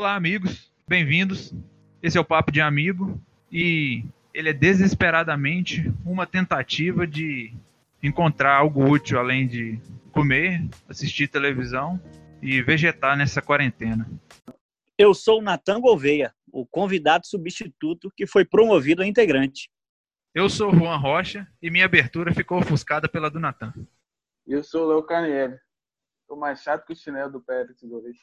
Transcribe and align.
Olá, 0.00 0.14
amigos, 0.14 0.72
bem-vindos. 0.86 1.52
Esse 2.00 2.16
é 2.16 2.20
o 2.20 2.24
Papo 2.24 2.52
de 2.52 2.60
Amigo 2.60 3.20
e 3.50 4.04
ele 4.32 4.50
é 4.50 4.52
desesperadamente 4.52 5.92
uma 6.06 6.24
tentativa 6.24 7.04
de 7.04 7.52
encontrar 8.00 8.56
algo 8.56 8.88
útil 8.88 9.18
além 9.18 9.48
de 9.48 9.80
comer, 10.12 10.62
assistir 10.88 11.26
televisão 11.26 12.00
e 12.40 12.62
vegetar 12.62 13.18
nessa 13.18 13.42
quarentena. 13.42 14.08
Eu 14.96 15.12
sou 15.12 15.40
o 15.40 15.42
Natan 15.42 15.80
Gouveia, 15.80 16.32
o 16.52 16.64
convidado 16.64 17.26
substituto 17.26 18.08
que 18.16 18.24
foi 18.24 18.44
promovido 18.44 19.02
a 19.02 19.06
integrante. 19.06 19.68
Eu 20.32 20.48
sou 20.48 20.70
o 20.70 20.76
Juan 20.76 20.96
Rocha 20.96 21.44
e 21.60 21.72
minha 21.72 21.86
abertura 21.86 22.32
ficou 22.32 22.58
ofuscada 22.58 23.08
pela 23.08 23.28
do 23.28 23.40
Natan. 23.40 23.74
Eu 24.46 24.62
sou 24.62 24.84
o 24.84 24.88
Léo 24.90 25.02
Carnieri. 25.02 25.58
Tô 26.28 26.36
mais 26.36 26.62
chato 26.62 26.86
que 26.86 26.92
o 26.92 26.96
chinelo 26.96 27.32
do 27.32 27.40
Pérez 27.40 27.82
hoje. 27.82 28.20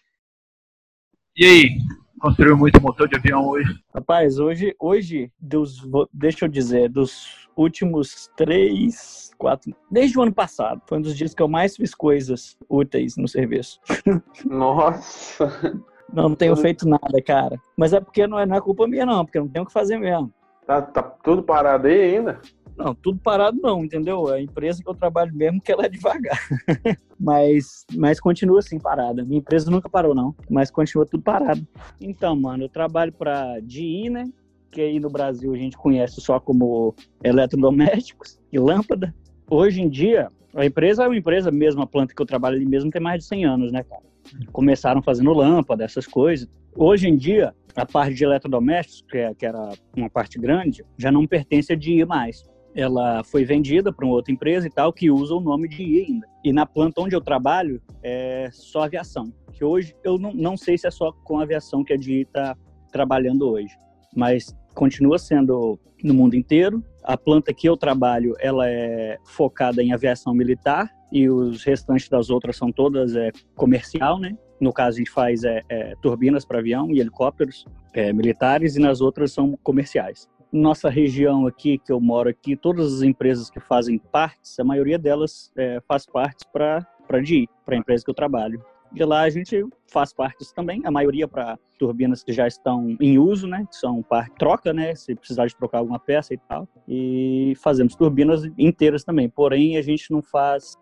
E 1.37 1.43
aí, 1.43 1.77
construiu 2.17 2.55
muito 2.55 2.81
motor 2.81 3.09
de 3.09 3.17
avião 3.17 3.45
hoje? 3.45 3.77
Rapaz, 3.93 4.39
hoje, 4.39 4.73
hoje 4.79 5.29
dos, 5.37 5.85
deixa 6.13 6.45
eu 6.45 6.49
dizer, 6.49 6.87
dos 6.87 7.49
últimos 7.57 8.31
três, 8.37 9.33
quatro, 9.37 9.75
desde 9.91 10.17
o 10.17 10.21
ano 10.21 10.33
passado, 10.33 10.81
foi 10.87 10.97
um 10.97 11.01
dos 11.01 11.13
dias 11.13 11.33
que 11.33 11.41
eu 11.41 11.49
mais 11.49 11.75
fiz 11.75 11.93
coisas 11.93 12.57
úteis 12.69 13.17
no 13.17 13.27
serviço. 13.27 13.81
Nossa! 14.49 15.77
Não, 16.13 16.29
não 16.29 16.35
tenho 16.37 16.55
feito 16.55 16.87
nada, 16.87 17.21
cara. 17.21 17.59
Mas 17.75 17.91
é 17.91 17.99
porque 17.99 18.25
não 18.25 18.39
é, 18.39 18.45
não 18.45 18.55
é 18.55 18.61
culpa 18.61 18.87
minha, 18.87 19.05
não, 19.05 19.25
porque 19.25 19.37
eu 19.37 19.43
não 19.43 19.51
tenho 19.51 19.63
o 19.63 19.67
que 19.67 19.73
fazer 19.73 19.97
mesmo. 19.97 20.33
Tá, 20.65 20.81
tá 20.81 21.03
tudo 21.03 21.43
parado 21.43 21.87
aí 21.87 22.15
ainda? 22.15 22.39
Não, 22.77 22.93
tudo 22.93 23.19
parado 23.19 23.57
não, 23.61 23.83
entendeu? 23.83 24.27
A 24.27 24.41
empresa 24.41 24.83
que 24.83 24.89
eu 24.89 24.93
trabalho 24.93 25.33
mesmo 25.33 25.61
que 25.61 25.71
ela 25.71 25.85
é 25.85 25.89
devagar. 25.89 26.37
mas, 27.19 27.85
mas 27.95 28.19
continua 28.19 28.59
assim 28.59 28.77
parada. 28.77 29.23
Minha 29.23 29.39
empresa 29.39 29.71
nunca 29.71 29.89
parou 29.89 30.13
não, 30.13 30.35
mas 30.49 30.69
continua 30.69 31.05
tudo 31.05 31.23
parado. 31.23 31.65
Então, 32.01 32.35
mano, 32.35 32.63
eu 32.63 32.69
trabalho 32.69 33.13
para 33.13 33.59
DI, 33.61 34.09
né? 34.09 34.25
Que 34.71 34.81
aí 34.81 34.99
no 34.99 35.09
Brasil 35.09 35.53
a 35.53 35.57
gente 35.57 35.77
conhece 35.77 36.19
só 36.19 36.39
como 36.39 36.93
eletrodomésticos 37.23 38.39
e 38.51 38.59
lâmpada. 38.59 39.15
Hoje 39.49 39.81
em 39.81 39.87
dia, 39.87 40.27
a 40.53 40.65
empresa 40.65 41.03
é 41.03 41.07
uma 41.07 41.17
empresa 41.17 41.51
mesmo, 41.51 41.81
a 41.81 41.87
planta 41.87 42.13
que 42.13 42.21
eu 42.21 42.25
trabalho 42.25 42.57
ali 42.57 42.65
mesmo 42.65 42.91
tem 42.91 43.01
mais 43.01 43.19
de 43.19 43.25
100 43.25 43.45
anos, 43.45 43.71
né, 43.71 43.83
cara? 43.83 44.03
Começaram 44.51 45.01
fazendo 45.01 45.31
lâmpada, 45.31 45.83
essas 45.85 46.05
coisas. 46.05 46.49
Hoje 46.75 47.07
em 47.07 47.15
dia, 47.15 47.53
a 47.75 47.85
parte 47.85 48.15
de 48.15 48.23
eletrodomésticos, 48.23 49.03
que, 49.09 49.17
é, 49.17 49.33
que 49.33 49.45
era 49.45 49.69
uma 49.95 50.09
parte 50.09 50.37
grande, 50.39 50.83
já 50.97 51.11
não 51.11 51.27
pertence 51.27 51.71
a 51.71 51.75
DI 51.75 52.03
mais. 52.05 52.43
Ela 52.75 53.23
foi 53.23 53.45
vendida 53.45 53.91
para 53.91 54.05
uma 54.05 54.15
outra 54.15 54.33
empresa 54.33 54.67
e 54.67 54.69
tal, 54.69 54.91
que 54.91 55.09
usa 55.09 55.33
o 55.33 55.39
nome 55.39 55.67
de 55.69 55.77
DI 55.77 56.05
ainda. 56.09 56.27
E 56.43 56.51
na 56.51 56.65
planta 56.65 57.01
onde 57.01 57.15
eu 57.15 57.21
trabalho, 57.21 57.81
é 58.03 58.49
só 58.51 58.83
aviação. 58.83 59.33
Que 59.53 59.63
hoje, 59.63 59.95
eu 60.03 60.17
não, 60.17 60.33
não 60.33 60.57
sei 60.57 60.77
se 60.77 60.85
é 60.85 60.91
só 60.91 61.11
com 61.23 61.39
aviação 61.39 61.83
que 61.83 61.93
a 61.93 61.97
DI 61.97 62.21
está 62.21 62.55
trabalhando 62.91 63.49
hoje. 63.49 63.73
Mas 64.13 64.53
continua 64.73 65.17
sendo 65.17 65.79
no 66.03 66.13
mundo 66.13 66.35
inteiro. 66.35 66.83
A 67.03 67.17
planta 67.17 67.53
que 67.53 67.67
eu 67.67 67.77
trabalho, 67.77 68.35
ela 68.39 68.69
é 68.69 69.17
focada 69.23 69.81
em 69.81 69.93
aviação 69.93 70.33
militar 70.33 70.89
e 71.11 71.29
os 71.29 71.63
restantes 71.63 72.09
das 72.09 72.29
outras 72.29 72.57
são 72.57 72.71
todas 72.71 73.15
é, 73.15 73.31
comercial, 73.55 74.19
né? 74.19 74.37
No 74.59 74.71
caso, 74.71 74.97
a 74.97 74.99
gente 74.99 75.11
faz 75.11 75.43
é, 75.43 75.61
é 75.69 75.93
turbinas 76.01 76.45
para 76.45 76.59
avião 76.59 76.91
e 76.91 76.99
helicópteros 76.99 77.65
é, 77.93 78.11
militares 78.11 78.75
e 78.75 78.79
nas 78.79 79.01
outras 79.01 79.31
são 79.31 79.57
comerciais. 79.63 80.27
Nossa 80.51 80.89
região 80.89 81.47
aqui, 81.47 81.77
que 81.77 81.91
eu 81.91 81.99
moro 81.99 82.29
aqui, 82.29 82.55
todas 82.55 82.93
as 82.93 83.01
empresas 83.01 83.49
que 83.49 83.59
fazem 83.59 83.97
partes, 83.97 84.59
a 84.59 84.63
maioria 84.63 84.97
delas 84.97 85.51
é, 85.57 85.81
faz 85.87 86.05
partes 86.05 86.45
para 86.51 86.87
a 87.09 87.19
DI, 87.19 87.49
para 87.65 87.75
a 87.75 87.77
empresa 87.77 88.03
que 88.03 88.09
eu 88.09 88.15
trabalho. 88.15 88.63
E 88.95 89.03
lá 89.03 89.23
a 89.23 89.29
gente 89.29 89.65
faz 89.91 90.13
partes 90.13 90.53
também, 90.53 90.81
a 90.85 90.91
maioria 90.91 91.27
para 91.27 91.59
turbinas 91.77 92.23
que 92.23 92.31
já 92.31 92.47
estão 92.47 92.95
em 93.01 93.19
uso, 93.19 93.45
né? 93.45 93.65
Que 93.69 93.75
são 93.75 94.01
parte 94.01 94.33
troca, 94.37 94.71
né? 94.71 94.95
Se 94.95 95.13
precisar 95.13 95.47
de 95.47 95.55
trocar 95.55 95.79
alguma 95.79 95.99
peça 95.99 96.33
e 96.33 96.37
tal. 96.37 96.65
E 96.87 97.53
fazemos 97.61 97.93
turbinas 97.95 98.45
inteiras 98.57 99.03
também. 99.03 99.27
Porém, 99.27 99.75
a 99.75 99.81
gente 99.81 100.09
não 100.11 100.21
faz. 100.21 100.77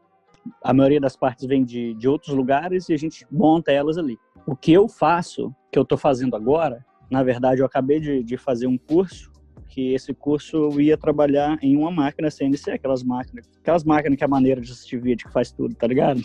A 0.64 0.74
maioria 0.74 1.00
das 1.00 1.16
partes 1.16 1.46
vem 1.46 1.64
de, 1.64 1.96
de 1.96 2.08
outros 2.08 2.36
lugares 2.36 2.88
e 2.90 2.94
a 2.94 2.98
gente 2.98 3.26
monta 3.32 3.72
elas 3.72 3.98
ali. 3.98 4.18
O 4.46 4.56
que 4.56 4.72
eu 4.72 4.88
faço, 4.88 5.56
que 5.72 5.80
eu 5.80 5.84
estou 5.84 5.98
fazendo 5.98 6.36
agora, 6.36 6.86
na 7.10 7.24
verdade, 7.24 7.62
eu 7.62 7.66
acabei 7.66 8.00
de, 8.00 8.22
de 8.22 8.38
fazer 8.38 8.68
um 8.68 8.78
curso 8.78 9.32
que 9.74 9.92
esse 9.96 10.14
curso 10.14 10.56
eu 10.56 10.80
ia 10.80 10.96
trabalhar 10.96 11.58
em 11.60 11.76
uma 11.76 11.90
máquina 11.90 12.30
CNC, 12.30 12.70
aquelas 12.70 13.02
máquinas, 13.02 13.50
aquelas 13.60 13.84
máquinas 13.84 14.16
que 14.16 14.24
é 14.24 14.26
a 14.26 14.30
maneira 14.30 14.62
de 14.62 14.72
assistir 14.72 14.98
vídeo 14.98 15.26
que 15.26 15.34
faz 15.34 15.52
tudo, 15.52 15.74
tá 15.74 15.88
ligado? 15.88 16.22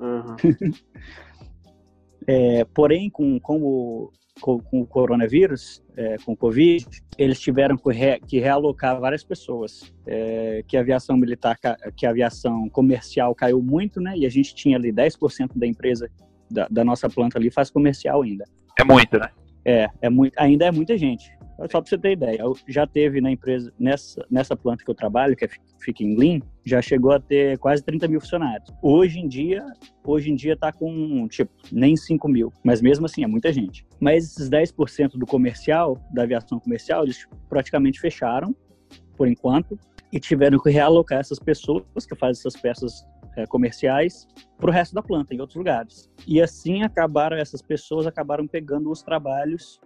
Uhum. 0.00 0.34
é, 2.26 2.64
porém, 2.72 3.10
com, 3.10 3.38
com, 3.38 3.62
o, 3.62 4.10
com, 4.40 4.60
com 4.60 4.80
o 4.80 4.86
coronavírus, 4.86 5.82
é, 5.94 6.16
com 6.24 6.32
o 6.32 6.36
Covid, 6.36 6.86
eles 7.18 7.38
tiveram 7.38 7.76
que, 7.76 7.92
re, 7.92 8.18
que 8.20 8.40
realocar 8.40 8.98
várias 8.98 9.22
pessoas. 9.22 9.92
É, 10.06 10.64
que 10.66 10.74
a 10.78 10.80
aviação 10.80 11.18
militar, 11.18 11.58
que 11.94 12.06
a 12.06 12.10
aviação 12.10 12.66
comercial 12.70 13.34
caiu 13.34 13.60
muito, 13.60 14.00
né? 14.00 14.14
E 14.16 14.24
a 14.24 14.30
gente 14.30 14.54
tinha 14.54 14.78
ali 14.78 14.90
10% 14.90 15.50
da 15.54 15.66
empresa, 15.66 16.08
da, 16.50 16.66
da 16.70 16.82
nossa 16.82 17.10
planta 17.10 17.36
ali, 17.36 17.50
faz 17.50 17.70
comercial 17.70 18.22
ainda. 18.22 18.46
É 18.80 18.84
muito, 18.84 19.18
né? 19.18 19.28
É, 19.66 19.86
é 20.00 20.08
muito, 20.08 20.32
ainda 20.38 20.64
é 20.64 20.70
muita 20.70 20.96
gente. 20.96 21.30
Só 21.66 21.80
para 21.80 21.88
você 21.88 21.98
ter 21.98 22.12
ideia, 22.12 22.38
já 22.68 22.86
teve 22.86 23.20
na 23.20 23.32
empresa, 23.32 23.72
nessa, 23.78 24.24
nessa 24.30 24.56
planta 24.56 24.84
que 24.84 24.90
eu 24.90 24.94
trabalho, 24.94 25.34
que 25.34 25.44
é, 25.44 25.48
fica 25.80 26.04
em 26.04 26.16
Lean, 26.16 26.40
já 26.64 26.80
chegou 26.80 27.10
a 27.10 27.18
ter 27.18 27.58
quase 27.58 27.82
30 27.82 28.06
mil 28.06 28.20
funcionários. 28.20 28.72
Hoje 28.80 29.18
em 29.18 29.26
dia, 29.26 29.66
hoje 30.04 30.30
em 30.30 30.36
dia 30.36 30.56
tá 30.56 30.72
com, 30.72 31.26
tipo, 31.26 31.50
nem 31.72 31.96
5 31.96 32.28
mil, 32.28 32.52
mas 32.62 32.80
mesmo 32.80 33.06
assim 33.06 33.24
é 33.24 33.26
muita 33.26 33.52
gente. 33.52 33.84
Mas 33.98 34.24
esses 34.24 34.48
10% 34.48 35.18
do 35.18 35.26
comercial, 35.26 36.00
da 36.12 36.22
aviação 36.22 36.60
comercial, 36.60 37.02
eles 37.02 37.26
praticamente 37.48 37.98
fecharam, 37.98 38.54
por 39.16 39.26
enquanto, 39.26 39.76
e 40.12 40.20
tiveram 40.20 40.60
que 40.60 40.70
realocar 40.70 41.18
essas 41.18 41.40
pessoas 41.40 42.06
que 42.08 42.14
fazem 42.14 42.40
essas 42.40 42.58
peças 42.58 43.04
é, 43.36 43.46
comerciais 43.46 44.28
para 44.56 44.70
o 44.70 44.72
resto 44.72 44.94
da 44.94 45.02
planta, 45.02 45.34
em 45.34 45.40
outros 45.40 45.56
lugares. 45.56 46.08
E 46.26 46.40
assim 46.40 46.82
acabaram, 46.82 47.36
essas 47.36 47.60
pessoas 47.60 48.06
acabaram 48.06 48.46
pegando 48.46 48.90
os 48.90 49.02
trabalhos 49.02 49.80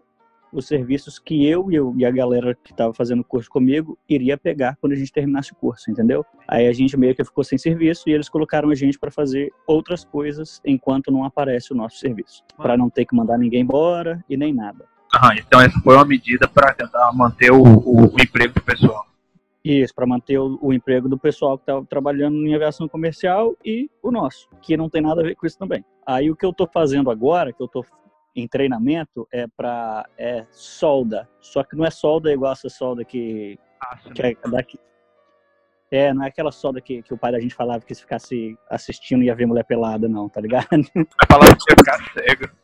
os 0.52 0.66
serviços 0.66 1.18
que 1.18 1.46
eu 1.46 1.70
e, 1.70 1.74
eu, 1.74 1.94
e 1.96 2.04
a 2.04 2.10
galera 2.10 2.54
que 2.54 2.72
estava 2.72 2.92
fazendo 2.92 3.20
o 3.20 3.24
curso 3.24 3.48
comigo 3.48 3.98
iria 4.08 4.36
pegar 4.36 4.76
quando 4.80 4.92
a 4.92 4.96
gente 4.96 5.12
terminasse 5.12 5.52
o 5.52 5.56
curso, 5.56 5.90
entendeu? 5.90 6.24
Aí 6.46 6.66
a 6.66 6.72
gente 6.72 6.96
meio 6.96 7.14
que 7.14 7.24
ficou 7.24 7.42
sem 7.42 7.58
serviço 7.58 8.08
e 8.08 8.12
eles 8.12 8.28
colocaram 8.28 8.70
a 8.70 8.74
gente 8.74 8.98
para 8.98 9.10
fazer 9.10 9.52
outras 9.66 10.04
coisas 10.04 10.60
enquanto 10.64 11.10
não 11.10 11.24
aparece 11.24 11.72
o 11.72 11.76
nosso 11.76 11.98
serviço, 11.98 12.42
para 12.56 12.76
não 12.76 12.90
ter 12.90 13.06
que 13.06 13.14
mandar 13.14 13.38
ninguém 13.38 13.62
embora 13.62 14.22
e 14.28 14.36
nem 14.36 14.52
nada. 14.52 14.86
Ah, 15.14 15.34
então 15.36 15.60
essa 15.60 15.78
foi 15.80 15.94
uma 15.94 16.06
medida 16.06 16.48
para 16.48 16.72
tentar 16.72 17.12
manter 17.12 17.52
o, 17.52 17.62
o, 17.62 18.14
o, 18.14 18.20
emprego 18.20 18.54
do 18.54 18.62
pessoal. 18.62 19.06
Isso, 19.62 19.94
para 19.94 20.06
manter 20.06 20.38
o, 20.38 20.58
o, 20.60 20.72
emprego 20.72 21.08
do 21.08 21.18
pessoal 21.18 21.58
que 21.58 21.64
estava 21.64 21.84
trabalhando 21.84 22.36
em 22.46 22.54
aviação 22.54 22.88
comercial 22.88 23.54
e 23.64 23.90
o 24.02 24.10
nosso, 24.10 24.48
que 24.62 24.76
não 24.76 24.88
tem 24.88 25.02
nada 25.02 25.20
a 25.20 25.24
ver 25.24 25.36
com 25.36 25.46
isso 25.46 25.58
também. 25.58 25.84
Aí 26.06 26.30
o 26.30 26.36
que 26.36 26.44
eu 26.44 26.50
estou 26.50 26.66
fazendo 26.66 27.10
agora, 27.10 27.52
que 27.52 27.62
eu 27.62 27.66
estou 27.66 27.84
em 28.34 28.48
treinamento 28.48 29.26
é 29.32 29.46
para 29.46 30.06
é 30.18 30.46
solda. 30.50 31.28
Só 31.40 31.62
que 31.62 31.76
não 31.76 31.84
é 31.84 31.90
solda 31.90 32.32
igual 32.32 32.52
essa 32.52 32.68
solda 32.68 33.04
que, 33.04 33.58
que 34.14 34.22
é 34.22 34.34
daqui. 34.50 34.78
É, 35.90 36.14
não 36.14 36.24
é 36.24 36.28
aquela 36.28 36.50
solda 36.50 36.80
que, 36.80 37.02
que 37.02 37.12
o 37.12 37.18
pai 37.18 37.32
da 37.32 37.40
gente 37.40 37.54
falava 37.54 37.84
que 37.84 37.94
se 37.94 38.00
ficasse 38.00 38.56
assistindo 38.70 39.22
ia 39.22 39.34
ver 39.34 39.44
mulher 39.44 39.64
pelada, 39.64 40.08
não, 40.08 40.26
tá 40.26 40.40
ligado? 40.40 40.66
Vai 40.94 41.06
falar 41.30 41.54
que 41.54 41.70
ia 41.70 41.76
ficar 41.78 42.12
cego. 42.14 42.62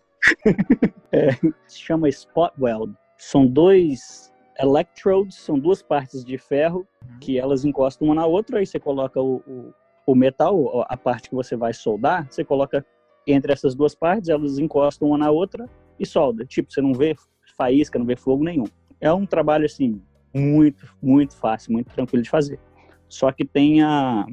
é, 1.13 1.33
se 1.67 1.79
chama 1.79 2.09
spot 2.09 2.55
weld. 2.59 2.95
São 3.19 3.47
dois 3.47 4.33
electrodes, 4.59 5.37
são 5.37 5.59
duas 5.59 5.83
partes 5.83 6.25
de 6.25 6.39
ferro 6.39 6.87
uhum. 7.03 7.19
que 7.21 7.39
elas 7.39 7.67
encostam 7.67 8.09
uma 8.09 8.15
na 8.15 8.27
outra, 8.27 8.61
aí 8.61 8.67
você 8.67 8.81
coloca 8.81 9.21
o, 9.21 9.37
o, 9.47 9.75
o 10.07 10.15
metal, 10.15 10.87
a 10.89 10.97
parte 10.97 11.29
que 11.29 11.35
você 11.35 11.55
vai 11.55 11.75
soldar, 11.75 12.27
você 12.31 12.43
coloca 12.45 12.85
entre 13.33 13.53
essas 13.53 13.75
duas 13.75 13.95
partes, 13.95 14.29
elas 14.29 14.59
encostam 14.59 15.09
uma 15.09 15.19
na 15.19 15.31
outra 15.31 15.69
e 15.99 16.07
solda. 16.07 16.45
Tipo, 16.45 16.73
você 16.73 16.81
não 16.81 16.93
vê 16.93 17.15
faísca, 17.57 17.99
não 17.99 18.07
vê 18.07 18.17
fogo 18.17 18.45
nenhum. 18.45 18.67
É 19.01 19.13
um 19.13 19.27
trabalho, 19.27 19.67
assim, 19.67 20.01
muito, 20.35 20.95
muito 21.03 21.37
fácil, 21.37 21.73
muito 21.73 21.93
tranquilo 21.93 22.23
de 22.23 22.31
fazer. 22.31 22.59
Só 23.09 23.33
que 23.33 23.45
tem, 23.45 23.83
a, 23.83 24.27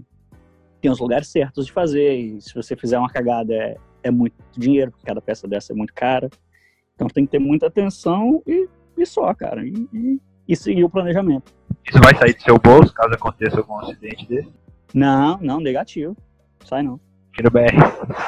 tem 0.82 0.92
os 0.92 1.00
lugares 1.00 1.28
certos 1.28 1.66
de 1.66 1.72
fazer, 1.72 2.14
e 2.14 2.42
se 2.42 2.54
você 2.54 2.76
fizer 2.76 3.00
uma 3.00 3.10
cagada 3.10 3.54
é, 3.54 3.76
é 4.04 4.12
muito 4.12 4.36
dinheiro, 4.58 4.92
porque 4.92 5.06
cada 5.06 5.22
peça 5.22 5.48
dessa 5.48 5.74
é 5.74 5.76
muito 5.76 5.94
cara. 5.94 6.30
Então 6.94 7.08
tem 7.08 7.26
que 7.26 7.32
ter 7.32 7.40
muita 7.40 7.68
atenção 7.68 8.42
e, 8.46 8.68
e 8.98 9.06
só, 9.06 9.34
cara. 9.34 9.66
E, 9.66 9.88
e, 9.94 10.22
e 10.48 10.56
seguir 10.56 10.84
o 10.84 10.90
planejamento. 10.90 11.54
Isso 11.88 12.00
vai 12.00 12.16
sair 12.16 12.34
do 12.34 12.42
seu 12.42 12.58
bolso 12.58 12.94
caso 12.94 13.14
aconteça 13.14 13.58
algum 13.58 13.78
acidente 13.80 14.28
desse? 14.28 14.52
Não, 14.94 15.38
não, 15.42 15.60
negativo. 15.60 16.16
Sai 16.64 16.84
não. 16.84 17.00
Aqui 17.38 17.50
BR 17.50 17.76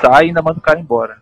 sai 0.02 0.26
e 0.26 0.28
ainda 0.28 0.42
manda 0.42 0.60
o 0.60 0.62
cara 0.62 0.80
embora. 0.80 1.22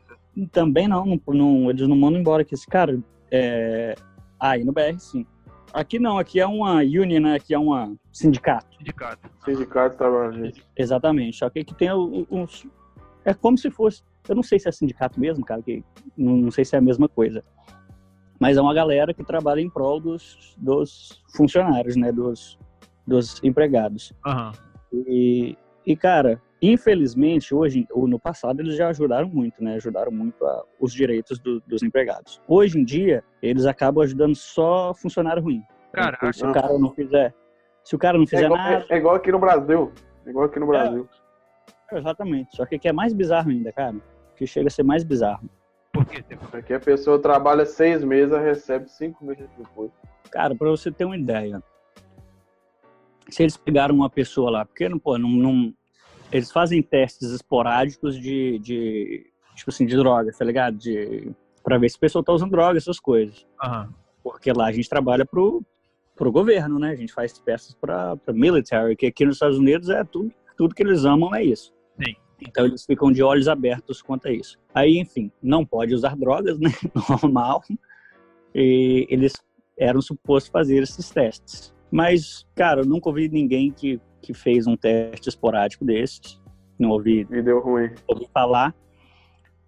Também 0.52 0.88
não, 0.88 1.06
não, 1.06 1.20
não 1.28 1.70
eles 1.70 1.88
não 1.88 1.96
mandam 1.96 2.20
embora 2.20 2.44
que 2.44 2.56
esse 2.56 2.66
cara. 2.66 3.00
É... 3.32 3.94
Aí 4.40 4.64
no 4.64 4.74
BR 4.74 4.98
sim. 4.98 5.26
Aqui 5.72 6.00
não, 6.00 6.18
aqui 6.18 6.40
é 6.40 6.48
uma 6.48 6.78
union, 6.78 7.22
né? 7.22 7.36
Aqui 7.36 7.54
é 7.54 7.60
uma 7.60 7.94
sindicato. 8.12 8.76
Sindicato. 8.78 9.30
Sindicato 9.44 9.98
trabalhador. 9.98 10.52
Exatamente. 10.76 11.38
Só 11.38 11.50
que 11.50 11.60
aqui 11.60 11.76
tem 11.76 11.90
os, 11.92 12.66
É 13.24 13.34
como 13.34 13.58
se 13.58 13.70
fosse. 13.70 14.02
Eu 14.28 14.36
não 14.36 14.44
sei 14.44 14.58
se 14.58 14.68
é 14.68 14.72
sindicato 14.72 15.20
mesmo, 15.20 15.46
cara, 15.46 15.62
que 15.62 15.84
não, 16.18 16.50
sei 16.50 16.66
se 16.66 16.76
é 16.76 16.80
a 16.80 16.82
mesma 16.82 17.08
coisa. 17.08 17.44
Mas 18.40 18.58
é 18.58 18.62
uma 18.62 18.74
galera 18.74 19.14
que 19.14 19.24
trabalha 19.24 19.62
em 19.62 19.70
prol 19.70 20.00
dos, 20.00 20.56
dos 20.58 21.24
funcionários, 21.36 21.96
né? 21.96 22.12
Dos, 22.12 22.58
dos 23.06 23.44
empregados. 23.44 24.12
Aham. 24.26 24.54
E, 24.92 25.58
e, 25.86 25.96
cara, 25.96 26.42
infelizmente, 26.72 27.54
hoje, 27.54 27.88
ou 27.92 28.08
no 28.08 28.20
passado, 28.20 28.62
eles 28.62 28.76
já 28.76 28.88
ajudaram 28.90 29.28
muito, 29.28 29.64
né? 29.64 29.76
Ajudaram 29.76 30.12
muito 30.12 30.46
a, 30.46 30.64
os 30.80 30.94
direitos 30.94 31.40
do- 31.40 31.60
dos 31.62 31.84
empregados. 31.84 32.42
Hoje 32.48 32.80
em 32.80 32.84
dia, 32.86 33.24
eles 33.42 33.66
acabam 33.66 34.04
ajudando 34.04 34.36
só 34.36 34.94
funcionário 34.94 35.42
ruim. 35.44 35.62
Cara, 35.92 36.18
Porque 36.18 36.34
se 36.34 36.46
o 36.46 36.52
cara 36.54 36.78
não 36.78 36.92
fizer. 36.92 37.34
Se 37.84 37.96
o 37.96 38.00
cara 38.00 38.18
não 38.18 38.24
É 38.24 38.28
fizer 38.28 38.46
igual, 38.46 38.58
nada. 38.60 38.86
é 38.90 38.98
igual 38.98 39.16
aqui 39.16 39.32
no 39.32 39.40
Brasil. 39.40 39.92
É 40.26 40.30
igual 40.30 40.46
aqui 40.46 40.60
no 40.60 40.68
Brasil. 40.68 41.08
Exatamente. 41.92 42.56
Só 42.56 42.66
que 42.66 42.76
aqui 42.76 42.88
é 42.88 42.94
mais 42.94 43.14
bizarro 43.14 43.50
ainda, 43.52 43.72
cara. 43.72 43.96
Que 44.36 44.48
chega 44.48 44.68
a 44.68 44.72
ser 44.72 44.84
mais 44.84 45.04
bizarro. 45.04 45.48
por 45.94 46.06
quê? 46.06 46.24
Aqui 46.54 46.74
a 46.74 46.80
pessoa 46.80 47.20
trabalha 47.20 47.66
seis 47.66 48.04
meses, 48.04 48.38
recebe 48.38 48.90
cinco 48.90 49.24
meses 49.24 49.48
depois. 49.58 49.92
Cara, 50.32 50.56
pra 50.56 50.70
você 50.70 50.92
ter 50.92 51.06
uma 51.06 51.16
ideia. 51.16 51.62
Se 53.30 53.44
eles 53.44 53.56
pegaram 53.58 53.96
uma 53.96 54.10
pessoa 54.10 54.50
lá, 54.52 54.66
porque 54.66 54.88
não, 54.90 55.00
pô, 55.00 55.18
não, 55.18 55.30
não- 55.30 55.74
eles 56.36 56.52
fazem 56.52 56.82
testes 56.82 57.32
esporádicos 57.32 58.20
de, 58.20 58.60
de 58.60 59.26
tipo 59.56 59.70
assim, 59.70 59.86
de 59.86 59.96
drogas, 59.96 60.38
tá 60.38 60.44
ligado? 60.44 60.78
De 60.78 61.32
para 61.64 61.78
ver 61.78 61.90
se 61.90 61.98
a 61.98 62.00
pessoa 62.00 62.24
tá 62.24 62.34
usando 62.34 62.52
droga, 62.52 62.78
essas 62.78 63.00
coisas. 63.00 63.46
Aham. 63.64 63.94
Porque 64.24 64.52
lá 64.52 64.68
a 64.68 64.72
gente 64.72 64.90
trabalha 64.90 65.26
pro 65.26 65.64
pro 66.16 66.32
governo, 66.32 66.80
né? 66.80 66.92
A 66.92 66.96
gente 66.96 67.14
faz 67.14 67.38
peças 67.40 67.74
para 67.74 68.18
para 68.18 68.34
military, 68.34 68.96
que 68.96 69.06
aqui 69.06 69.26
nos 69.26 69.36
Estados 69.36 69.58
Unidos 69.58 69.90
é 69.90 70.04
tudo 70.04 70.32
tudo 70.58 70.76
que 70.76 70.84
eles 70.84 71.06
amam 71.06 71.34
é 71.34 71.44
isso. 71.44 71.74
Sim. 72.04 72.16
Então 72.42 72.66
eles 72.66 72.86
ficam 72.86 73.12
de 73.12 73.24
olhos 73.24 73.48
abertos 73.48 74.02
quanto 74.02 74.28
a 74.28 74.32
isso. 74.32 74.58
Aí, 74.74 74.98
enfim, 74.98 75.32
não 75.42 75.66
pode 75.66 75.94
usar 75.94 76.16
drogas, 76.16 76.60
né? 76.60 76.70
Normal. 77.10 77.62
E 78.54 79.06
eles 79.10 79.34
eram 79.78 80.02
supostos 80.02 80.52
fazer 80.52 80.82
esses 80.82 81.10
testes. 81.10 81.74
Mas, 81.92 82.46
cara, 82.56 82.82
eu 82.82 82.86
nunca 82.86 83.10
ouvi 83.10 83.30
ninguém 83.30 83.72
que, 83.72 84.00
que 84.26 84.34
fez 84.34 84.66
um 84.66 84.76
teste 84.76 85.30
esporádico 85.30 85.86
desses. 85.86 86.42
Não 86.80 86.90
ouvi, 86.90 87.28
E 87.32 87.42
deu 87.42 87.60
ruim. 87.62 87.92
ouvi 88.08 88.28
falar. 88.34 88.74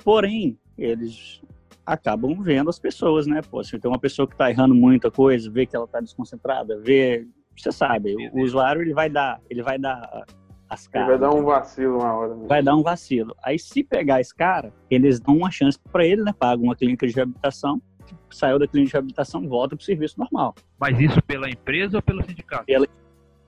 Porém, 0.03 0.57
eles 0.77 1.41
acabam 1.85 2.41
vendo 2.41 2.69
as 2.69 2.79
pessoas, 2.79 3.27
né? 3.27 3.41
Pô, 3.49 3.63
se 3.63 3.79
tem 3.79 3.89
uma 3.89 3.99
pessoa 3.99 4.27
que 4.27 4.35
tá 4.35 4.49
errando 4.49 4.73
muita 4.75 5.09
coisa, 5.11 5.49
vê 5.49 5.65
que 5.65 5.75
ela 5.75 5.87
tá 5.87 5.99
desconcentrada, 5.99 6.79
vê... 6.81 7.25
Você 7.55 7.71
sabe, 7.71 8.15
o 8.33 8.41
usuário, 8.43 8.83
ele 8.83 8.93
vai 8.93 9.09
dar, 9.09 9.41
ele 9.49 9.63
vai 9.63 9.79
dar 9.79 10.25
as 10.69 10.83
Ele 10.85 10.91
caras. 10.93 11.07
vai 11.07 11.17
dar 11.17 11.35
um 11.35 11.43
vacilo 11.43 11.97
uma 11.97 12.13
hora. 12.13 12.35
Né? 12.35 12.45
vai 12.47 12.61
dar 12.61 12.75
um 12.75 12.83
vacilo. 12.83 13.35
Aí, 13.43 13.57
se 13.57 13.83
pegar 13.83 14.21
esse 14.21 14.35
cara, 14.35 14.71
eles 14.91 15.19
dão 15.19 15.37
uma 15.37 15.49
chance 15.49 15.79
para 15.91 16.05
ele, 16.05 16.21
né? 16.21 16.31
Pagam 16.37 16.65
uma 16.65 16.75
clínica 16.75 17.07
de 17.07 17.13
reabilitação, 17.15 17.81
saiu 18.29 18.59
da 18.59 18.67
clínica 18.67 18.89
de 18.89 18.93
reabilitação, 18.93 19.47
volta 19.49 19.75
pro 19.75 19.83
serviço 19.83 20.19
normal, 20.19 20.53
Mas 20.79 20.99
isso 20.99 21.19
pela 21.23 21.49
empresa 21.49 21.97
ou 21.97 22.03
pelo 22.03 22.23
sindicato? 22.23 22.65
pela 22.65 22.85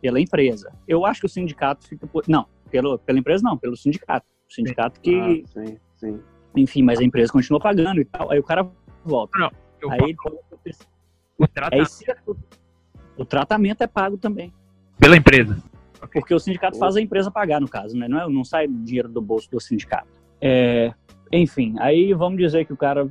empresa. 0.03 0.71
Eu 0.87 1.05
acho 1.05 1.19
que 1.21 1.25
o 1.25 1.29
sindicato 1.29 1.87
fica 1.87 2.05
por... 2.07 2.23
Não, 2.27 2.45
pelo, 2.71 2.97
pela 2.99 3.19
empresa 3.19 3.43
não, 3.43 3.57
pelo 3.57 3.75
sindicato. 3.75 4.25
O 4.49 4.53
sindicato 4.53 4.99
que, 5.01 5.43
Ah, 5.45 5.47
sim, 5.47 5.77
sim. 5.97 6.19
enfim, 6.55 6.81
mas 6.81 6.99
a 6.99 7.03
empresa 7.03 7.31
continua 7.31 7.59
pagando 7.59 7.99
e 8.01 8.05
tal. 8.05 8.31
Aí 8.31 8.39
o 8.39 8.43
cara 8.43 8.67
volta. 9.05 9.51
Eu 9.81 9.91
Aí 9.91 9.99
ele 10.01 10.15
o 11.37 11.47
tratamento 11.47 11.79
aí 11.81 11.85
se- 11.85 12.05
o 13.17 13.25
tratamento 13.25 13.81
é 13.81 13.87
pago 13.87 14.17
também. 14.17 14.53
pela 14.97 15.15
empresa. 15.15 15.57
Porque 16.13 16.33
o 16.33 16.39
sindicato 16.39 16.77
faz 16.77 16.95
a 16.95 17.01
empresa 17.01 17.29
pagar, 17.29 17.59
no 17.59 17.67
caso, 17.67 17.95
né? 17.97 18.07
Não, 18.07 18.21
é, 18.21 18.29
não 18.29 18.43
sai 18.43 18.67
dinheiro 18.67 19.09
do 19.09 19.21
bolso 19.21 19.49
do 19.51 19.59
sindicato. 19.59 20.07
É, 20.41 20.93
enfim, 21.31 21.75
aí 21.79 22.13
vamos 22.13 22.37
dizer 22.39 22.65
que 22.65 22.71
o 22.73 22.77
cara 22.77 23.09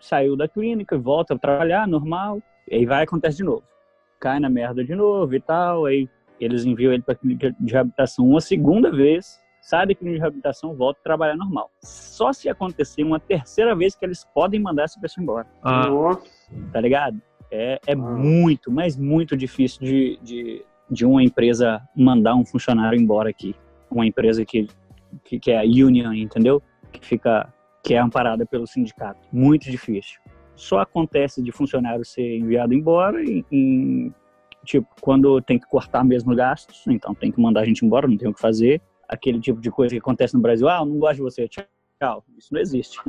saiu 0.00 0.36
da 0.36 0.48
clínica, 0.48 0.96
volta 0.98 1.34
a 1.34 1.38
trabalhar, 1.38 1.86
normal, 1.86 2.42
e 2.70 2.74
aí 2.76 2.86
vai 2.86 3.04
acontecer 3.04 3.36
de 3.38 3.44
novo. 3.44 3.62
Cai 4.20 4.40
na 4.40 4.48
merda 4.48 4.84
de 4.84 4.94
novo 4.94 5.34
e 5.34 5.40
tal, 5.40 5.86
aí 5.86 6.08
eles 6.40 6.64
enviam 6.64 6.92
ele 6.92 7.02
para 7.02 7.14
clínica 7.14 7.54
de 7.58 7.72
reabilitação 7.72 8.26
uma 8.26 8.40
segunda 8.40 8.90
vez, 8.90 9.40
sai 9.60 9.86
da 9.86 9.94
clínica 9.94 10.16
de 10.16 10.20
reabilitação, 10.20 10.74
volta 10.74 11.00
a 11.00 11.02
trabalhar 11.02 11.36
normal. 11.36 11.70
Só 11.82 12.32
se 12.32 12.48
acontecer 12.48 13.02
uma 13.02 13.18
terceira 13.18 13.74
vez 13.74 13.94
que 13.94 14.04
eles 14.04 14.24
podem 14.34 14.60
mandar 14.60 14.84
essa 14.84 15.00
pessoa 15.00 15.22
embora 15.22 15.46
Ah, 15.62 15.88
tá 16.72 16.80
ligado? 16.80 17.20
É, 17.50 17.78
é 17.86 17.94
muito, 17.94 18.70
mas 18.70 18.96
muito 18.96 19.36
difícil 19.36 19.80
de, 19.80 20.18
de, 20.22 20.64
de 20.90 21.06
uma 21.06 21.22
empresa 21.22 21.80
mandar 21.96 22.34
um 22.34 22.44
funcionário 22.44 23.00
embora 23.00 23.30
aqui. 23.30 23.54
Uma 23.90 24.06
empresa 24.06 24.44
que, 24.44 24.66
que, 25.24 25.38
que 25.38 25.50
é 25.50 25.58
a 25.58 25.62
union, 25.62 26.12
entendeu? 26.12 26.60
Que 26.92 27.04
fica, 27.04 27.52
que 27.84 27.94
é 27.94 27.98
amparada 27.98 28.44
pelo 28.44 28.66
sindicato. 28.66 29.20
Muito 29.32 29.70
difícil. 29.70 30.20
Só 30.56 30.78
acontece 30.78 31.42
de 31.42 31.52
funcionário 31.52 32.04
ser 32.04 32.38
enviado 32.38 32.74
embora 32.74 33.22
em, 33.22 33.44
em, 33.52 34.14
tipo, 34.64 34.88
quando 35.00 35.40
tem 35.40 35.58
que 35.58 35.66
cortar 35.66 36.02
mesmo 36.02 36.34
gastos, 36.34 36.84
então 36.88 37.14
tem 37.14 37.30
que 37.30 37.40
mandar 37.40 37.60
a 37.60 37.64
gente 37.64 37.84
embora, 37.84 38.08
não 38.08 38.16
tem 38.16 38.28
o 38.28 38.34
que 38.34 38.40
fazer. 38.40 38.80
Aquele 39.08 39.38
tipo 39.38 39.60
de 39.60 39.70
coisa 39.70 39.94
que 39.94 40.00
acontece 40.00 40.34
no 40.34 40.40
Brasil, 40.40 40.68
ah, 40.68 40.78
eu 40.80 40.86
não 40.86 40.98
gosto 40.98 41.16
de 41.16 41.22
você, 41.22 41.46
tchau. 41.46 42.24
Isso 42.36 42.52
não 42.52 42.60
existe. 42.60 43.00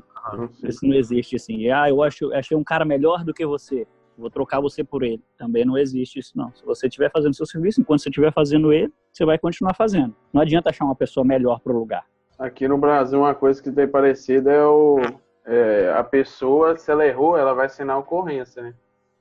Sei. 0.60 0.70
Isso 0.70 0.86
não 0.86 0.94
existe 0.94 1.36
assim. 1.36 1.70
Ah, 1.70 1.90
eu 1.90 2.04
acho, 2.04 2.32
achei 2.34 2.56
um 2.56 2.64
cara 2.64 2.86
melhor 2.86 3.24
do 3.24 3.34
que 3.34 3.46
você. 3.46 3.88
Vou 4.18 4.30
trocar 4.30 4.60
você 4.60 4.84
por 4.84 5.04
ele. 5.04 5.24
Também 5.38 5.64
não 5.64 5.78
existe 5.78 6.20
isso, 6.20 6.34
não. 6.36 6.54
Se 6.56 6.66
você 6.66 6.88
estiver 6.88 7.12
fazendo 7.12 7.36
seu 7.36 7.46
serviço, 7.46 7.80
enquanto 7.80 8.02
você 8.02 8.10
estiver 8.10 8.34
fazendo 8.34 8.74
ele, 8.74 8.92
você 9.12 9.26
vai 9.26 9.38
continuar 9.38 9.76
fazendo. 9.76 10.16
Não 10.34 10.42
adianta 10.42 10.70
achar 10.70 10.86
uma 10.86 10.96
pessoa 10.96 11.24
melhor 11.24 11.60
para 11.60 11.72
o 11.72 11.78
lugar. 11.78 12.06
Aqui 12.38 12.68
no 12.68 12.78
Brasil, 12.78 13.20
uma 13.20 13.36
coisa 13.36 13.62
que 13.62 13.72
tem 13.72 13.88
parecido 13.88 14.50
é 14.50 14.66
o. 14.66 15.00
é, 15.48 15.94
a 15.98 16.04
pessoa, 16.04 16.76
se 16.76 16.92
ela 16.92 17.06
errou, 17.08 17.38
ela 17.38 17.54
vai 17.54 17.68
assinar 17.68 17.96
a 17.96 18.00
ocorrência, 18.00 18.62
né? 18.62 18.74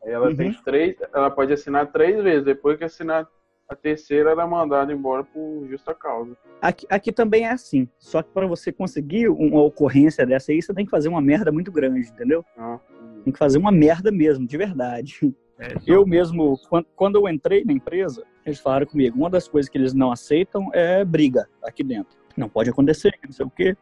Aí 0.04 0.12
ela 0.12 0.28
Uhum. 0.28 0.36
tem 0.36 0.52
três. 0.64 0.96
Ela 1.14 1.30
pode 1.30 1.52
assinar 1.52 1.86
três 1.92 2.22
vezes. 2.22 2.44
Depois 2.44 2.76
que 2.76 2.84
assinar 2.84 3.26
a 3.68 3.74
terceira, 3.74 4.30
ela 4.30 4.42
é 4.42 4.46
mandada 4.46 4.92
embora 4.92 5.24
por 5.24 5.66
justa 5.68 5.94
causa. 5.94 6.36
Aqui, 6.60 6.86
aqui 6.88 7.10
também 7.12 7.44
é 7.46 7.50
assim. 7.50 7.88
Só 7.98 8.22
que 8.22 8.30
para 8.30 8.46
você 8.46 8.70
conseguir 8.72 9.28
uma 9.28 9.62
ocorrência 9.62 10.24
dessa 10.26 10.52
aí, 10.52 10.60
você 10.62 10.72
tem 10.74 10.84
que 10.84 10.90
fazer 10.90 11.08
uma 11.08 11.20
merda 11.20 11.50
muito 11.50 11.72
grande, 11.72 12.08
entendeu? 12.08 12.44
Ah, 12.56 12.78
Tem 13.24 13.32
que 13.32 13.38
fazer 13.38 13.58
uma 13.58 13.72
merda 13.72 14.12
mesmo, 14.12 14.46
de 14.46 14.56
verdade. 14.56 15.34
é 15.58 15.74
Eu 15.86 16.06
mesmo, 16.06 16.56
quando, 16.68 16.86
quando 16.94 17.16
eu 17.16 17.28
entrei 17.28 17.64
na 17.64 17.72
empresa, 17.72 18.22
eles 18.44 18.60
falaram 18.60 18.86
comigo, 18.86 19.16
uma 19.18 19.28
das 19.30 19.48
coisas 19.48 19.68
que 19.68 19.76
eles 19.76 19.92
não 19.92 20.12
aceitam 20.12 20.68
é 20.72 21.04
briga 21.04 21.48
aqui 21.64 21.82
dentro. 21.82 22.16
Não 22.36 22.48
pode 22.48 22.70
acontecer, 22.70 23.12
que 23.18 23.26
não 23.26 23.32
sei 23.32 23.46
o 23.46 23.50
quê. 23.50 23.76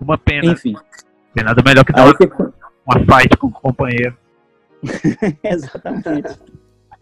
uma 0.00 0.16
pena. 0.16 0.52
Enfim. 0.52 0.74
Tem 1.36 1.44
nada 1.44 1.62
melhor 1.62 1.84
que 1.84 1.92
dar 1.92 2.06
uma, 2.06 2.16
que, 2.16 2.24
uma 2.24 2.98
fight 3.00 3.36
com 3.36 3.48
o 3.48 3.52
companheiro. 3.52 4.16
Exatamente. 5.44 6.32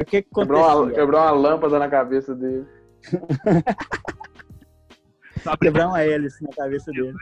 O 0.00 0.04
que, 0.04 0.22
que 0.22 0.34
quebrou, 0.34 0.60
uma, 0.60 0.90
quebrou 0.90 1.20
uma 1.20 1.30
lâmpada 1.30 1.78
na 1.78 1.88
cabeça 1.88 2.34
dele. 2.34 2.66
Quebrar 5.60 5.88
uma 5.88 6.02
hélice 6.02 6.42
na 6.42 6.50
cabeça 6.50 6.90
dele. 6.90 7.14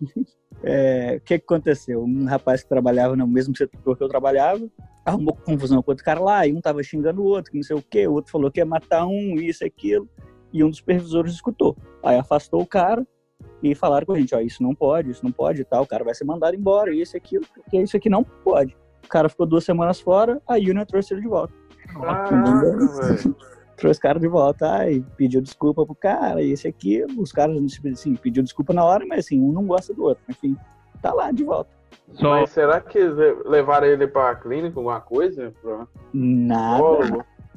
É, 0.64 1.16
O 1.16 1.20
que, 1.22 1.40
que 1.40 1.44
aconteceu? 1.44 2.04
Um 2.04 2.24
rapaz 2.24 2.62
que 2.62 2.68
trabalhava 2.68 3.16
no 3.16 3.26
mesmo 3.26 3.56
setor 3.56 3.96
que 3.96 4.04
eu 4.04 4.08
trabalhava 4.08 4.64
arrumou 5.04 5.34
confusão 5.34 5.82
com 5.82 5.90
outro 5.90 6.04
cara 6.04 6.20
lá, 6.20 6.46
e 6.46 6.52
um 6.52 6.60
tava 6.60 6.80
xingando 6.84 7.20
o 7.20 7.24
outro, 7.24 7.50
que 7.50 7.56
não 7.56 7.64
sei 7.64 7.74
o 7.74 7.82
quê, 7.82 8.06
o 8.06 8.12
outro 8.12 8.30
falou 8.30 8.48
que 8.48 8.60
ia 8.60 8.64
matar 8.64 9.04
um, 9.04 9.34
isso 9.40 9.64
e 9.64 9.66
aquilo, 9.66 10.08
e 10.52 10.62
um 10.62 10.70
dos 10.70 10.78
supervisores 10.78 11.34
escutou. 11.34 11.76
Aí 12.00 12.16
afastou 12.16 12.62
o 12.62 12.66
cara 12.66 13.04
e 13.62 13.74
falaram 13.74 14.06
com 14.06 14.12
a 14.12 14.18
gente, 14.18 14.34
ó, 14.34 14.40
isso 14.40 14.62
não 14.62 14.74
pode, 14.74 15.10
isso 15.10 15.24
não 15.24 15.30
pode 15.30 15.60
e 15.60 15.64
tal, 15.64 15.82
o 15.82 15.86
cara 15.86 16.02
vai 16.02 16.14
ser 16.14 16.24
mandado 16.24 16.56
embora, 16.56 16.92
isso 16.92 17.16
e 17.16 17.18
aquilo, 17.18 17.44
porque 17.54 17.78
isso 17.80 17.96
aqui 17.96 18.10
não 18.10 18.24
pode. 18.24 18.76
O 19.04 19.08
cara 19.08 19.28
ficou 19.28 19.46
duas 19.46 19.64
semanas 19.64 20.00
fora, 20.00 20.40
a 20.46 20.54
Union 20.54 20.84
trouxe 20.84 21.14
ele 21.14 21.22
de 21.22 21.28
volta. 21.28 21.54
Caraca, 21.92 22.34
trouxe 23.76 23.98
o 23.98 24.02
cara 24.02 24.18
de 24.18 24.28
volta, 24.28 24.68
ai, 24.68 25.04
pediu 25.16 25.40
desculpa 25.40 25.86
pro 25.86 25.94
cara, 25.94 26.42
e 26.42 26.52
esse 26.52 26.66
aqui, 26.66 27.04
os 27.16 27.30
caras, 27.30 27.56
assim, 27.92 28.14
pediu 28.16 28.42
desculpa 28.42 28.72
na 28.72 28.84
hora, 28.84 29.04
mas 29.06 29.26
assim, 29.26 29.40
um 29.40 29.52
não 29.52 29.66
gosta 29.66 29.94
do 29.94 30.04
outro, 30.04 30.24
enfim, 30.28 30.56
tá 31.00 31.12
lá 31.12 31.30
de 31.30 31.44
volta. 31.44 31.70
Só 32.14 32.40
Mas 32.40 32.50
será 32.50 32.80
que 32.80 32.98
levaram 33.44 33.86
ele 33.86 34.06
pra 34.06 34.34
clínica, 34.34 34.78
alguma 34.78 35.00
coisa? 35.00 35.52
Pra 35.62 35.86
Nada, 36.12 36.82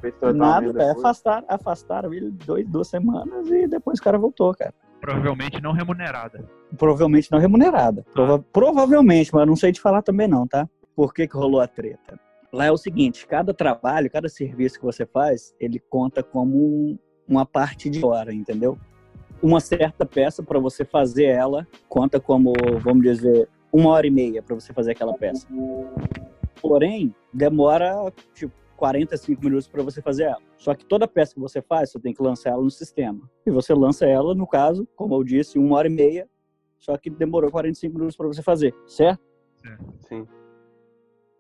psicólogo? 0.02 0.38
Nada, 0.38 0.84
é, 0.84 0.92
afastaram, 0.92 1.46
afastaram 1.50 2.14
ele 2.14 2.32
dois, 2.32 2.68
duas 2.68 2.88
semanas 2.88 3.50
e 3.50 3.68
depois 3.68 4.00
o 4.00 4.04
cara 4.04 4.18
voltou, 4.18 4.54
cara. 4.54 4.74
Provavelmente 5.06 5.62
não 5.62 5.72
remunerada. 5.72 6.44
Provavelmente 6.78 7.32
não 7.32 7.40
remunerada, 7.40 8.04
Prova- 8.14 8.44
provavelmente, 8.52 9.34
mas 9.34 9.48
não 9.48 9.56
sei 9.56 9.72
te 9.72 9.80
falar 9.80 10.02
também 10.02 10.28
não, 10.28 10.48
tá? 10.48 10.68
Por 10.96 11.14
que 11.14 11.28
que 11.28 11.38
rolou 11.38 11.62
a 11.62 11.68
treta? 11.68 12.20
Lá 12.52 12.66
é 12.66 12.72
o 12.72 12.78
seguinte, 12.78 13.28
cada 13.28 13.54
trabalho, 13.54 14.10
cada 14.10 14.28
serviço 14.30 14.80
que 14.80 14.86
você 14.86 15.06
faz, 15.06 15.54
ele 15.60 15.80
conta 15.90 16.24
como 16.24 16.58
um- 16.58 16.98
uma 17.28 17.46
parte 17.46 17.90
de 17.90 18.04
hora, 18.04 18.34
entendeu? 18.34 18.78
Uma 19.44 19.60
certa 19.60 20.06
peça 20.06 20.42
para 20.42 20.58
você 20.60 20.84
fazer 20.86 21.26
ela 21.26 21.68
conta 21.88 22.20
como, 22.20 22.54
vamos 22.82 23.04
dizer, 23.04 23.48
uma 23.72 23.90
hora 23.92 24.08
e 24.08 24.12
meia 24.12 24.42
para 24.42 24.56
você 24.56 24.74
fazer 24.74 24.92
aquela 24.94 25.14
peça. 25.14 25.46
Porém, 26.62 27.14
demora 27.34 28.12
tipo 28.34 28.54
45 28.76 29.44
minutos 29.44 29.68
para 29.68 29.84
você 29.84 30.02
fazer 30.02 30.24
ela. 30.24 30.42
Só 30.58 30.74
que 30.76 30.86
toda 30.86 31.08
peça 31.08 31.34
que 31.34 31.40
você 31.40 31.62
faz, 31.62 31.92
você 31.92 32.00
tem 32.00 32.14
que 32.14 32.22
lançar 32.22 32.52
ela 32.52 32.62
no 32.62 32.72
sistema. 32.72 33.30
E 33.46 33.52
você 33.52 33.74
lança 33.74 34.06
ela, 34.06 34.36
no 34.36 34.48
caso, 34.48 34.88
como 34.96 35.16
eu 35.16 35.24
disse, 35.24 35.58
uma 35.58 35.78
hora 35.78 35.88
e 35.88 35.92
meia 35.92 36.30
só 36.86 36.96
que 36.98 37.10
demorou 37.10 37.50
45 37.50 37.96
minutos 37.96 38.16
para 38.16 38.28
você 38.28 38.44
fazer, 38.44 38.76
certo? 38.86 39.20
Sim. 40.08 40.28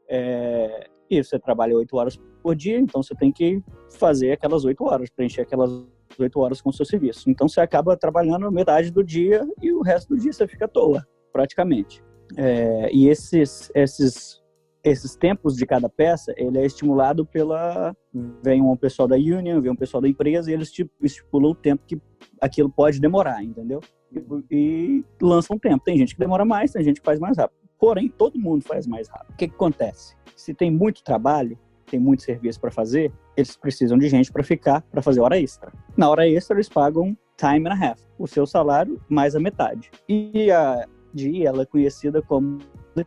É, 0.09 0.89
e 1.07 1.23
você 1.23 1.37
trabalha 1.37 1.75
8 1.75 1.95
horas 1.95 2.19
por 2.41 2.55
dia, 2.55 2.79
então 2.79 3.03
você 3.03 3.13
tem 3.13 3.31
que 3.31 3.61
fazer 3.91 4.31
aquelas 4.31 4.65
8 4.65 4.83
horas, 4.83 5.09
preencher 5.11 5.41
aquelas 5.41 5.85
8 6.19 6.39
horas 6.39 6.61
com 6.61 6.71
o 6.71 6.73
seu 6.73 6.83
serviço. 6.83 7.29
Então 7.29 7.47
você 7.47 7.61
acaba 7.61 7.95
trabalhando 7.95 8.51
metade 8.51 8.89
do 8.89 9.03
dia 9.03 9.47
e 9.61 9.71
o 9.71 9.81
resto 9.81 10.15
do 10.15 10.19
dia 10.19 10.33
você 10.33 10.47
fica 10.47 10.65
à 10.65 10.67
toa, 10.67 11.05
praticamente. 11.31 12.03
É, 12.35 12.89
e 12.91 13.07
esses, 13.07 13.71
esses, 13.75 14.41
esses 14.85 15.15
tempos 15.15 15.55
de 15.55 15.65
cada 15.65 15.89
peça, 15.89 16.31
ele 16.37 16.59
é 16.59 16.65
estimulado 16.65 17.25
pela... 17.25 17.95
Vem 18.43 18.61
um 18.61 18.77
pessoal 18.77 19.07
da 19.07 19.15
union, 19.15 19.59
vem 19.59 19.71
um 19.71 19.75
pessoal 19.75 19.99
da 19.99 20.07
empresa 20.07 20.49
e 20.49 20.53
eles 20.53 20.71
estipulam 21.01 21.51
o 21.51 21.55
tempo 21.55 21.83
que 21.87 21.99
aquilo 22.39 22.69
pode 22.69 23.01
demorar, 23.01 23.43
entendeu? 23.43 23.81
E, 24.11 24.23
e 24.51 25.03
lançam 25.19 25.55
um 25.55 25.59
tempo. 25.59 25.83
Tem 25.83 25.97
gente 25.97 26.13
que 26.13 26.19
demora 26.19 26.45
mais, 26.45 26.71
tem 26.71 26.83
gente 26.83 27.01
que 27.01 27.05
faz 27.05 27.19
mais 27.19 27.35
rápido. 27.37 27.57
Porém, 27.79 28.07
todo 28.07 28.39
mundo 28.39 28.63
faz 28.63 28.85
mais 28.85 29.09
rápido. 29.09 29.33
O 29.33 29.35
que, 29.35 29.47
que 29.47 29.55
acontece? 29.55 30.15
Se 30.35 30.53
tem 30.53 30.69
muito 30.69 31.03
trabalho, 31.03 31.57
tem 31.89 31.99
muito 31.99 32.21
serviço 32.21 32.61
para 32.61 32.71
fazer, 32.71 33.11
eles 33.35 33.57
precisam 33.57 33.97
de 33.97 34.07
gente 34.07 34.31
para 34.31 34.43
ficar, 34.43 34.81
para 34.83 35.01
fazer 35.01 35.19
hora 35.19 35.39
extra. 35.39 35.73
Na 35.97 36.09
hora 36.09 36.27
extra, 36.29 36.55
eles 36.55 36.69
pagam 36.69 37.17
time 37.37 37.67
and 37.67 37.73
a 37.73 37.89
half, 37.89 38.01
o 38.19 38.27
seu 38.27 38.45
salário 38.45 39.01
mais 39.09 39.35
a 39.35 39.39
metade. 39.39 39.89
E 40.07 40.51
a 40.51 40.87
DI, 41.13 41.45
ela 41.45 41.63
é 41.63 41.65
conhecida 41.65 42.21
como 42.21 42.59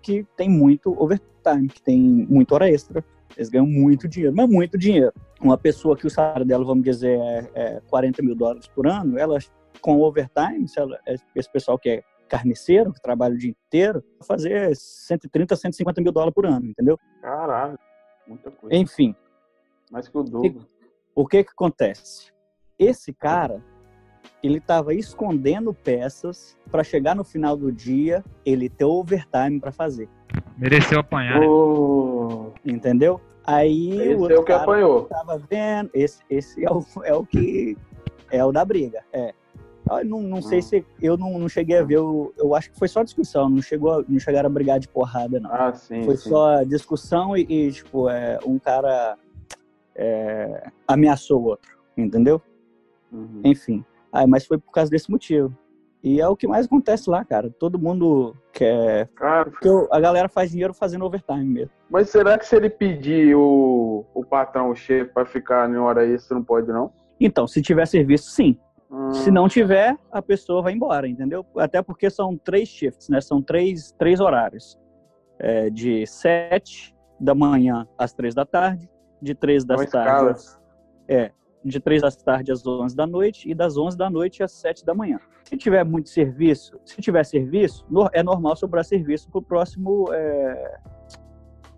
que 0.03 0.27
tem 0.37 0.49
muito 0.49 0.95
overtime, 1.01 1.38
que 1.69 1.83
tem 1.83 2.01
muita 2.01 2.55
hora 2.55 2.71
extra. 2.71 3.05
Eles 3.37 3.49
ganham 3.49 3.67
muito 3.67 4.09
dinheiro, 4.09 4.35
mas 4.35 4.49
muito 4.49 4.79
dinheiro. 4.79 5.13
Uma 5.41 5.57
pessoa 5.57 5.97
que 5.97 6.07
o 6.07 6.11
salário 6.11 6.45
dela, 6.45 6.65
vamos 6.65 6.83
dizer, 6.83 7.19
é, 7.19 7.51
é 7.55 7.81
40 7.89 8.23
mil 8.23 8.35
dólares 8.35 8.67
por 8.67 8.87
ano, 8.87 9.19
ela 9.19 9.39
com 9.81 10.01
overtime, 10.01 10.67
ela, 10.77 10.99
esse 11.35 11.51
pessoal 11.51 11.79
que 11.79 11.89
é 11.89 12.03
carniceiro, 12.29 12.93
que 12.93 13.01
trabalha 13.01 13.35
o 13.35 13.39
dia 13.39 13.51
inteiro, 13.51 14.05
fazer 14.23 14.75
130, 14.77 15.57
150 15.57 16.01
mil 16.01 16.13
dólares 16.13 16.35
por 16.35 16.47
ano, 16.47 16.67
entendeu? 16.67 16.99
Caralho, 17.23 17.79
muita 18.27 18.51
coisa. 18.51 18.77
Enfim. 18.77 19.15
Mais 19.91 20.09
que 20.09 20.19
o 20.19 20.23
dobro. 20.23 20.67
O 21.15 21.27
que 21.27 21.43
que 21.43 21.51
acontece? 21.51 22.31
Esse 22.79 23.13
cara, 23.13 23.65
ele 24.43 24.59
estava 24.59 24.95
escondendo 24.95 25.73
peças 25.73 26.57
para 26.71 26.85
chegar 26.85 27.17
no 27.17 27.25
final 27.25 27.57
do 27.57 27.73
dia, 27.73 28.25
ele 28.45 28.69
ter 28.69 28.85
overtime 28.85 29.59
para 29.59 29.73
fazer. 29.73 30.09
Mereceu 30.59 31.01
apanhar. 31.01 31.41
Oh, 31.43 32.51
Entendeu? 32.65 33.21
Aí 33.47 33.91
esse 33.93 34.09
o 34.09 34.13
é 34.13 34.17
outro 34.17 34.41
o 34.41 34.45
que 34.45 34.53
cara 34.53 34.63
apanhou. 34.65 35.05
tava 35.05 35.39
vendo, 35.39 35.91
esse, 35.95 36.21
esse 36.29 36.65
é, 36.65 36.71
o, 36.71 36.85
é 37.05 37.15
o 37.15 37.25
que 37.25 37.77
é 38.31 38.45
o 38.45 38.53
da 38.53 38.65
briga, 38.65 39.03
é. 39.13 39.33
Eu 39.91 40.05
não, 40.05 40.21
não 40.21 40.43
sei 40.43 40.59
Hum. 40.59 40.63
se 40.63 40.85
eu 41.01 41.17
não, 41.17 41.39
não 41.39 41.49
cheguei 41.49 41.79
a 41.79 41.83
ver, 41.83 41.95
eu, 41.95 42.35
eu 42.37 42.55
acho 42.55 42.71
que 42.71 42.79
foi 42.79 42.89
só 42.89 43.03
discussão, 43.03 43.49
não 43.49 43.63
chegou, 43.63 44.05
não 44.07 44.19
chegaram 44.21 44.49
a 44.49 44.53
brigar 44.53 44.79
de 44.79 44.87
porrada 44.87 45.41
não. 45.41 45.51
Ah, 45.51 45.73
sim. 45.73 46.03
Foi 46.03 46.15
sim. 46.17 46.29
só 46.29 46.63
discussão 46.63 47.35
e, 47.35 47.47
e, 47.49 47.73
tipo, 47.73 48.07
é, 48.11 48.39
um 48.45 48.59
cara 48.59 49.17
é, 49.95 50.69
ameaçou 50.87 51.41
o 51.41 51.45
outro, 51.47 51.75
entendeu? 51.97 52.43
Uhum. 53.11 53.41
Enfim. 53.45 53.83
Ah, 54.13 54.27
mas 54.27 54.45
foi 54.45 54.59
por 54.59 54.73
causa 54.73 54.91
desse 54.91 55.11
motivo. 55.11 55.57
E 56.03 56.21
é 56.21 56.29
o 56.29 56.37
que 56.37 56.47
mais 56.47 56.67
acontece 56.67 57.11
lá, 57.11 57.25
cara. 57.25 57.51
Todo 57.59 57.79
mundo 57.79 58.37
quer. 58.53 59.09
Cara, 59.17 59.51
Porque 59.51 59.69
a 59.91 59.99
galera 60.01 60.29
faz 60.29 60.51
dinheiro 60.51 60.73
fazendo 60.73 61.05
overtime 61.05 61.45
mesmo. 61.45 61.71
mas 61.91 62.09
será 62.11 62.39
que 62.39 62.47
se 62.47 62.55
ele 62.57 62.71
pedir 62.71 63.35
o, 63.35 64.05
o 64.15 64.25
patrão, 64.25 64.71
o 64.71 64.75
chefe, 64.77 65.13
pra 65.13 65.27
ficar 65.27 65.69
em 65.69 65.77
hora 65.77 66.07
extra, 66.07 66.37
não 66.37 66.45
pode, 66.45 66.69
não? 66.69 66.93
Então, 67.21 67.47
se 67.49 67.61
tiver 67.61 67.87
serviço, 67.87 68.31
sim. 68.31 68.57
Hum, 68.91 69.13
Se 69.13 69.31
não 69.31 69.49
tiver, 69.49 69.97
a 70.11 70.23
pessoa 70.23 70.63
vai 70.63 70.73
embora, 70.73 71.07
entendeu? 71.09 71.45
Até 71.57 71.83
porque 71.83 72.09
são 72.09 72.37
três 72.37 72.69
shifts, 72.69 73.09
né? 73.09 73.21
São 73.21 73.43
três, 73.43 73.93
três 73.99 74.21
horários. 74.21 74.79
É, 75.41 75.69
de 75.71 76.07
sete 76.07 76.95
da 77.21 77.35
manhã 77.35 77.87
às 77.99 78.13
três 78.13 78.35
da 78.35 78.45
tarde, 78.47 78.89
de 79.21 79.35
três 79.35 79.65
das 79.65 79.85
tardes. 79.91 80.59
É, 81.09 81.31
de 81.69 81.81
três 81.81 82.03
da 82.03 82.11
tarde 82.11 82.53
às 82.53 82.67
11 82.67 82.95
da 82.97 83.07
noite 83.07 83.51
e 83.51 83.55
das 83.55 83.77
11 83.77 83.97
da 83.97 84.11
noite 84.11 84.43
às 84.43 84.53
7 84.53 84.85
da 84.85 84.95
manhã. 84.95 85.21
Se 85.45 85.57
tiver 85.57 85.85
muito 85.85 86.09
serviço, 86.09 86.79
se 86.85 87.01
tiver 87.01 87.25
serviço, 87.25 87.87
é 88.13 88.23
normal 88.23 88.57
sobrar 88.57 88.85
serviço 88.85 89.31
para 89.31 89.39
o 89.39 89.43
próximo, 89.43 90.13
é, 90.13 90.79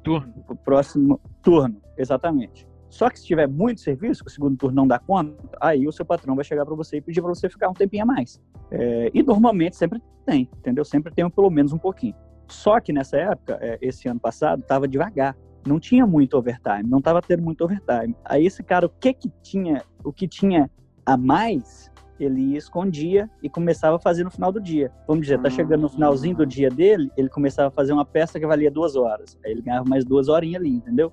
Turno. 0.02 0.32
pro 0.46 0.56
próximo 0.56 1.20
turno, 1.42 1.80
exatamente. 1.96 2.66
Só 2.88 3.08
que 3.08 3.20
se 3.20 3.26
tiver 3.26 3.46
muito 3.46 3.80
serviço, 3.80 4.24
que 4.24 4.30
o 4.30 4.34
segundo 4.34 4.56
turno 4.56 4.74
não 4.74 4.86
dá 4.86 4.98
conta, 4.98 5.36
aí 5.60 5.86
o 5.86 5.92
seu 5.92 6.04
patrão 6.04 6.34
vai 6.34 6.44
chegar 6.44 6.66
para 6.66 6.74
você 6.74 6.96
e 6.96 7.00
pedir 7.00 7.22
para 7.22 7.32
você 7.32 7.48
ficar 7.48 7.68
um 7.68 7.72
tempinho 7.72 8.02
a 8.02 8.06
mais. 8.06 8.40
É, 8.70 9.10
e 9.14 9.22
normalmente 9.22 9.76
sempre 9.76 10.02
tem, 10.26 10.48
entendeu? 10.58 10.84
Sempre 10.84 11.14
tem 11.14 11.28
pelo 11.30 11.50
menos 11.50 11.72
um 11.72 11.78
pouquinho. 11.78 12.16
Só 12.48 12.80
que 12.80 12.92
nessa 12.92 13.16
época, 13.16 13.58
é, 13.60 13.78
esse 13.80 14.08
ano 14.08 14.18
passado, 14.18 14.60
estava 14.60 14.88
devagar. 14.88 15.36
Não 15.66 15.78
tinha 15.78 16.06
muito 16.06 16.36
overtime, 16.36 16.84
não 16.84 16.98
estava 16.98 17.20
tendo 17.20 17.42
muito 17.42 17.62
overtime. 17.62 18.16
Aí 18.24 18.46
esse 18.46 18.62
cara, 18.62 18.86
o 18.86 18.88
que 18.88 19.12
que 19.12 19.30
tinha, 19.42 19.82
o 20.02 20.12
que 20.12 20.26
tinha 20.26 20.70
a 21.04 21.16
mais, 21.16 21.90
ele 22.18 22.40
ia, 22.52 22.58
escondia 22.58 23.28
e 23.42 23.48
começava 23.48 23.96
a 23.96 23.98
fazer 23.98 24.24
no 24.24 24.30
final 24.30 24.52
do 24.52 24.60
dia. 24.60 24.90
Vamos 25.06 25.22
dizer, 25.22 25.40
tá 25.40 25.50
chegando 25.50 25.82
no 25.82 25.88
finalzinho 25.88 26.36
do 26.36 26.46
dia 26.46 26.70
dele, 26.70 27.10
ele 27.16 27.28
começava 27.28 27.68
a 27.68 27.70
fazer 27.70 27.92
uma 27.92 28.04
peça 28.04 28.38
que 28.38 28.46
valia 28.46 28.70
duas 28.70 28.96
horas. 28.96 29.38
Aí 29.44 29.52
ele 29.52 29.62
ganhava 29.62 29.88
mais 29.88 30.04
duas 30.04 30.28
horinhas 30.28 30.60
ali, 30.60 30.70
entendeu? 30.70 31.12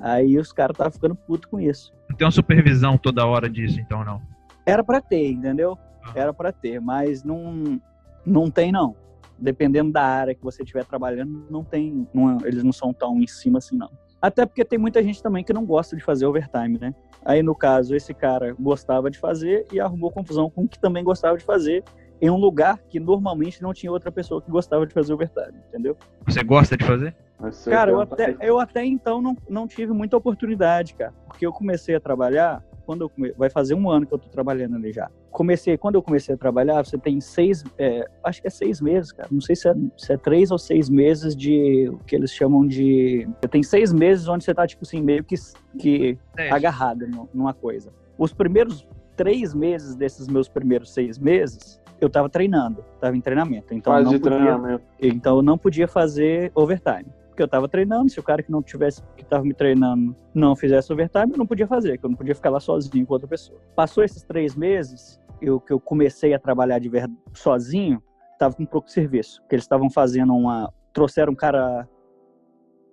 Aí 0.00 0.38
os 0.38 0.52
caras 0.52 0.74
estavam 0.74 0.92
ficando 0.92 1.14
puto 1.14 1.48
com 1.48 1.58
isso. 1.60 1.92
Não 2.08 2.16
tem 2.16 2.26
uma 2.26 2.32
supervisão 2.32 2.98
toda 2.98 3.26
hora 3.26 3.48
disso, 3.48 3.80
então 3.80 4.04
não. 4.04 4.20
Era 4.66 4.84
pra 4.84 5.00
ter, 5.00 5.30
entendeu? 5.30 5.78
Era 6.14 6.32
pra 6.32 6.52
ter, 6.52 6.80
mas 6.80 7.24
não, 7.24 7.80
não 8.24 8.50
tem 8.50 8.70
não. 8.70 8.94
Dependendo 9.42 9.90
da 9.90 10.02
área 10.02 10.34
que 10.34 10.42
você 10.42 10.62
estiver 10.62 10.84
trabalhando, 10.84 11.44
não 11.50 11.64
tem, 11.64 12.06
não- 12.14 12.38
eles 12.44 12.62
não 12.62 12.72
são 12.72 12.92
tão 12.92 13.18
em 13.20 13.26
cima 13.26 13.58
assim 13.58 13.76
não. 13.76 13.90
Até 14.20 14.46
porque 14.46 14.64
tem 14.64 14.78
muita 14.78 15.02
gente 15.02 15.20
também 15.20 15.42
que 15.42 15.52
não 15.52 15.66
gosta 15.66 15.96
de 15.96 16.02
fazer 16.02 16.26
overtime, 16.26 16.78
né? 16.78 16.94
Aí 17.24 17.42
no 17.42 17.56
caso 17.56 17.94
esse 17.96 18.14
cara 18.14 18.54
gostava 18.58 19.10
de 19.10 19.18
fazer 19.18 19.66
e 19.72 19.80
arrumou 19.80 20.12
confusão 20.12 20.48
com 20.48 20.62
o 20.62 20.68
que 20.68 20.78
também 20.78 21.02
gostava 21.02 21.36
de 21.36 21.44
fazer 21.44 21.82
em 22.20 22.30
um 22.30 22.36
lugar 22.36 22.78
que 22.88 23.00
normalmente 23.00 23.60
não 23.60 23.72
tinha 23.72 23.90
outra 23.90 24.12
pessoa 24.12 24.40
que 24.40 24.48
gostava 24.48 24.86
de 24.86 24.94
fazer 24.94 25.12
overtime, 25.12 25.58
entendeu? 25.68 25.96
Você 26.24 26.44
gosta 26.44 26.76
de 26.76 26.84
fazer? 26.84 27.16
Você 27.40 27.68
Cara, 27.68 27.90
eu 27.90 28.00
até, 28.00 28.36
eu 28.40 28.60
até 28.60 28.84
então 28.84 29.20
não, 29.20 29.36
não 29.48 29.66
tive 29.66 29.92
muita 29.92 30.16
oportunidade, 30.16 30.94
cara. 30.94 31.12
Porque 31.26 31.44
eu 31.44 31.52
comecei 31.52 31.96
a 31.96 32.00
trabalhar, 32.00 32.62
quando 32.86 33.00
eu 33.02 33.08
come... 33.10 33.32
vai 33.32 33.50
fazer 33.50 33.74
um 33.74 33.90
ano 33.90 34.06
que 34.06 34.14
eu 34.14 34.18
tô 34.18 34.28
trabalhando 34.28 34.76
ali 34.76 34.92
já. 34.92 35.10
Comecei, 35.32 35.78
quando 35.78 35.94
eu 35.94 36.02
comecei 36.02 36.34
a 36.34 36.38
trabalhar, 36.38 36.84
você 36.84 36.98
tem 36.98 37.20
seis, 37.20 37.64
é, 37.78 38.06
acho 38.22 38.42
que 38.42 38.46
é 38.46 38.50
seis 38.50 38.80
meses, 38.80 39.10
cara. 39.12 39.28
Não 39.32 39.40
sei 39.40 39.56
se 39.56 39.66
é, 39.68 39.74
se 39.96 40.12
é 40.12 40.16
três 40.16 40.50
ou 40.50 40.58
seis 40.58 40.90
meses 40.90 41.34
de, 41.34 41.88
o 41.88 41.98
que 42.04 42.14
eles 42.14 42.30
chamam 42.30 42.66
de... 42.66 43.26
Você 43.40 43.48
tem 43.48 43.62
seis 43.62 43.92
meses 43.92 44.28
onde 44.28 44.44
você 44.44 44.54
tá, 44.54 44.66
tipo 44.66 44.84
assim, 44.84 45.00
meio 45.00 45.24
que, 45.24 45.34
que 45.78 46.18
É, 46.36 46.50
agarrado 46.52 47.06
nu- 47.08 47.28
numa 47.32 47.54
coisa. 47.54 47.90
Os 48.18 48.32
primeiros 48.32 48.86
três 49.16 49.54
meses 49.54 49.94
desses 49.96 50.28
meus 50.28 50.48
primeiros 50.48 50.92
seis 50.92 51.18
meses, 51.18 51.80
eu 52.00 52.10
tava 52.10 52.28
treinando, 52.28 52.84
tava 53.00 53.16
em 53.16 53.20
treinamento. 53.20 53.72
Então 53.72 53.92
eu 53.94 53.98
Fase 53.98 54.04
não 54.04 54.12
de 54.12 54.20
podia, 54.20 54.38
treinamento. 54.38 54.84
então 55.00 55.36
eu 55.36 55.42
não 55.42 55.56
podia 55.56 55.88
fazer 55.88 56.52
overtime. 56.54 57.06
Porque 57.28 57.42
eu 57.42 57.48
tava 57.48 57.66
treinando, 57.66 58.10
se 58.10 58.20
o 58.20 58.22
cara 58.22 58.42
que 58.42 58.52
não 58.52 58.60
tivesse, 58.62 59.02
que 59.16 59.24
tava 59.24 59.42
me 59.42 59.54
treinando, 59.54 60.14
não 60.34 60.54
fizesse 60.54 60.92
overtime, 60.92 61.32
eu 61.32 61.38
não 61.38 61.46
podia 61.46 61.66
fazer, 61.66 61.96
que 61.96 62.04
eu 62.04 62.10
não 62.10 62.16
podia 62.16 62.34
ficar 62.34 62.50
lá 62.50 62.60
sozinho 62.60 63.06
com 63.06 63.14
outra 63.14 63.26
pessoa. 63.26 63.58
Passou 63.74 64.04
esses 64.04 64.22
três 64.22 64.54
meses, 64.54 65.18
eu, 65.42 65.60
que 65.60 65.72
eu 65.72 65.80
comecei 65.80 66.32
a 66.32 66.38
trabalhar 66.38 66.78
de 66.78 66.88
verdade 66.88 67.16
sozinho, 67.34 68.02
tava 68.38 68.54
com 68.54 68.64
pouco 68.64 68.90
serviço. 68.90 69.40
Porque 69.42 69.56
eles 69.56 69.64
estavam 69.64 69.90
fazendo 69.90 70.34
uma. 70.34 70.72
Trouxeram 70.92 71.32
um 71.32 71.36
cara. 71.36 71.88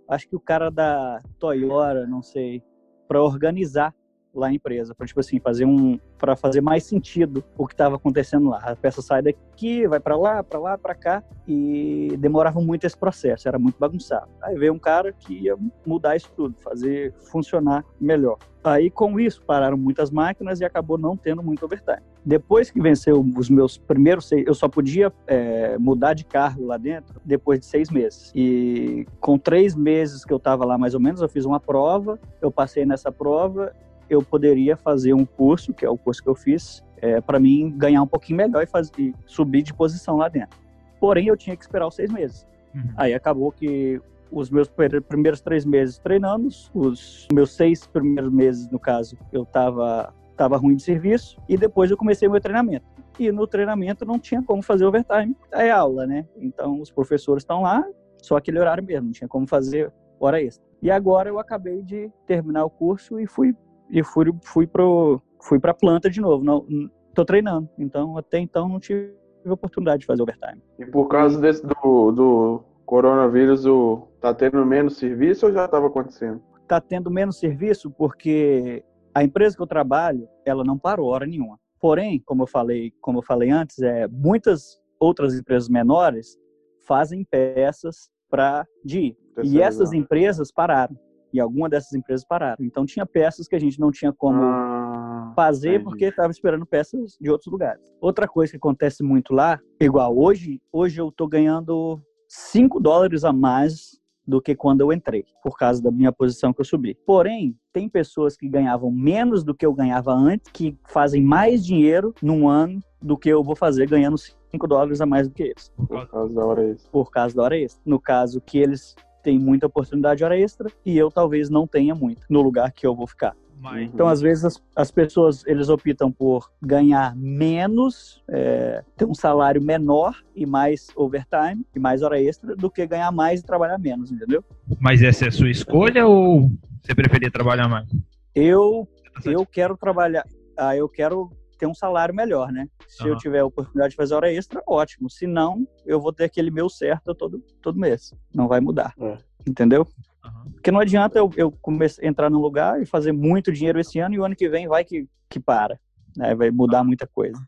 Acho 0.07 0.27
que 0.27 0.35
o 0.35 0.39
cara 0.39 0.71
da 0.71 1.21
Toyota, 1.37 2.07
não 2.07 2.21
sei, 2.21 2.63
para 3.07 3.21
organizar 3.21 3.93
lá 4.33 4.47
a 4.47 4.53
empresa, 4.53 4.93
para 4.93 5.05
tipo 5.05 5.19
assim, 5.19 5.39
fazer 5.39 5.65
um 5.65 5.99
para 6.17 6.35
fazer 6.35 6.61
mais 6.61 6.83
sentido 6.83 7.43
o 7.57 7.65
que 7.65 7.73
estava 7.73 7.95
acontecendo 7.95 8.49
lá. 8.49 8.57
A 8.59 8.75
peça 8.75 9.01
sai 9.01 9.21
daqui, 9.21 9.87
vai 9.87 9.99
para 9.99 10.15
lá, 10.15 10.43
para 10.43 10.59
lá, 10.59 10.77
para 10.77 10.95
cá 10.95 11.23
e 11.47 12.15
demorava 12.19 12.59
muito 12.59 12.85
esse 12.85 12.97
processo, 12.97 13.47
era 13.47 13.57
muito 13.57 13.79
bagunçado. 13.79 14.29
Aí 14.41 14.55
veio 14.55 14.73
um 14.73 14.79
cara 14.79 15.13
que 15.13 15.33
ia 15.33 15.55
mudar 15.85 16.15
isso 16.15 16.31
tudo, 16.35 16.55
fazer 16.59 17.13
funcionar 17.31 17.83
melhor. 17.99 18.37
Aí 18.63 18.89
com 18.89 19.19
isso 19.19 19.41
pararam 19.43 19.77
muitas 19.77 20.11
máquinas 20.11 20.59
e 20.59 20.65
acabou 20.65 20.97
não 20.97 21.15
tendo 21.15 21.41
muito 21.41 21.63
overtime. 21.65 22.03
Depois 22.25 22.69
que 22.69 22.81
venceu 22.81 23.25
os 23.35 23.49
meus 23.49 23.77
primeiros 23.77 24.27
seis, 24.27 24.45
eu 24.45 24.53
só 24.53 24.67
podia 24.67 25.11
é, 25.25 25.77
mudar 25.77 26.13
de 26.13 26.25
cargo 26.25 26.65
lá 26.65 26.77
dentro 26.77 27.19
depois 27.23 27.59
de 27.59 27.65
seis 27.65 27.89
meses. 27.89 28.31
E 28.35 29.07
com 29.19 29.37
três 29.37 29.75
meses 29.75 30.25
que 30.25 30.33
eu 30.33 30.37
estava 30.37 30.65
lá 30.65 30.77
mais 30.77 30.93
ou 30.93 30.99
menos, 30.99 31.21
eu 31.21 31.29
fiz 31.29 31.45
uma 31.45 31.59
prova, 31.59 32.19
eu 32.41 32.51
passei 32.51 32.85
nessa 32.85 33.11
prova 33.11 33.73
eu 34.09 34.23
poderia 34.23 34.75
fazer 34.75 35.13
um 35.13 35.23
curso, 35.23 35.73
que 35.73 35.85
é 35.85 35.89
o 35.89 35.97
curso 35.97 36.21
que 36.23 36.27
eu 36.27 36.35
fiz, 36.35 36.83
é, 36.97 37.21
para 37.21 37.39
mim 37.39 37.71
ganhar 37.77 38.01
um 38.01 38.07
pouquinho 38.07 38.37
melhor 38.37 38.63
e, 38.63 38.65
fazer, 38.65 38.91
e 38.97 39.13
subir 39.25 39.61
de 39.61 39.73
posição 39.73 40.17
lá 40.17 40.27
dentro. 40.27 40.57
Porém, 40.99 41.27
eu 41.27 41.37
tinha 41.37 41.55
que 41.55 41.63
esperar 41.63 41.87
os 41.87 41.95
seis 41.95 42.11
meses. 42.11 42.45
Uhum. 42.73 42.89
Aí 42.97 43.13
acabou 43.13 43.51
que 43.51 44.01
os 44.31 44.49
meus 44.49 44.67
pr- 44.67 45.01
primeiros 45.07 45.41
três 45.41 45.63
meses 45.63 45.97
treinando, 45.97 46.49
os 46.73 47.27
meus 47.31 47.51
seis 47.53 47.85
primeiros 47.87 48.31
meses, 48.31 48.69
no 48.69 48.79
caso, 48.79 49.17
eu 49.31 49.45
tava, 49.45 50.13
tava 50.39 50.55
ruim 50.55 50.77
de 50.77 50.83
serviço, 50.83 51.37
e 51.49 51.57
depois 51.57 51.91
eu 51.91 51.97
comecei 51.97 52.29
meu 52.29 52.39
treinamento. 52.39 52.85
e 53.19 53.29
no 53.29 53.45
treinamento 53.45 54.05
não 54.05 54.17
tinha 54.17 54.41
como 54.41 54.63
fazer 54.63 54.85
overtime. 54.85 55.35
É 55.51 55.69
aula, 55.69 56.07
né? 56.07 56.25
Então 56.37 56.79
os 56.79 56.89
professores 56.89 57.43
estão 57.43 57.61
lá, 57.63 57.85
só 58.21 58.37
aquele 58.37 58.57
horário 58.57 58.81
mesmo, 58.81 59.07
não 59.07 59.11
tinha 59.11 59.27
como 59.27 59.45
fazer 59.45 59.91
hora 60.17 60.41
extra. 60.41 60.65
E 60.81 60.89
agora 60.89 61.27
eu 61.27 61.39
acabei 61.39 61.83
de 61.83 62.09
terminar 62.25 62.63
o 62.63 62.69
curso 62.69 63.19
e 63.19 63.27
fui 63.27 63.53
e 63.89 64.01
fui 64.01 64.33
fui 64.45 64.65
pro 64.65 65.21
fui 65.41 65.59
para 65.59 65.73
planta 65.73 66.09
de 66.09 66.21
novo. 66.21 66.41
Não 66.41 66.65
tô 67.13 67.25
treinando. 67.25 67.67
Então 67.77 68.17
até 68.17 68.39
então 68.39 68.69
não 68.69 68.79
tive 68.79 69.13
oportunidade 69.45 70.01
de 70.01 70.05
fazer 70.05 70.21
overtime. 70.21 70.61
E 70.77 70.85
por 70.85 71.09
causa 71.09 71.37
desse 71.41 71.67
do, 71.67 72.11
do 72.13 72.63
coronavírus, 72.85 73.65
o, 73.65 74.07
tá 74.21 74.33
tendo 74.33 74.65
menos 74.65 74.95
serviço 74.95 75.47
ou 75.47 75.51
já 75.51 75.65
estava 75.65 75.87
acontecendo? 75.87 76.41
Tá 76.65 76.79
tendo 76.79 77.11
menos 77.11 77.37
serviço 77.37 77.91
porque 77.91 78.85
a 79.13 79.23
empresa 79.23 79.55
que 79.55 79.61
eu 79.61 79.67
trabalho, 79.67 80.27
ela 80.45 80.63
não 80.63 80.77
parou 80.77 81.09
hora 81.09 81.25
nenhuma. 81.25 81.59
Porém, 81.79 82.21
como 82.25 82.43
eu 82.43 82.47
falei, 82.47 82.91
como 83.01 83.19
eu 83.19 83.23
falei 83.23 83.49
antes, 83.49 83.79
é 83.79 84.07
muitas 84.07 84.79
outras 84.99 85.33
empresas 85.33 85.69
menores 85.69 86.37
fazem 86.85 87.23
peças 87.23 88.09
para 88.29 88.65
de 88.83 89.15
e 89.43 89.61
essas 89.61 89.93
empresas 89.93 90.51
pararam. 90.51 90.97
E 91.31 91.39
algumas 91.39 91.69
dessas 91.69 91.93
empresas 91.93 92.25
pararam. 92.25 92.65
Então 92.65 92.85
tinha 92.85 93.05
peças 93.05 93.47
que 93.47 93.55
a 93.55 93.59
gente 93.59 93.79
não 93.79 93.91
tinha 93.91 94.11
como 94.11 94.41
ah, 94.41 95.31
fazer 95.35 95.75
entendi. 95.75 95.83
porque 95.83 96.05
estava 96.05 96.31
esperando 96.31 96.65
peças 96.65 97.17
de 97.21 97.29
outros 97.29 97.51
lugares. 97.51 97.83
Outra 98.01 98.27
coisa 98.27 98.51
que 98.51 98.57
acontece 98.57 99.03
muito 99.03 99.33
lá, 99.33 99.59
igual 99.79 100.17
hoje, 100.17 100.59
hoje 100.71 100.99
eu 100.99 101.09
estou 101.09 101.27
ganhando 101.27 102.01
5 102.27 102.79
dólares 102.79 103.23
a 103.23 103.31
mais 103.31 103.98
do 104.29 104.41
que 104.41 104.55
quando 104.55 104.81
eu 104.81 104.93
entrei, 104.93 105.25
por 105.43 105.57
causa 105.57 105.81
da 105.81 105.91
minha 105.91 106.11
posição 106.11 106.53
que 106.53 106.61
eu 106.61 106.65
subi. 106.65 106.95
Porém, 107.05 107.57
tem 107.73 107.89
pessoas 107.89 108.37
que 108.37 108.47
ganhavam 108.47 108.91
menos 108.91 109.43
do 109.43 109.55
que 109.55 109.65
eu 109.65 109.73
ganhava 109.73 110.13
antes, 110.13 110.51
que 110.51 110.77
fazem 110.87 111.21
mais 111.21 111.65
dinheiro 111.65 112.13
num 112.21 112.47
ano 112.47 112.79
do 113.01 113.17
que 113.17 113.29
eu 113.29 113.43
vou 113.43 113.55
fazer 113.55 113.89
ganhando 113.89 114.17
5 114.17 114.67
dólares 114.67 115.01
a 115.01 115.05
mais 115.05 115.27
do 115.27 115.33
que 115.33 115.43
eles. 115.43 115.71
Por 115.75 116.07
causa 116.07 116.33
da 116.33 116.45
hora 116.45 116.69
extra. 116.69 116.91
Por 116.91 117.11
causa 117.11 117.35
da 117.35 117.43
hora 117.43 117.57
extra. 117.57 117.81
No 117.85 117.99
caso 117.99 118.39
que 118.39 118.59
eles 118.59 118.95
têm 119.23 119.39
muita 119.39 119.65
oportunidade 119.65 120.19
de 120.19 120.23
hora 120.23 120.39
extra 120.39 120.71
e 120.85 120.97
eu 120.97 121.09
talvez 121.09 121.49
não 121.49 121.65
tenha 121.65 121.95
muito 121.95 122.25
no 122.29 122.41
lugar 122.41 122.71
que 122.71 122.85
eu 122.85 122.95
vou 122.95 123.07
ficar. 123.07 123.35
Uhum. 123.61 123.79
Então, 123.81 124.07
às 124.07 124.21
vezes, 124.21 124.45
as, 124.45 124.63
as, 124.75 124.91
pessoas 124.91 125.45
eles 125.45 125.69
optam 125.69 126.11
por 126.11 126.49
ganhar 126.61 127.15
menos, 127.15 128.23
é, 128.29 128.83
ter 128.95 129.05
um 129.05 129.13
salário 129.13 129.61
menor 129.61 130.15
e 130.35 130.45
mais 130.45 130.87
overtime 130.95 131.65
e 131.75 131.79
mais 131.79 132.01
hora 132.01 132.21
extra 132.21 132.55
do 132.55 132.69
que 132.69 132.85
ganhar 132.87 133.11
mais 133.11 133.41
e 133.41 133.45
trabalhar 133.45 133.77
menos, 133.77 134.11
entendeu? 134.11 134.43
Mas 134.79 135.01
essa 135.01 135.25
é 135.25 135.27
a 135.27 135.31
sua 135.31 135.49
escolha 135.49 136.07
ou 136.07 136.49
você 136.81 136.95
preferia 136.95 137.29
trabalhar 137.29 137.67
mais? 137.67 137.87
Eu, 138.33 138.87
tá 139.21 139.29
eu 139.29 139.45
quero 139.45 139.75
trabalhar, 139.75 140.25
ah, 140.57 140.75
eu 140.75 140.87
quero 140.87 141.29
ter 141.57 141.67
um 141.67 141.73
salário 141.73 142.15
melhor, 142.15 142.51
né? 142.51 142.67
Se 142.87 143.03
uhum. 143.03 143.09
eu 143.09 143.17
tiver 143.17 143.39
a 143.39 143.45
oportunidade 143.45 143.91
de 143.91 143.97
fazer 143.97 144.15
hora 144.15 144.31
extra, 144.31 144.63
ótimo. 144.65 145.09
Se 145.09 145.27
não, 145.27 145.67
eu 145.85 145.99
vou 145.99 146.13
ter 146.13 146.23
aquele 146.23 146.49
meu 146.49 146.69
certo 146.69 147.13
todo, 147.13 147.43
todo 147.61 147.77
mês. 147.77 148.13
Não 148.33 148.47
vai 148.47 148.61
mudar. 148.61 148.93
É. 148.97 149.17
Entendeu? 149.45 149.85
Uhum. 150.23 150.51
Porque 150.53 150.71
não 150.71 150.79
adianta 150.79 151.17
eu, 151.17 151.29
eu 151.35 151.51
começar, 151.51 152.05
entrar 152.05 152.29
num 152.29 152.39
lugar 152.39 152.81
e 152.81 152.85
fazer 152.85 153.11
muito 153.11 153.51
dinheiro 153.51 153.79
esse 153.79 153.99
ano 153.99 154.15
e 154.15 154.19
o 154.19 154.25
ano 154.25 154.35
que 154.35 154.49
vem 154.49 154.67
vai 154.67 154.83
que, 154.83 155.07
que 155.29 155.39
para. 155.39 155.79
Né? 156.15 156.35
Vai 156.35 156.51
mudar 156.51 156.83
muita 156.83 157.07
coisa. 157.07 157.39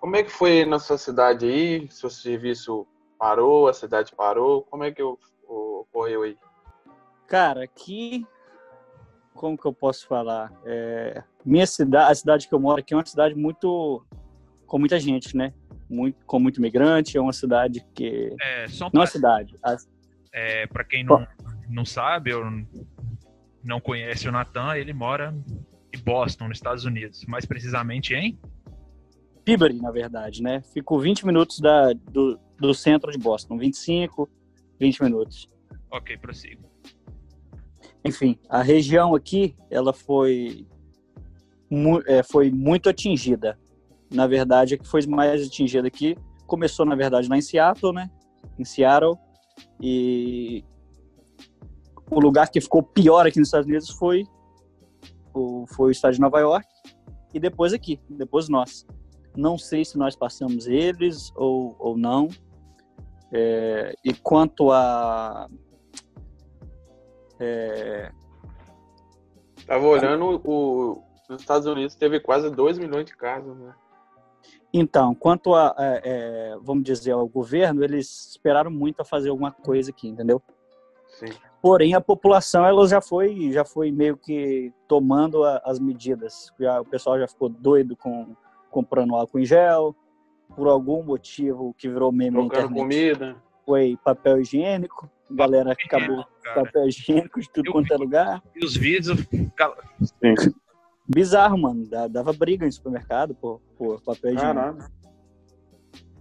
Como 0.00 0.16
é 0.16 0.22
que 0.24 0.30
foi 0.30 0.66
na 0.66 0.78
sua 0.78 0.98
cidade 0.98 1.46
aí? 1.46 1.88
Seu 1.90 2.10
serviço 2.10 2.86
parou, 3.18 3.68
a 3.68 3.72
cidade 3.72 4.12
parou? 4.14 4.62
Como 4.62 4.84
é 4.84 4.90
que 4.90 5.02
ocorreu 5.02 6.22
aí? 6.22 6.36
Cara, 7.26 7.64
aqui 7.64 8.26
como 9.34 9.56
que 9.56 9.66
eu 9.66 9.72
posso 9.72 10.06
falar? 10.06 10.52
É, 10.64 11.22
minha 11.44 11.66
cidade, 11.66 12.12
a 12.12 12.14
cidade 12.14 12.48
que 12.48 12.54
eu 12.54 12.60
moro 12.60 12.80
aqui 12.80 12.94
é 12.94 12.96
uma 12.96 13.06
cidade 13.06 13.34
muito 13.34 14.04
com 14.66 14.78
muita 14.78 14.98
gente, 14.98 15.36
né? 15.36 15.52
Muito, 15.88 16.24
com 16.24 16.38
muito 16.38 16.58
imigrante, 16.58 17.16
é 17.16 17.20
uma 17.20 17.32
cidade 17.32 17.84
que 17.94 18.34
é, 18.40 18.66
só 18.68 18.88
não 18.92 19.02
é 19.02 19.06
cidade. 19.06 19.58
É, 20.32 20.66
para 20.66 20.84
quem 20.84 21.04
não, 21.04 21.26
não 21.68 21.84
sabe 21.84 22.32
ou 22.32 22.44
não 23.62 23.80
conhece 23.80 24.26
o 24.28 24.32
Natan, 24.32 24.74
ele 24.76 24.92
mora 24.92 25.34
em 25.92 25.98
Boston, 25.98 26.48
nos 26.48 26.56
Estados 26.56 26.84
Unidos, 26.84 27.24
mais 27.26 27.44
precisamente 27.44 28.14
em 28.14 28.38
Peabody, 29.44 29.82
na 29.82 29.90
verdade, 29.90 30.42
né? 30.42 30.62
Fico 30.72 30.98
20 30.98 31.26
minutos 31.26 31.58
da, 31.58 31.92
do, 31.92 32.38
do 32.58 32.72
centro 32.72 33.10
de 33.10 33.18
Boston, 33.18 33.58
25, 33.58 34.30
20 34.78 35.02
minutos. 35.02 35.50
Ok, 35.90 36.16
prossigo 36.16 36.71
enfim, 38.04 38.38
a 38.48 38.62
região 38.62 39.14
aqui, 39.14 39.54
ela 39.70 39.92
foi, 39.92 40.66
mu 41.70 42.02
é, 42.06 42.22
foi 42.22 42.50
muito 42.50 42.88
atingida. 42.88 43.58
Na 44.12 44.26
verdade, 44.26 44.74
a 44.74 44.78
que 44.78 44.86
foi 44.86 45.06
mais 45.06 45.46
atingida 45.46 45.86
aqui 45.88 46.16
começou, 46.46 46.84
na 46.84 46.94
verdade, 46.94 47.28
lá 47.28 47.36
em 47.36 47.40
Seattle, 47.40 47.94
né? 47.94 48.10
Em 48.58 48.64
Seattle. 48.64 49.16
E 49.80 50.62
o 52.10 52.20
lugar 52.20 52.50
que 52.50 52.60
ficou 52.60 52.82
pior 52.82 53.26
aqui 53.26 53.38
nos 53.38 53.48
Estados 53.48 53.66
Unidos 53.66 53.88
foi 53.88 54.24
o, 55.32 55.64
foi 55.66 55.88
o 55.88 55.90
estado 55.90 56.12
de 56.12 56.20
Nova 56.20 56.40
York. 56.40 56.66
E 57.32 57.40
depois 57.40 57.72
aqui, 57.72 57.98
depois 58.08 58.48
nós. 58.48 58.86
Não 59.34 59.56
sei 59.56 59.82
se 59.82 59.96
nós 59.96 60.14
passamos 60.14 60.66
eles 60.66 61.32
ou, 61.36 61.74
ou 61.78 61.96
não. 61.96 62.28
É, 63.32 63.94
e 64.04 64.12
quanto 64.12 64.70
a 64.70 65.48
é... 67.42 68.12
Tava 69.66 69.86
olhando, 69.86 70.40
o, 70.44 71.02
os 71.28 71.40
Estados 71.40 71.66
Unidos 71.66 71.94
teve 71.94 72.20
quase 72.20 72.50
2 72.50 72.78
milhões 72.78 73.06
de 73.06 73.16
casos, 73.16 73.56
né? 73.56 73.74
Então, 74.72 75.14
quanto 75.14 75.54
a, 75.54 75.74
é, 75.78 76.00
é, 76.04 76.56
vamos 76.62 76.84
dizer, 76.84 77.12
ao 77.12 77.28
governo, 77.28 77.84
eles 77.84 78.30
esperaram 78.30 78.70
muito 78.70 79.00
a 79.02 79.04
fazer 79.04 79.28
alguma 79.28 79.52
coisa 79.52 79.90
aqui, 79.90 80.08
entendeu? 80.08 80.40
Sim. 81.08 81.26
Porém, 81.60 81.94
a 81.94 82.00
população, 82.00 82.64
ela 82.64 82.86
já 82.88 83.00
foi, 83.00 83.52
já 83.52 83.64
foi 83.64 83.92
meio 83.92 84.16
que 84.16 84.72
tomando 84.88 85.44
a, 85.44 85.60
as 85.64 85.78
medidas. 85.78 86.50
Já, 86.58 86.80
o 86.80 86.84
pessoal 86.84 87.18
já 87.18 87.28
ficou 87.28 87.48
doido 87.48 87.96
com 87.96 88.34
comprando 88.70 89.14
álcool 89.14 89.38
em 89.38 89.44
gel, 89.44 89.94
por 90.56 90.66
algum 90.66 91.02
motivo 91.02 91.74
que 91.76 91.88
virou 91.88 92.10
meme 92.10 92.38
na 92.38 92.44
internet. 92.44 92.74
comida. 92.74 93.36
Foi 93.66 93.98
papel 94.02 94.40
higiênico 94.40 95.08
galera 95.34 95.72
acabou 95.72 96.24
cara. 96.42 96.64
papel 96.64 96.88
higiênico 96.88 97.40
de 97.40 97.50
tudo 97.50 97.72
quanto 97.72 97.92
é 97.92 97.96
lugar. 97.96 98.42
E 98.54 98.64
os 98.64 98.76
vídeos. 98.76 99.18
Bizarro, 101.08 101.58
mano. 101.58 101.88
Dava 102.10 102.32
briga 102.32 102.64
no 102.64 102.72
supermercado 102.72 103.34
por, 103.34 103.60
por 103.76 104.00
papel 104.02 104.34
higiênico. 104.34 104.54
Caramba. 104.54 104.90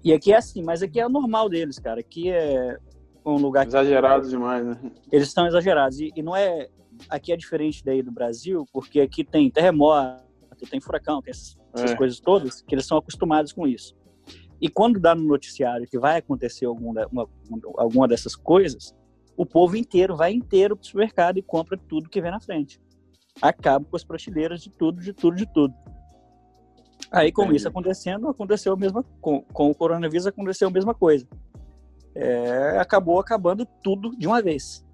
E 0.03 0.11
aqui 0.13 0.33
é 0.33 0.37
assim, 0.37 0.63
mas 0.63 0.81
aqui 0.81 0.99
é 0.99 1.05
o 1.05 1.09
normal 1.09 1.47
deles, 1.47 1.77
cara. 1.77 1.99
Aqui 1.99 2.29
é 2.31 2.77
um 3.25 3.35
lugar. 3.35 3.67
Exagerados 3.67 4.29
que... 4.29 4.35
demais, 4.35 4.65
né? 4.65 4.91
Eles 5.11 5.27
estão 5.27 5.45
exagerados. 5.45 5.99
E, 5.99 6.11
e, 6.15 6.23
não 6.23 6.35
é. 6.35 6.67
Aqui 7.09 7.31
é 7.31 7.37
diferente 7.37 7.83
daí 7.83 8.01
do 8.01 8.11
Brasil, 8.11 8.65
porque 8.71 8.99
aqui 8.99 9.23
tem 9.23 9.49
terremoto, 9.49 10.23
tem 10.69 10.79
furacão, 10.79 11.21
tem 11.21 11.31
essas, 11.31 11.57
essas 11.73 11.91
é. 11.91 11.95
coisas 11.95 12.19
todas, 12.19 12.61
que 12.61 12.75
eles 12.75 12.85
são 12.85 12.97
acostumados 12.97 13.53
com 13.53 13.67
isso. 13.67 13.95
E 14.59 14.69
quando 14.69 14.99
dá 14.99 15.15
no 15.15 15.23
noticiário 15.23 15.87
que 15.87 15.97
vai 15.97 16.17
acontecer 16.17 16.65
alguma, 16.65 17.07
uma, 17.07 17.27
alguma 17.77 18.07
dessas 18.07 18.35
coisas, 18.35 18.95
o 19.35 19.45
povo 19.45 19.75
inteiro 19.75 20.15
vai 20.15 20.33
inteiro 20.33 20.75
para 20.75 20.83
o 20.83 20.85
supermercado 20.85 21.37
e 21.37 21.41
compra 21.41 21.77
tudo 21.77 22.09
que 22.09 22.21
vem 22.21 22.31
na 22.31 22.39
frente. 22.39 22.79
Acaba 23.41 23.85
com 23.85 23.95
as 23.95 24.03
prateleiras 24.03 24.61
de 24.61 24.69
tudo, 24.69 25.01
de 25.01 25.13
tudo, 25.13 25.35
de 25.35 25.45
tudo. 25.45 25.73
Aí, 27.11 27.31
com 27.31 27.51
isso 27.51 27.67
acontecendo, 27.67 28.29
aconteceu 28.29 28.73
a 28.73 28.77
mesma 28.77 29.03
com, 29.19 29.41
com 29.41 29.69
o 29.69 29.75
coronavírus 29.75 30.27
aconteceu 30.27 30.67
a 30.67 30.71
mesma 30.71 30.93
coisa. 30.93 31.27
É, 32.13 32.77
acabou 32.79 33.19
acabando 33.19 33.65
tudo 33.83 34.15
de 34.17 34.27
uma 34.27 34.41
vez. 34.41 34.85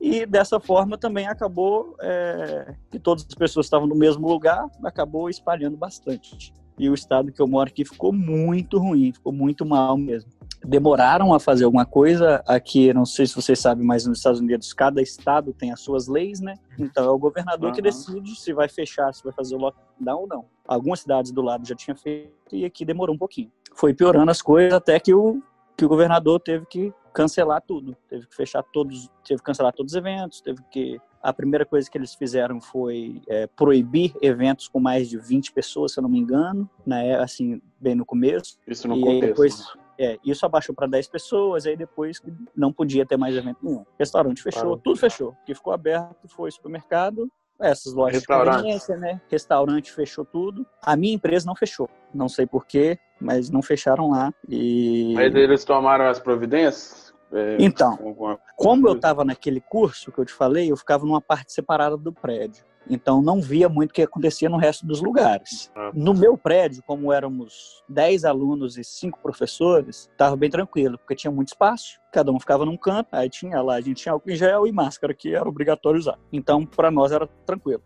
E 0.00 0.26
dessa 0.26 0.60
forma 0.60 0.98
também 0.98 1.26
acabou 1.26 1.96
é, 2.00 2.74
que 2.90 2.98
todas 2.98 3.24
as 3.26 3.34
pessoas 3.34 3.66
estavam 3.66 3.86
no 3.86 3.96
mesmo 3.96 4.28
lugar, 4.28 4.68
acabou 4.84 5.30
espalhando 5.30 5.76
bastante. 5.76 6.52
E 6.78 6.90
o 6.90 6.94
estado 6.94 7.32
que 7.32 7.40
eu 7.40 7.46
moro 7.46 7.68
aqui 7.68 7.84
ficou 7.84 8.12
muito 8.12 8.78
ruim, 8.78 9.12
ficou 9.12 9.32
muito 9.32 9.64
mal 9.64 9.96
mesmo 9.96 10.30
demoraram 10.66 11.32
a 11.32 11.40
fazer 11.40 11.64
alguma 11.64 11.86
coisa. 11.86 12.42
Aqui, 12.46 12.92
não 12.92 13.06
sei 13.06 13.26
se 13.26 13.34
vocês 13.34 13.58
sabem, 13.58 13.86
mas 13.86 14.04
nos 14.06 14.18
Estados 14.18 14.40
Unidos 14.40 14.72
cada 14.72 15.00
estado 15.00 15.52
tem 15.52 15.72
as 15.72 15.80
suas 15.80 16.08
leis, 16.08 16.40
né? 16.40 16.54
Então 16.78 17.04
é 17.04 17.10
o 17.10 17.18
governador 17.18 17.68
uhum. 17.68 17.74
que 17.74 17.82
decide 17.82 18.34
se 18.38 18.52
vai 18.52 18.68
fechar, 18.68 19.12
se 19.14 19.22
vai 19.22 19.32
fazer 19.32 19.54
o 19.54 19.58
lockdown 19.58 20.20
ou 20.20 20.26
não. 20.26 20.44
Algumas 20.66 21.00
cidades 21.00 21.30
do 21.30 21.42
lado 21.42 21.66
já 21.66 21.74
tinha 21.74 21.94
feito 21.94 22.32
e 22.52 22.64
aqui 22.64 22.84
demorou 22.84 23.14
um 23.14 23.18
pouquinho. 23.18 23.50
Foi 23.74 23.94
piorando 23.94 24.30
as 24.30 24.42
coisas 24.42 24.72
até 24.72 24.98
que 24.98 25.14
o 25.14 25.42
que 25.76 25.84
o 25.84 25.88
governador 25.88 26.40
teve 26.40 26.64
que 26.64 26.92
cancelar 27.16 27.62
tudo, 27.62 27.96
teve 28.10 28.26
que 28.26 28.36
fechar 28.36 28.62
todos, 28.62 29.08
teve 29.26 29.40
que 29.40 29.46
cancelar 29.46 29.72
todos 29.72 29.94
os 29.94 29.96
eventos, 29.96 30.42
teve 30.42 30.62
que 30.70 31.00
a 31.22 31.32
primeira 31.32 31.64
coisa 31.64 31.90
que 31.90 31.96
eles 31.96 32.14
fizeram 32.14 32.60
foi 32.60 33.22
é, 33.26 33.46
proibir 33.46 34.14
eventos 34.20 34.68
com 34.68 34.78
mais 34.78 35.08
de 35.08 35.16
20 35.16 35.50
pessoas, 35.52 35.92
se 35.92 35.98
eu 35.98 36.02
não 36.02 36.10
me 36.10 36.18
engano, 36.18 36.68
né, 36.84 37.18
assim, 37.18 37.58
bem 37.80 37.94
no 37.94 38.04
começo. 38.04 38.58
Isso 38.66 38.86
no 38.86 38.98
e 38.98 39.00
começo. 39.00 39.24
Aí 39.24 39.28
depois, 39.30 39.58
né? 39.58 39.82
É, 39.98 40.18
isso 40.22 40.44
abaixou 40.44 40.74
para 40.74 40.86
10 40.86 41.08
pessoas, 41.08 41.64
aí 41.64 41.74
depois 41.74 42.20
não 42.54 42.70
podia 42.70 43.06
ter 43.06 43.16
mais 43.16 43.34
evento 43.34 43.60
nenhum. 43.62 43.82
Restaurante 43.98 44.42
fechou, 44.42 44.76
tudo 44.76 44.98
fechou. 44.98 45.30
O 45.30 45.44
que 45.46 45.54
ficou 45.54 45.72
aberto 45.72 46.28
foi 46.28 46.50
supermercado, 46.50 47.30
essas 47.58 47.94
lojas 47.94 48.20
de 48.20 48.26
conveniência, 48.26 48.96
né? 48.96 49.20
Restaurante 49.30 49.90
fechou 49.90 50.24
tudo. 50.24 50.66
A 50.82 50.96
minha 50.96 51.14
empresa 51.14 51.46
não 51.46 51.54
fechou. 51.54 51.88
Não 52.12 52.28
sei 52.28 52.46
porquê, 52.46 52.98
mas 53.20 53.50
não 53.50 53.62
fecharam 53.62 54.10
lá. 54.10 54.32
E. 54.48 55.14
Aí 55.16 55.26
eles 55.26 55.64
tomaram 55.64 56.06
as 56.06 56.20
providências? 56.20 57.05
É, 57.36 57.56
Então, 57.60 57.92
alguma 57.92 58.38
como 58.56 58.88
eu 58.88 58.94
estava 58.94 59.24
naquele 59.24 59.60
curso 59.60 60.10
que 60.10 60.18
eu 60.18 60.24
te 60.24 60.32
falei, 60.32 60.70
eu 60.70 60.76
ficava 60.76 61.04
numa 61.04 61.20
parte 61.20 61.52
separada 61.52 61.96
do 61.96 62.12
prédio. 62.12 62.64
Então 62.88 63.20
não 63.20 63.40
via 63.40 63.68
muito 63.68 63.90
o 63.90 63.92
que 63.92 64.02
acontecia 64.02 64.48
no 64.48 64.56
resto 64.56 64.86
dos 64.86 65.02
lugares. 65.02 65.70
Ah. 65.74 65.90
No 65.92 66.14
meu 66.14 66.38
prédio, 66.38 66.82
como 66.86 67.12
éramos 67.12 67.82
10 67.88 68.24
alunos 68.24 68.78
e 68.78 68.84
5 68.84 69.18
professores, 69.20 70.08
estava 70.10 70.36
bem 70.36 70.48
tranquilo, 70.48 70.96
porque 70.96 71.16
tinha 71.16 71.30
muito 71.30 71.48
espaço, 71.48 72.00
cada 72.12 72.30
um 72.30 72.38
ficava 72.38 72.64
num 72.64 72.76
canto, 72.76 73.08
aí 73.12 73.28
tinha 73.28 73.60
lá, 73.60 73.74
a 73.74 73.80
gente 73.80 74.02
tinha 74.02 74.12
álcool 74.12 74.30
em 74.30 74.36
gel 74.36 74.66
e 74.66 74.72
máscara, 74.72 75.12
que 75.12 75.34
era 75.34 75.48
obrigatório 75.48 75.98
usar. 75.98 76.18
Então, 76.32 76.64
para 76.64 76.90
nós 76.90 77.12
era 77.12 77.26
tranquilo. 77.44 77.82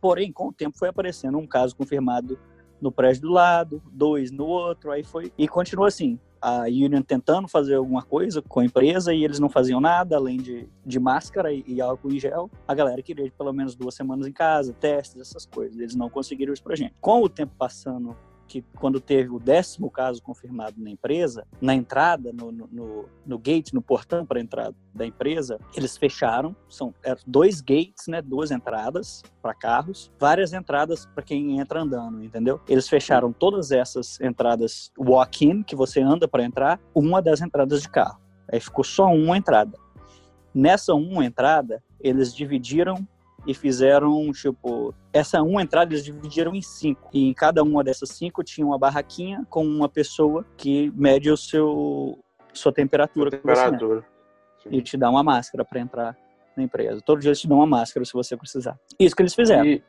Porém, 0.00 0.30
com 0.32 0.48
o 0.48 0.52
tempo 0.52 0.76
foi 0.76 0.88
aparecendo 0.88 1.38
um 1.38 1.46
caso 1.46 1.74
confirmado 1.74 2.38
no 2.80 2.92
prédio 2.92 3.22
do 3.22 3.30
lado, 3.30 3.82
dois 3.90 4.30
no 4.30 4.44
outro, 4.44 4.90
aí 4.90 5.02
foi. 5.02 5.32
E 5.38 5.48
continua 5.48 5.88
assim. 5.88 6.18
A 6.42 6.62
Union 6.62 7.02
tentando 7.02 7.46
fazer 7.46 7.76
alguma 7.76 8.02
coisa 8.02 8.42
com 8.42 8.58
a 8.58 8.64
empresa 8.64 9.14
e 9.14 9.24
eles 9.24 9.38
não 9.38 9.48
faziam 9.48 9.80
nada 9.80 10.16
além 10.16 10.38
de, 10.38 10.68
de 10.84 10.98
máscara 10.98 11.52
e, 11.52 11.62
e 11.66 11.80
álcool 11.80 12.12
em 12.12 12.18
gel. 12.18 12.50
A 12.66 12.74
galera 12.74 13.00
queria 13.00 13.30
pelo 13.30 13.52
menos 13.52 13.76
duas 13.76 13.94
semanas 13.94 14.26
em 14.26 14.32
casa, 14.32 14.72
testes, 14.72 15.20
essas 15.20 15.46
coisas. 15.46 15.78
Eles 15.78 15.94
não 15.94 16.10
conseguiram 16.10 16.52
isso 16.52 16.62
pra 16.62 16.74
gente. 16.74 16.94
Com 17.00 17.22
o 17.22 17.28
tempo 17.28 17.54
passando, 17.56 18.16
que 18.52 18.62
quando 18.78 19.00
teve 19.00 19.30
o 19.30 19.38
décimo 19.38 19.90
caso 19.90 20.22
confirmado 20.22 20.74
na 20.76 20.90
empresa, 20.90 21.46
na 21.58 21.74
entrada, 21.74 22.34
no, 22.34 22.52
no, 22.52 23.08
no, 23.24 23.38
gate, 23.38 23.72
no 23.72 23.80
portão 23.80 24.26
para 24.26 24.40
entrada 24.40 24.74
da 24.94 25.06
empresa, 25.06 25.58
eles 25.74 25.96
fecharam. 25.96 26.54
São 26.68 26.94
eram 27.02 27.20
dois 27.26 27.62
gates, 27.62 28.08
né? 28.08 28.20
Duas 28.20 28.50
entradas 28.50 29.22
para 29.40 29.54
carros, 29.54 30.12
várias 30.20 30.52
entradas 30.52 31.06
para 31.06 31.24
quem 31.24 31.60
entra 31.60 31.80
andando, 31.80 32.22
entendeu? 32.22 32.60
Eles 32.68 32.86
fecharam 32.90 33.32
todas 33.32 33.72
essas 33.72 34.20
entradas 34.20 34.92
walk-in 34.98 35.62
que 35.62 35.74
você 35.74 36.02
anda 36.02 36.28
para 36.28 36.44
entrar, 36.44 36.78
uma 36.94 37.22
das 37.22 37.40
entradas 37.40 37.80
de 37.80 37.88
carro. 37.88 38.20
Aí 38.52 38.60
ficou 38.60 38.84
só 38.84 39.06
uma 39.06 39.38
entrada. 39.38 39.78
Nessa 40.54 40.92
uma 40.92 41.24
entrada, 41.24 41.82
eles 41.98 42.34
dividiram 42.34 42.96
e 43.46 43.52
fizeram, 43.54 44.30
tipo, 44.32 44.94
essa 45.12 45.42
uma 45.42 45.62
entrada 45.62 45.92
eles 45.92 46.04
dividiram 46.04 46.54
em 46.54 46.62
cinco. 46.62 47.08
E 47.12 47.28
em 47.28 47.34
cada 47.34 47.62
uma 47.62 47.82
dessas 47.82 48.10
cinco 48.10 48.42
tinha 48.44 48.66
uma 48.66 48.78
barraquinha 48.78 49.44
com 49.50 49.64
uma 49.64 49.88
pessoa 49.88 50.44
que 50.56 50.92
mede 50.94 51.30
o 51.30 51.36
seu 51.36 52.18
sua 52.52 52.70
temperatura, 52.72 53.30
Temperatura. 53.30 54.04
e 54.70 54.82
te 54.82 54.96
dá 54.96 55.08
uma 55.08 55.22
máscara 55.22 55.64
para 55.64 55.80
entrar 55.80 56.16
na 56.54 56.62
empresa. 56.62 57.00
Todo 57.04 57.18
dia 57.20 57.30
eles 57.30 57.40
te 57.40 57.48
dão 57.48 57.56
uma 57.56 57.66
máscara 57.66 58.04
se 58.04 58.12
você 58.12 58.36
precisar. 58.36 58.78
Isso 59.00 59.16
que 59.16 59.22
eles 59.22 59.34
fizeram. 59.34 59.64
E, 59.64 59.82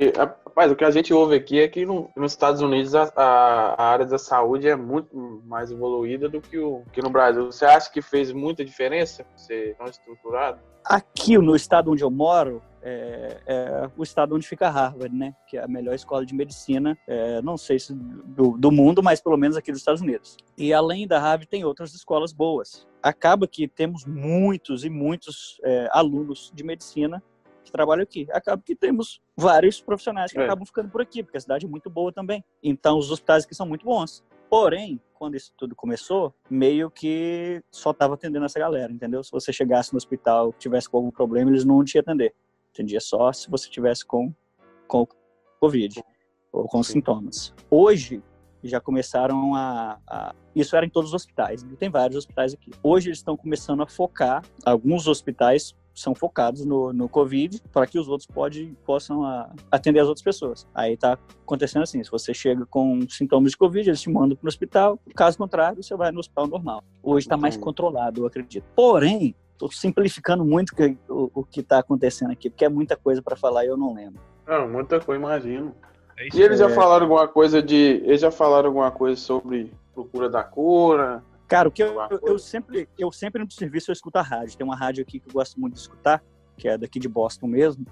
e, 0.00 0.10
rapaz, 0.16 0.72
o 0.72 0.74
que 0.76 0.82
a 0.84 0.90
gente 0.90 1.12
ouve 1.12 1.36
aqui 1.36 1.60
é 1.60 1.68
que 1.68 1.84
no- 1.84 2.10
nos 2.16 2.32
Estados 2.32 2.62
Unidos 2.62 2.94
a, 2.94 3.12
a- 3.14 3.74
a 3.76 3.84
área 3.90 4.06
da 4.06 4.16
saúde 4.16 4.66
é 4.66 4.74
muito 4.74 5.14
mais 5.44 5.70
evoluída 5.70 6.26
do 6.26 6.40
que, 6.40 6.58
o, 6.58 6.82
que 6.90 7.02
no 7.02 7.10
Brasil. 7.10 7.44
Você 7.52 7.66
acha 7.66 7.92
que 7.92 8.00
fez 8.00 8.32
muita 8.32 8.64
diferença 8.64 9.26
ser 9.36 9.76
tão 9.76 9.86
estruturado? 9.86 10.58
Aqui 10.86 11.36
no 11.36 11.54
estado 11.54 11.90
onde 11.92 12.02
eu 12.02 12.10
moro, 12.10 12.62
é, 12.82 13.40
é 13.46 13.90
o 13.96 14.02
estado 14.02 14.34
onde 14.34 14.46
fica 14.46 14.68
Harvard, 14.68 15.14
né? 15.14 15.34
Que 15.48 15.56
é 15.58 15.64
a 15.64 15.68
melhor 15.68 15.94
escola 15.94 16.24
de 16.24 16.34
medicina, 16.34 16.96
é, 17.06 17.40
não 17.42 17.56
sei 17.56 17.78
se 17.78 17.94
do, 17.94 18.56
do 18.56 18.70
mundo, 18.70 19.02
mas 19.02 19.20
pelo 19.20 19.36
menos 19.36 19.56
aqui 19.56 19.70
dos 19.70 19.80
Estados 19.80 20.00
Unidos. 20.00 20.36
E 20.56 20.72
além 20.72 21.06
da 21.06 21.18
Harvard, 21.18 21.46
tem 21.46 21.64
outras 21.64 21.94
escolas 21.94 22.32
boas. 22.32 22.86
Acaba 23.02 23.46
que 23.46 23.66
temos 23.66 24.04
muitos 24.04 24.84
e 24.84 24.90
muitos 24.90 25.60
é, 25.64 25.88
alunos 25.92 26.50
de 26.54 26.62
medicina 26.62 27.22
que 27.64 27.72
trabalham 27.72 28.02
aqui. 28.02 28.26
Acaba 28.32 28.62
que 28.64 28.74
temos 28.74 29.20
vários 29.36 29.80
profissionais 29.80 30.32
que 30.32 30.38
É. 30.38 30.44
acabam 30.44 30.64
ficando 30.66 30.88
por 30.88 31.00
aqui, 31.00 31.22
porque 31.22 31.38
a 31.38 31.40
cidade 31.40 31.66
é 31.66 31.68
muito 31.68 31.88
boa 31.90 32.12
também. 32.12 32.44
Então, 32.62 32.98
os 32.98 33.10
hospitais 33.10 33.44
aqui 33.44 33.54
são 33.54 33.66
muito 33.66 33.84
bons. 33.84 34.24
Porém, 34.48 35.00
quando 35.14 35.36
isso 35.36 35.52
tudo 35.56 35.76
começou, 35.76 36.34
meio 36.48 36.90
que 36.90 37.62
só 37.70 37.92
tava 37.92 38.14
atendendo 38.14 38.44
essa 38.46 38.58
galera, 38.58 38.92
entendeu? 38.92 39.22
Se 39.22 39.30
você 39.30 39.52
chegasse 39.52 39.92
no 39.92 39.96
hospital, 39.98 40.52
tivesse 40.58 40.88
algum 40.92 41.10
problema, 41.10 41.50
eles 41.50 41.64
não 41.64 41.84
te 41.84 41.98
atender. 41.98 42.34
Atendia 42.72 43.00
só 43.00 43.32
se 43.32 43.50
você 43.50 43.68
tivesse 43.68 44.04
com, 44.04 44.32
com 44.86 45.06
Covid 45.60 46.02
ou 46.52 46.64
com 46.68 46.82
Sim. 46.82 46.94
sintomas. 46.94 47.52
Hoje, 47.70 48.22
já 48.62 48.80
começaram 48.80 49.54
a, 49.54 49.98
a- 50.06 50.34
Isso 50.54 50.76
era 50.76 50.84
em 50.86 50.90
todos 50.90 51.10
os 51.10 51.14
hospitais, 51.14 51.62
e 51.62 51.76
tem 51.76 51.88
vários 51.90 52.16
hospitais 52.16 52.54
aqui. 52.54 52.70
Hoje 52.82 53.08
eles 53.08 53.18
estão 53.18 53.36
começando 53.36 53.82
a 53.82 53.86
focar, 53.86 54.42
alguns 54.64 55.06
hospitais 55.08 55.74
são 55.92 56.14
focados 56.14 56.64
no, 56.64 56.92
no 56.92 57.08
Covid 57.08 57.60
para 57.72 57.86
que 57.86 57.98
os 57.98 58.08
outros 58.08 58.26
pode, 58.26 58.74
possam 58.86 59.24
a- 59.24 59.52
atender 59.70 59.98
as 60.00 60.06
outras 60.08 60.22
pessoas. 60.22 60.66
Aí 60.74 60.96
tá 60.96 61.18
acontecendo 61.42 61.82
assim, 61.82 62.02
se 62.04 62.10
você 62.10 62.32
chega 62.32 62.64
com 62.66 63.00
sintomas 63.08 63.50
de 63.52 63.56
Covid, 63.58 63.88
eles 63.90 64.00
te 64.00 64.08
mandam 64.10 64.36
para 64.36 64.46
o 64.46 64.48
hospital, 64.48 64.98
caso 65.16 65.36
contrário, 65.36 65.82
você 65.82 65.94
vai 65.96 66.12
no 66.12 66.20
hospital 66.20 66.46
normal. 66.46 66.84
Hoje 67.02 67.26
está 67.26 67.36
mais 67.36 67.56
controlado, 67.56 68.22
eu 68.22 68.26
acredito. 68.26 68.64
Porém, 68.76 69.34
estou 69.66 69.70
simplificando 69.70 70.44
muito 70.44 70.74
que- 70.74 70.96
o, 71.08 71.30
o 71.34 71.44
que 71.44 71.60
está 71.60 71.78
acontecendo 71.78 72.30
aqui, 72.30 72.48
porque 72.48 72.64
é 72.64 72.68
muita 72.68 72.96
coisa 72.96 73.20
para 73.22 73.36
falar 73.36 73.64
e 73.64 73.68
eu 73.68 73.76
não 73.76 73.92
lembro. 73.94 74.20
Não, 74.46 74.68
muita 74.68 74.98
coisa, 75.00 75.20
imagino. 75.20 75.74
É 76.16 76.26
isso 76.28 76.38
E 76.38 76.42
eles 76.42 76.58
já 76.58 76.66
É. 76.70 76.74
falaram 76.74 77.04
alguma 77.04 77.28
coisa 77.28 77.62
de. 77.62 77.74
Eles 78.04 78.20
já 78.20 78.30
falaram 78.30 78.68
alguma 78.68 78.90
coisa 78.90 79.20
sobre 79.20 79.72
procura 79.94 80.28
da 80.30 80.42
cura? 80.42 81.22
Cara, 81.46 81.68
o 81.68 81.72
que 81.72 81.82
eu, 81.82 82.00
eu, 82.10 82.20
eu 82.22 82.38
sempre, 82.38 82.88
eu 82.98 83.10
sempre 83.12 83.42
no 83.44 83.50
serviço 83.50 83.90
eu 83.90 83.92
escuto 83.92 84.18
a 84.18 84.22
rádio. 84.22 84.56
Tem 84.56 84.64
uma 84.66 84.76
rádio 84.76 85.02
aqui 85.02 85.18
que 85.20 85.28
eu 85.28 85.32
gosto 85.34 85.60
muito 85.60 85.74
de 85.74 85.80
escutar, 85.80 86.22
que 86.56 86.68
é 86.68 86.78
daqui 86.78 86.98
de 86.98 87.08
Boston 87.08 87.46
mesmo. 87.48 87.84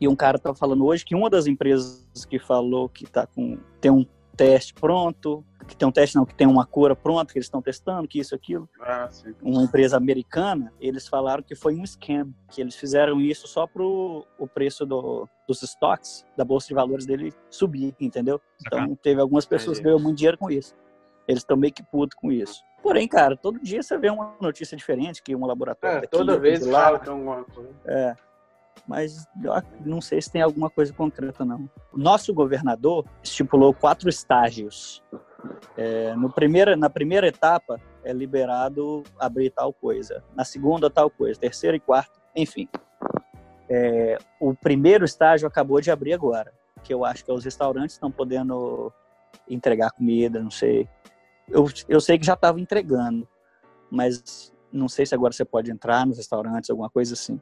E 0.00 0.08
um 0.08 0.16
cara 0.16 0.38
tava 0.38 0.56
falando 0.56 0.84
hoje 0.86 1.04
que 1.04 1.14
uma 1.14 1.28
das 1.28 1.46
empresas 1.46 2.06
que 2.28 2.38
falou 2.38 2.88
que 2.88 3.04
tá 3.06 3.26
com 3.26 3.58
tem 3.80 3.90
um 3.90 4.06
teste 4.36 4.72
pronto, 4.72 5.44
que 5.70 5.76
tem 5.76 5.88
um 5.88 5.92
teste 5.92 6.16
não, 6.16 6.26
que 6.26 6.34
tem 6.34 6.46
uma 6.46 6.66
cura 6.66 6.94
pronta, 6.96 7.32
que 7.32 7.38
eles 7.38 7.46
estão 7.46 7.62
testando, 7.62 8.06
que 8.08 8.18
isso 8.18 8.34
aquilo. 8.34 8.68
Ah. 8.80 9.08
Uma 9.40 9.62
empresa 9.62 9.96
americana, 9.96 10.72
eles 10.80 11.06
falaram 11.06 11.42
que 11.42 11.54
foi 11.54 11.74
um 11.76 11.84
scam, 11.84 12.32
que 12.50 12.60
eles 12.60 12.74
fizeram 12.74 13.20
isso 13.20 13.46
só 13.46 13.66
pro 13.66 14.26
o 14.38 14.46
preço 14.46 14.84
do, 14.84 15.28
dos 15.46 15.62
estoques 15.62 16.24
da 16.36 16.44
bolsa 16.44 16.68
de 16.68 16.74
valores 16.74 17.06
dele 17.06 17.32
subir, 17.48 17.94
entendeu? 18.00 18.40
Então 18.66 18.94
teve 18.96 19.20
algumas 19.20 19.46
pessoas 19.46 19.78
que 19.78 19.84
ganham 19.84 19.98
muito 20.00 20.18
dinheiro 20.18 20.36
com 20.36 20.50
isso. 20.50 20.74
Eles 21.28 21.42
estão 21.42 21.56
meio 21.56 21.72
que 21.72 21.82
putos 21.82 22.16
com 22.18 22.32
isso. 22.32 22.62
Porém, 22.82 23.06
cara, 23.06 23.36
todo 23.36 23.60
dia 23.60 23.82
você 23.82 23.96
vê 23.98 24.10
uma 24.10 24.34
notícia 24.40 24.76
diferente, 24.76 25.22
que 25.22 25.36
um 25.36 25.46
laboratório 25.46 25.98
É, 25.98 26.00
daqui, 26.00 26.10
toda 26.10 26.38
vez 26.38 26.64
lá. 26.66 26.84
fala 26.84 26.98
que 26.98 27.08
alguma 27.08 27.44
coisa. 27.44 27.70
É. 27.84 28.16
Mas 28.86 29.26
não 29.84 30.00
sei 30.00 30.20
se 30.20 30.32
tem 30.32 30.42
alguma 30.42 30.68
coisa 30.68 30.92
concreta, 30.92 31.44
não. 31.44 31.68
Nosso 31.94 32.34
governador 32.34 33.04
estipulou 33.22 33.72
quatro 33.72 34.08
estágios. 34.08 35.02
É, 35.76 36.14
no 36.16 36.30
primeira, 36.30 36.76
na 36.76 36.90
primeira 36.90 37.28
etapa, 37.28 37.80
é 38.02 38.12
liberado 38.12 39.02
abrir 39.18 39.50
tal 39.50 39.72
coisa. 39.72 40.24
Na 40.34 40.44
segunda, 40.44 40.90
tal 40.90 41.10
coisa. 41.10 41.38
Terceira 41.38 41.76
e 41.76 41.80
quarta, 41.80 42.18
enfim. 42.34 42.68
É, 43.68 44.18
o 44.40 44.54
primeiro 44.54 45.04
estágio 45.04 45.46
acabou 45.46 45.80
de 45.80 45.90
abrir 45.90 46.12
agora, 46.12 46.52
que 46.82 46.92
eu 46.92 47.04
acho 47.04 47.24
que 47.24 47.30
os 47.30 47.44
restaurantes 47.44 47.94
estão 47.94 48.10
podendo 48.10 48.92
entregar 49.48 49.92
comida, 49.92 50.42
não 50.42 50.50
sei. 50.50 50.88
Eu, 51.48 51.66
eu 51.88 52.00
sei 52.00 52.18
que 52.18 52.26
já 52.26 52.34
estava 52.34 52.60
entregando, 52.60 53.28
mas 53.88 54.52
não 54.72 54.88
sei 54.88 55.06
se 55.06 55.14
agora 55.14 55.32
você 55.32 55.44
pode 55.44 55.70
entrar 55.70 56.04
nos 56.04 56.16
restaurantes, 56.16 56.70
alguma 56.70 56.90
coisa 56.90 57.14
assim. 57.14 57.40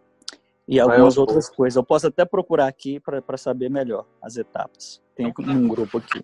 E 0.69 0.79
algumas 0.79 1.17
outras 1.17 1.47
poucos. 1.47 1.57
coisas. 1.57 1.77
Eu 1.77 1.83
posso 1.85 2.07
até 2.09 2.25
procurar 2.25 2.67
aqui 2.67 3.01
para 3.01 3.37
saber 3.39 3.71
melhor 3.71 4.05
as 4.23 4.37
etapas. 4.37 5.03
Tem 5.17 5.27
um 5.27 5.67
grupo 5.69 5.99
aqui. 5.99 6.23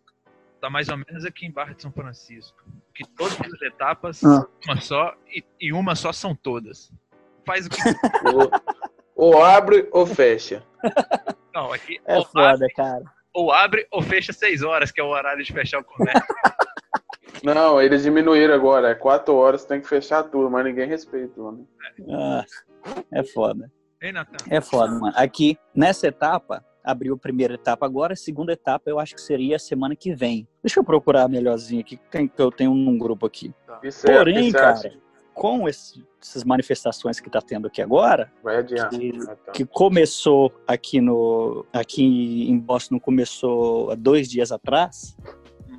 Tá 0.61 0.69
mais 0.71 0.89
ou 0.89 0.97
menos 0.99 1.25
aqui 1.25 1.47
em 1.47 1.51
Barra 1.51 1.73
de 1.75 1.83
São 1.83 1.91
Francisco. 1.93 2.57
Que 2.95 3.05
todas 3.17 3.39
as 3.41 3.63
etapas, 3.63 4.23
Ah. 4.25 4.47
uma 4.67 4.81
só, 4.81 5.15
e, 5.29 5.45
e 5.61 5.73
uma 5.73 5.95
só 5.95 6.13
são 6.13 6.35
todas. 6.35 6.93
Faz 7.47 7.67
o 7.67 7.71
que. 7.71 7.77
Ou, 9.17 9.35
ou 9.35 9.43
abre 9.45 9.89
ou 9.93 10.07
fecha. 10.07 10.63
Não, 11.55 11.73
aqui 11.73 12.01
É 12.05 12.17
ou, 12.19 12.25
foda, 12.25 12.51
abre, 12.55 12.69
cara. 12.75 13.05
ou 13.33 13.53
abre 13.53 13.87
ou 13.91 14.03
fecha 14.03 14.33
seis 14.33 14.63
horas, 14.63 14.91
que 14.91 15.01
é 15.01 15.05
o 15.05 15.09
horário 15.09 15.45
de 15.45 15.53
fechar 15.53 15.81
o 15.81 15.85
comércio. 15.85 16.23
Não, 17.45 17.81
eles 17.81 18.03
diminuíram 18.03 18.55
agora. 18.55 18.89
É 18.91 18.95
quatro 18.95 19.35
horas, 19.35 19.65
tem 19.65 19.81
que 19.81 19.87
fechar 19.89 20.23
tudo, 20.25 20.51
mas 20.51 20.65
ninguém 20.65 20.89
respeita. 20.89 21.41
Né? 21.53 21.65
Ah, 22.11 22.45
é 23.13 23.23
foda. 23.23 23.71
Natan? 24.13 24.37
É 24.51 24.61
foda, 24.61 24.93
mano. 24.99 25.13
Aqui, 25.17 25.57
nessa 25.75 26.07
etapa, 26.09 26.65
abriu 26.83 27.15
a 27.15 27.19
primeira 27.19 27.55
etapa 27.55 27.87
agora, 27.87 28.13
a 28.13 28.17
segunda 28.17 28.53
etapa 28.53 28.91
eu 28.91 28.99
acho 28.99 29.15
que 29.15 29.21
seria 29.21 29.57
a 29.57 29.59
semana 29.59 29.97
que 29.97 30.15
vem. 30.15 30.47
Deixa 30.63 30.79
eu 30.81 30.85
procurar 30.85 31.29
melhorzinho 31.29 31.81
aqui, 31.81 31.97
que 31.97 32.09
tem- 32.11 32.29
que 32.29 32.41
eu 32.43 32.51
tenho 32.51 32.75
num 32.75 32.99
grupo 32.99 33.25
aqui. 33.27 33.53
É- 33.83 34.17
Porém, 34.17 34.49
isso 34.49 34.57
é 34.57 34.61
cara, 34.61 34.71
assim, 34.73 34.91
com 35.33 35.69
esse- 35.69 36.05
essas 36.23 36.45
manifestações 36.45 37.19
que 37.21 37.29
tá 37.29 37.41
tendo 37.41 37.67
aqui 37.67 37.83
agora, 37.83 38.31
que, 38.89 39.13
tá. 39.27 39.53
que 39.53 39.65
começou 39.65 40.53
aqui 40.67 41.01
no 41.01 41.67
aqui 41.73 42.49
em 42.49 42.59
Boston 42.59 43.01
começou 43.01 43.91
há 43.91 43.95
dois 43.95 44.29
dias 44.29 44.53
atrás. 44.53 45.17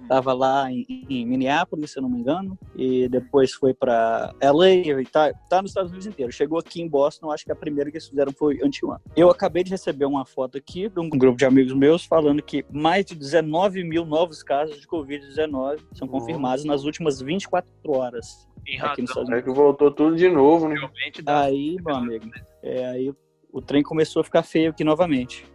Tava 0.07 0.33
lá 0.33 0.71
em, 0.71 0.85
em, 1.09 1.25
Minneapolis, 1.25 1.91
se 1.91 1.99
eu 1.99 2.03
não 2.03 2.09
me 2.09 2.19
engano, 2.19 2.57
e 2.75 3.07
depois 3.09 3.53
foi 3.53 3.73
para 3.73 4.33
LA 4.41 4.69
e 4.69 5.05
tá, 5.05 5.33
tá 5.49 5.61
nos 5.61 5.71
Estados 5.71 5.91
Unidos 5.91 6.07
inteiro. 6.07 6.31
Chegou 6.31 6.59
aqui 6.59 6.81
em 6.81 6.87
Boston, 6.87 7.31
acho 7.31 7.45
que 7.45 7.51
a 7.51 7.55
primeira 7.55 7.89
que 7.89 7.97
eles 7.97 8.07
fizeram 8.07 8.31
foi 8.31 8.59
Antiwan. 8.63 8.99
Eu 9.15 9.29
acabei 9.29 9.63
de 9.63 9.71
receber 9.71 10.05
uma 10.05 10.25
foto 10.25 10.57
aqui 10.57 10.89
de 10.89 10.99
um 10.99 11.09
grupo 11.09 11.37
de 11.37 11.45
amigos 11.45 11.73
meus 11.73 12.05
falando 12.05 12.41
que 12.41 12.65
mais 12.71 13.05
de 13.05 13.15
19 13.15 13.83
mil 13.83 14.05
novos 14.05 14.43
casos 14.43 14.79
de 14.79 14.87
Covid-19 14.87 15.79
são 15.93 16.07
confirmados 16.07 16.65
nas 16.65 16.83
últimas 16.83 17.21
24 17.21 17.67
horas. 17.87 18.47
Em 18.67 18.79
aqui 18.81 19.01
nos 19.01 19.11
Estados 19.11 19.29
Unidos. 19.29 19.47
É 19.47 19.51
que 19.51 19.55
voltou 19.55 19.91
tudo 19.91 20.15
de 20.15 20.29
novo, 20.29 20.67
né? 20.67 20.75
Aí, 21.27 21.77
meu 21.83 21.95
amigo, 21.95 22.25
é, 22.63 22.85
aí 22.85 23.13
o 23.51 23.61
trem 23.61 23.83
começou 23.83 24.21
a 24.21 24.23
ficar 24.23 24.43
feio 24.43 24.71
aqui 24.71 24.83
novamente 24.83 25.45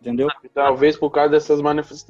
entendeu? 0.00 0.28
Talvez 0.54 0.96
por 0.96 1.10
causa 1.10 1.30
dessas 1.30 1.60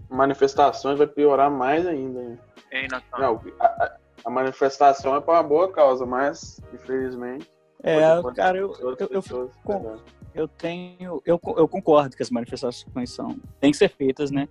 manifestações 0.08 0.98
vai 0.98 1.06
piorar 1.06 1.50
mais 1.50 1.86
ainda. 1.86 2.20
Né? 2.20 2.38
É, 2.70 2.86
Não, 3.18 3.40
a, 3.58 3.96
a, 4.24 4.30
manifestação 4.30 5.16
é 5.16 5.20
para 5.20 5.34
uma 5.34 5.42
boa 5.42 5.70
causa, 5.70 6.06
mas 6.06 6.60
infelizmente. 6.72 7.50
É, 7.82 8.00
cara, 8.34 8.58
eu, 8.58 8.74
eu, 8.78 8.96
eu, 9.10 9.50
com, 9.64 9.96
eu, 10.34 10.46
tenho. 10.46 11.22
Eu, 11.24 11.40
eu 11.56 11.66
concordo 11.66 12.16
que 12.16 12.22
as 12.22 12.30
manifestações 12.30 13.10
são. 13.10 13.36
têm 13.58 13.70
que 13.70 13.76
ser 13.76 13.88
feitas, 13.88 14.30
né? 14.30 14.48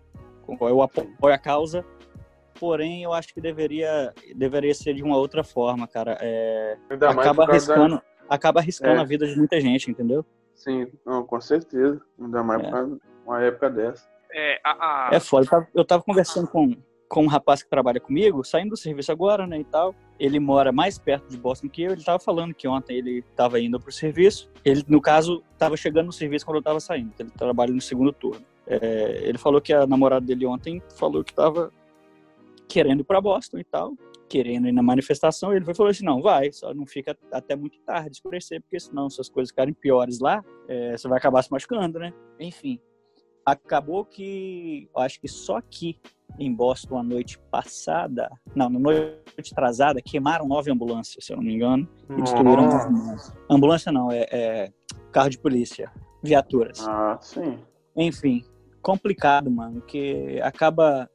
Eu 0.61 0.81
apoio 0.81 1.33
a 1.33 1.37
causa, 1.37 1.85
porém 2.59 3.03
eu 3.03 3.13
acho 3.13 3.31
que 3.31 3.39
deveria, 3.39 4.11
deveria 4.35 4.73
ser 4.73 4.95
de 4.95 5.03
uma 5.03 5.15
outra 5.15 5.43
forma, 5.43 5.87
cara. 5.87 6.17
É, 6.19 6.75
acaba 7.07 7.43
arriscando, 7.43 7.95
da... 7.97 8.03
acaba 8.27 8.59
arriscando 8.59 8.97
é. 8.97 9.01
a 9.01 9.03
vida 9.03 9.27
de 9.27 9.37
muita 9.37 9.61
gente, 9.61 9.91
entendeu? 9.91 10.25
Sim, 10.55 10.87
não, 11.05 11.23
com 11.23 11.39
certeza. 11.39 12.01
Ainda 12.19 12.43
mais 12.43 12.61
é. 12.63 12.69
por 12.69 12.99
uma 13.29 13.43
época 13.43 13.69
dessa. 13.69 14.07
É, 14.31 14.59
a, 14.63 15.09
a... 15.09 15.15
é 15.15 15.19
foda. 15.19 15.45
Eu 15.45 15.49
tava, 15.49 15.67
eu 15.75 15.85
tava 15.85 16.03
conversando 16.03 16.47
com, 16.47 16.75
com 17.07 17.23
um 17.23 17.27
rapaz 17.27 17.63
que 17.63 17.69
trabalha 17.69 17.99
comigo, 17.99 18.43
saindo 18.43 18.71
do 18.71 18.77
serviço 18.77 19.11
agora, 19.11 19.47
né, 19.47 19.59
e 19.59 19.63
tal. 19.63 19.95
Ele 20.19 20.39
mora 20.39 20.71
mais 20.71 20.97
perto 20.97 21.29
de 21.29 21.37
Boston 21.37 21.69
que 21.69 21.83
eu. 21.83 21.91
Ele 21.91 22.03
tava 22.03 22.19
falando 22.19 22.53
que 22.53 22.67
ontem 22.67 22.97
ele 22.97 23.21
tava 23.35 23.59
indo 23.59 23.79
pro 23.79 23.91
serviço. 23.91 24.49
Ele, 24.65 24.83
no 24.87 25.01
caso, 25.01 25.43
tava 25.57 25.77
chegando 25.77 26.07
no 26.07 26.13
serviço 26.13 26.45
quando 26.45 26.57
eu 26.57 26.63
tava 26.63 26.79
saindo. 26.79 27.13
Ele 27.17 27.29
trabalha 27.31 27.73
no 27.73 27.81
segundo 27.81 28.11
turno. 28.11 28.45
É, 28.67 29.21
ele 29.23 29.37
falou 29.37 29.59
que 29.59 29.73
a 29.73 29.87
namorada 29.87 30.25
dele 30.25 30.45
ontem 30.45 30.81
falou 30.95 31.23
que 31.23 31.33
tava 31.33 31.71
querendo 32.67 32.99
ir 32.99 33.03
para 33.03 33.19
Boston 33.19 33.57
e 33.57 33.63
tal, 33.63 33.93
querendo 34.29 34.67
ir 34.67 34.71
na 34.71 34.83
manifestação. 34.83 35.51
Ele 35.51 35.65
foi, 35.65 35.73
falou 35.73 35.89
assim: 35.89 36.05
não, 36.05 36.21
vai, 36.21 36.51
só 36.51 36.73
não 36.73 36.85
fica 36.85 37.17
até 37.31 37.55
muito 37.55 37.79
tarde 37.79 38.11
escurecer, 38.11 38.61
porque 38.61 38.79
senão, 38.79 39.09
se 39.09 39.19
as 39.19 39.27
coisas 39.27 39.49
ficarem 39.49 39.73
piores 39.73 40.19
lá, 40.19 40.43
é, 40.67 40.95
você 40.95 41.07
vai 41.07 41.17
acabar 41.17 41.41
se 41.41 41.51
machucando, 41.51 41.97
né? 41.97 42.13
Enfim, 42.39 42.79
acabou 43.51 44.05
que, 44.05 44.89
acho 44.95 45.19
que 45.19 45.27
só 45.27 45.57
aqui 45.57 45.99
em 46.37 46.53
Boston, 46.53 46.97
a 46.97 47.03
noite 47.03 47.39
passada, 47.51 48.29
não, 48.55 48.69
na 48.69 48.79
noite 48.79 49.51
atrasada, 49.51 50.01
queimaram 50.01 50.47
nove 50.47 50.71
ambulâncias, 50.71 51.25
se 51.25 51.33
eu 51.33 51.37
não 51.37 51.43
me 51.43 51.53
engano, 51.53 51.87
e 52.09 52.21
destruíram 52.21 52.67
nove 52.67 52.87
ambulâncias. 52.87 53.37
Ambulância 53.49 53.91
não, 53.91 54.11
é, 54.11 54.25
é, 54.31 54.71
carro 55.11 55.29
de 55.29 55.39
polícia, 55.39 55.91
viaturas. 56.23 56.85
Ah, 56.87 57.17
sim. 57.21 57.59
Enfim, 57.95 58.43
complicado, 58.81 59.49
mano, 59.49 59.81
que 59.81 60.39
acaba 60.41 61.09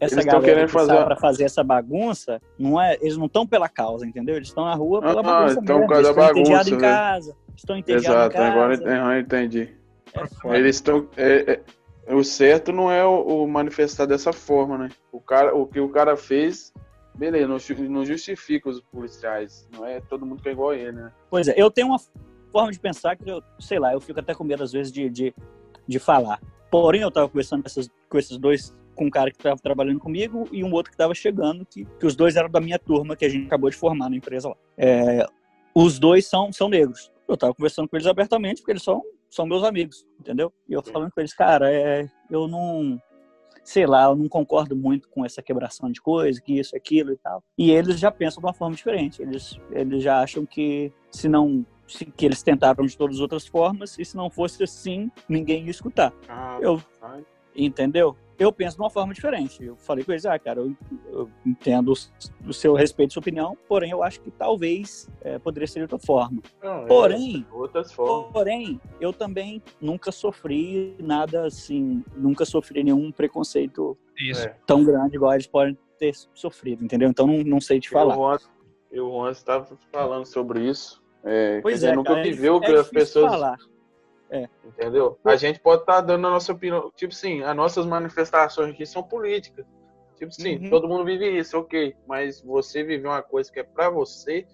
essa 0.00 0.16
eles 0.16 0.24
galera 0.24 0.66
que 0.66 0.72
fazer... 0.72 1.04
para 1.04 1.16
fazer 1.16 1.44
essa 1.44 1.62
bagunça, 1.62 2.40
não 2.58 2.80
é, 2.80 2.96
eles 3.00 3.16
não 3.16 3.26
estão 3.26 3.46
pela 3.46 3.68
causa, 3.68 4.06
entendeu? 4.06 4.36
Eles 4.36 4.48
estão 4.48 4.64
na 4.64 4.74
rua 4.74 5.00
pela 5.00 5.20
ah, 5.20 5.22
bagunça 5.22 5.60
então 5.60 5.78
mesmo. 5.80 5.94
Eles 5.94 6.08
estão 6.08 6.30
entediados 6.30 6.68
em 6.68 6.78
casa, 6.78 7.36
estão 7.56 7.76
entediados 7.76 8.08
Exato, 8.08 8.36
em 8.36 8.38
casa. 8.38 8.52
agora 8.52 9.14
eu 9.14 9.20
entendi. 9.20 9.83
É 10.44 10.58
Eles 10.58 10.76
estão. 10.76 11.08
É, 11.16 11.60
é, 12.06 12.14
o 12.14 12.22
certo 12.22 12.72
não 12.72 12.90
é 12.90 13.04
o, 13.04 13.42
o, 13.42 13.48
manifestar 13.48 14.06
dessa 14.06 14.32
forma, 14.32 14.76
né? 14.76 14.88
O, 15.10 15.20
cara, 15.20 15.54
o 15.54 15.66
que 15.66 15.80
o 15.80 15.88
cara 15.88 16.16
fez, 16.16 16.72
beleza, 17.14 17.48
não, 17.48 17.88
não 17.88 18.04
justifica 18.04 18.68
os 18.68 18.80
policiais. 18.80 19.68
Não 19.72 19.86
é 19.86 20.00
todo 20.00 20.26
mundo 20.26 20.42
que 20.42 20.48
é 20.48 20.52
igual 20.52 20.70
a 20.70 20.76
ele, 20.76 20.92
né? 20.92 21.12
Pois 21.30 21.48
é, 21.48 21.54
eu 21.56 21.70
tenho 21.70 21.88
uma 21.88 22.00
forma 22.52 22.70
de 22.70 22.78
pensar 22.78 23.16
que 23.16 23.28
eu, 23.28 23.42
sei 23.58 23.78
lá, 23.78 23.92
eu 23.92 24.00
fico 24.00 24.20
até 24.20 24.34
com 24.34 24.44
medo 24.44 24.62
às 24.62 24.72
vezes 24.72 24.92
de, 24.92 25.08
de, 25.08 25.34
de 25.86 25.98
falar. 25.98 26.40
Porém, 26.70 27.02
eu 27.02 27.08
estava 27.08 27.28
conversando 27.28 27.62
com, 27.62 27.68
essas, 27.68 27.88
com 28.08 28.18
esses 28.18 28.36
dois, 28.36 28.76
com 28.94 29.06
um 29.06 29.10
cara 29.10 29.30
que 29.30 29.36
estava 29.36 29.56
trabalhando 29.56 30.00
comigo 30.00 30.46
e 30.52 30.62
um 30.62 30.72
outro 30.72 30.90
que 30.90 30.94
estava 30.94 31.14
chegando, 31.14 31.64
que, 31.64 31.84
que 31.84 32.06
os 32.06 32.14
dois 32.14 32.36
eram 32.36 32.50
da 32.50 32.60
minha 32.60 32.78
turma, 32.78 33.16
que 33.16 33.24
a 33.24 33.28
gente 33.28 33.46
acabou 33.46 33.70
de 33.70 33.76
formar 33.76 34.10
na 34.10 34.16
empresa 34.16 34.48
lá. 34.48 34.56
É, 34.76 35.26
os 35.74 35.98
dois 35.98 36.26
são, 36.26 36.52
são 36.52 36.68
negros. 36.68 37.10
Eu 37.26 37.34
estava 37.34 37.54
conversando 37.54 37.88
com 37.88 37.96
eles 37.96 38.06
abertamente, 38.06 38.60
porque 38.60 38.72
eles 38.72 38.82
são 38.82 39.02
são 39.34 39.46
meus 39.46 39.64
amigos, 39.64 40.06
entendeu? 40.20 40.52
E 40.68 40.72
eu 40.72 40.82
falando 40.82 41.10
com 41.10 41.20
eles, 41.20 41.34
cara, 41.34 41.72
é, 41.72 42.08
eu 42.30 42.46
não, 42.46 43.00
sei 43.64 43.84
lá, 43.86 44.04
eu 44.04 44.14
não 44.14 44.28
concordo 44.28 44.76
muito 44.76 45.08
com 45.08 45.24
essa 45.24 45.42
quebração 45.42 45.90
de 45.90 46.00
coisa, 46.00 46.40
que 46.40 46.58
isso, 46.58 46.76
aquilo 46.76 47.12
e 47.12 47.16
tal. 47.16 47.42
E 47.58 47.70
eles 47.70 47.98
já 47.98 48.12
pensam 48.12 48.40
de 48.40 48.46
uma 48.46 48.54
forma 48.54 48.76
diferente. 48.76 49.20
Eles, 49.20 49.58
eles 49.72 50.02
já 50.02 50.20
acham 50.22 50.46
que 50.46 50.92
se 51.10 51.28
não 51.28 51.66
se, 51.86 52.06
que 52.06 52.24
eles 52.24 52.42
tentaram 52.42 52.86
de 52.86 52.96
todas 52.96 53.16
as 53.16 53.20
outras 53.20 53.46
formas 53.46 53.98
e 53.98 54.04
se 54.04 54.16
não 54.16 54.30
fosse 54.30 54.62
assim, 54.62 55.10
ninguém 55.28 55.64
ia 55.64 55.70
escutar. 55.70 56.12
Ah, 56.28 56.58
eu, 56.60 56.80
entendeu? 57.56 58.16
Eu 58.38 58.52
penso 58.52 58.76
de 58.76 58.82
uma 58.82 58.90
forma 58.90 59.14
diferente. 59.14 59.64
Eu 59.64 59.76
falei 59.76 60.04
com 60.04 60.12
eles, 60.12 60.26
ah, 60.26 60.38
cara, 60.38 60.60
eu, 60.60 60.74
eu 61.06 61.30
entendo 61.44 61.92
o, 62.46 62.52
seu 62.52 62.74
respeito, 62.74 63.12
sua 63.12 63.20
opinião, 63.20 63.56
porém 63.68 63.90
eu 63.90 64.02
acho 64.02 64.20
que 64.20 64.30
talvez 64.30 65.08
é, 65.20 65.38
poderia 65.38 65.66
ser 65.66 65.80
de 65.80 65.82
outra 65.94 65.98
forma. 65.98 66.42
Não, 66.62 66.86
porém, 66.86 67.46
outras 67.52 67.92
formas. 67.92 68.32
porém, 68.32 68.80
eu 69.00 69.12
também 69.12 69.62
nunca 69.80 70.10
sofri 70.10 70.96
nada 70.98 71.46
assim, 71.46 72.04
nunca 72.16 72.44
sofri 72.44 72.82
nenhum 72.82 73.12
preconceito 73.12 73.96
Isso. 74.18 74.48
tão 74.66 74.84
grande 74.84 75.16
igual 75.16 75.32
eles 75.32 75.46
podem 75.46 75.78
ter 75.98 76.12
sofrido, 76.34 76.84
entendeu? 76.84 77.08
Então 77.08 77.26
não, 77.26 77.38
não 77.44 77.60
sei 77.60 77.80
te 77.80 77.90
falar. 77.90 78.38
Eu 78.90 79.10
ontem 79.10 79.32
estava 79.32 79.76
falando 79.92 80.24
sobre 80.24 80.68
isso. 80.68 81.02
É, 81.24 81.60
pois 81.60 81.82
é, 81.82 81.94
nunca 81.94 82.14
cara, 82.14 82.22
viveu 82.22 82.58
é, 82.58 82.60
que 82.60 82.72
as 82.72 82.88
pessoas. 82.88 83.32
Falar 83.32 83.58
é. 84.30 84.48
Entendeu? 84.64 85.18
A 85.24 85.36
gente 85.36 85.60
pode 85.60 85.82
estar 85.82 85.96
tá 85.96 86.00
dando 86.00 86.26
a 86.26 86.30
nossa 86.30 86.52
opinião. 86.52 86.90
Tipo 86.96 87.12
assim, 87.12 87.42
as 87.42 87.56
nossas 87.56 87.86
manifestações 87.86 88.72
aqui 88.72 88.84
são 88.86 89.02
políticas. 89.02 89.66
Tipo 90.16 90.28
assim, 90.28 90.64
uhum. 90.64 90.70
todo 90.70 90.88
mundo 90.88 91.04
vive 91.04 91.28
isso, 91.38 91.58
ok. 91.58 91.94
Mas 92.06 92.40
você 92.40 92.82
viver 92.82 93.06
uma 93.06 93.22
coisa 93.22 93.52
que 93.52 93.60
é 93.60 93.62
pra 93.62 93.90
você, 93.90 94.46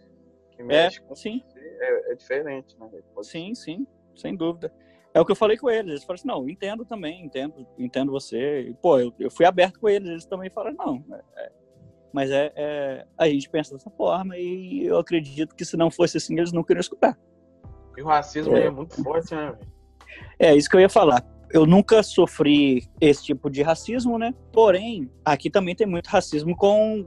que 0.52 0.62
mexe 0.62 1.00
é, 1.00 1.14
sim. 1.14 1.42
Você, 1.48 1.60
é, 1.60 2.12
é, 2.12 2.14
diferente, 2.14 2.76
né? 2.78 2.88
Pode 3.14 3.26
sim, 3.26 3.54
sim, 3.54 3.86
sem 4.16 4.34
dúvida. 4.34 4.72
É 5.12 5.20
o 5.20 5.24
que 5.24 5.32
eu 5.32 5.36
falei 5.36 5.56
com 5.56 5.68
eles. 5.68 5.90
Eles 5.90 6.04
falaram 6.04 6.20
assim, 6.20 6.28
não, 6.28 6.48
entendo 6.48 6.84
também, 6.84 7.24
entendo, 7.24 7.66
entendo 7.78 8.12
você. 8.12 8.62
E, 8.62 8.74
pô, 8.74 8.98
eu, 8.98 9.12
eu 9.18 9.30
fui 9.30 9.44
aberto 9.44 9.80
com 9.80 9.88
eles, 9.88 10.08
eles 10.08 10.24
também 10.24 10.50
falaram, 10.50 10.76
não. 10.76 11.04
É, 11.16 11.44
é, 11.44 11.52
mas 12.12 12.30
é, 12.30 12.52
é, 12.56 13.06
a 13.16 13.28
gente 13.28 13.48
pensa 13.48 13.74
dessa 13.74 13.90
forma 13.90 14.36
e 14.36 14.84
eu 14.84 14.98
acredito 14.98 15.54
que 15.54 15.64
se 15.64 15.76
não 15.76 15.90
fosse 15.90 16.16
assim, 16.16 16.36
eles 16.36 16.52
não 16.52 16.64
queriam 16.64 16.80
escutar. 16.80 17.18
E 18.00 18.02
o 18.02 18.06
racismo 18.06 18.56
é, 18.56 18.64
é 18.64 18.70
muito 18.70 19.02
forte, 19.02 19.34
né? 19.34 19.52
É, 20.38 20.56
isso 20.56 20.70
que 20.70 20.76
eu 20.76 20.80
ia 20.80 20.88
falar. 20.88 21.22
Eu 21.52 21.66
nunca 21.66 22.02
sofri 22.02 22.88
esse 22.98 23.24
tipo 23.24 23.50
de 23.50 23.60
racismo, 23.60 24.18
né? 24.18 24.32
Porém, 24.50 25.10
aqui 25.22 25.50
também 25.50 25.74
tem 25.74 25.86
muito 25.86 26.06
racismo 26.06 26.56
com. 26.56 27.06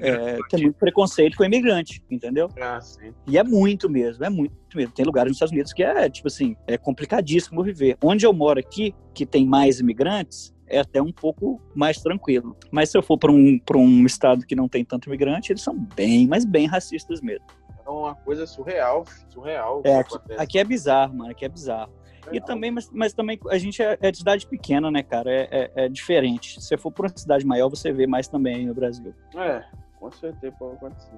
É, 0.00 0.38
tem 0.48 0.62
muito 0.62 0.76
preconceito 0.76 1.36
com 1.36 1.42
imigrante, 1.42 2.00
entendeu? 2.08 2.48
Ah, 2.60 2.80
sim. 2.80 3.12
E 3.26 3.36
é 3.36 3.42
muito 3.42 3.90
mesmo, 3.90 4.24
é 4.24 4.30
muito 4.30 4.54
mesmo. 4.76 4.92
Tem 4.92 5.04
lugares 5.04 5.30
nos 5.30 5.36
Estados 5.38 5.50
Unidos 5.50 5.72
que 5.72 5.82
é, 5.82 6.08
tipo 6.08 6.28
assim, 6.28 6.54
é 6.68 6.78
complicadíssimo 6.78 7.64
viver. 7.64 7.96
Onde 8.00 8.24
eu 8.24 8.32
moro 8.32 8.60
aqui, 8.60 8.94
que 9.12 9.26
tem 9.26 9.44
mais 9.44 9.80
imigrantes, 9.80 10.54
é 10.68 10.78
até 10.78 11.02
um 11.02 11.12
pouco 11.12 11.60
mais 11.74 12.00
tranquilo. 12.00 12.56
Mas 12.70 12.90
se 12.90 12.96
eu 12.96 13.02
for 13.02 13.18
para 13.18 13.32
um, 13.32 13.58
um 13.74 14.06
estado 14.06 14.46
que 14.46 14.54
não 14.54 14.68
tem 14.68 14.84
tanto 14.84 15.08
imigrante, 15.08 15.50
eles 15.50 15.62
são 15.62 15.76
bem, 15.96 16.28
mas 16.28 16.44
bem 16.44 16.68
racistas 16.68 17.20
mesmo. 17.20 17.44
É 17.92 18.06
uma 18.06 18.14
coisa 18.14 18.46
surreal, 18.46 19.04
surreal. 19.28 19.82
É, 19.84 19.98
aqui, 19.98 20.18
aqui, 20.38 20.58
é 20.58 20.64
bizarro, 20.64 21.14
mano, 21.14 21.30
aqui 21.30 21.44
é 21.44 21.48
bizarro. 21.48 21.92
E 22.30 22.40
também, 22.40 22.70
mas, 22.70 22.88
mas 22.90 23.12
também 23.12 23.38
a 23.50 23.58
gente 23.58 23.82
é, 23.82 23.98
é, 24.00 24.10
de 24.10 24.18
cidade 24.18 24.46
pequena, 24.46 24.90
né, 24.90 25.02
cara? 25.02 25.30
É, 25.30 25.48
é, 25.50 25.70
é, 25.84 25.88
diferente. 25.88 26.60
Se 26.60 26.68
você 26.68 26.76
for 26.76 26.92
para 26.92 27.08
uma 27.08 27.16
cidade 27.16 27.44
maior, 27.44 27.68
você 27.68 27.92
vê 27.92 28.06
mais 28.06 28.28
também 28.28 28.66
no 28.66 28.74
Brasil. 28.74 29.14
É, 29.36 29.64
com 29.98 30.10
certeza 30.12 30.54
pode 30.58 30.76
acontecer. 30.76 31.10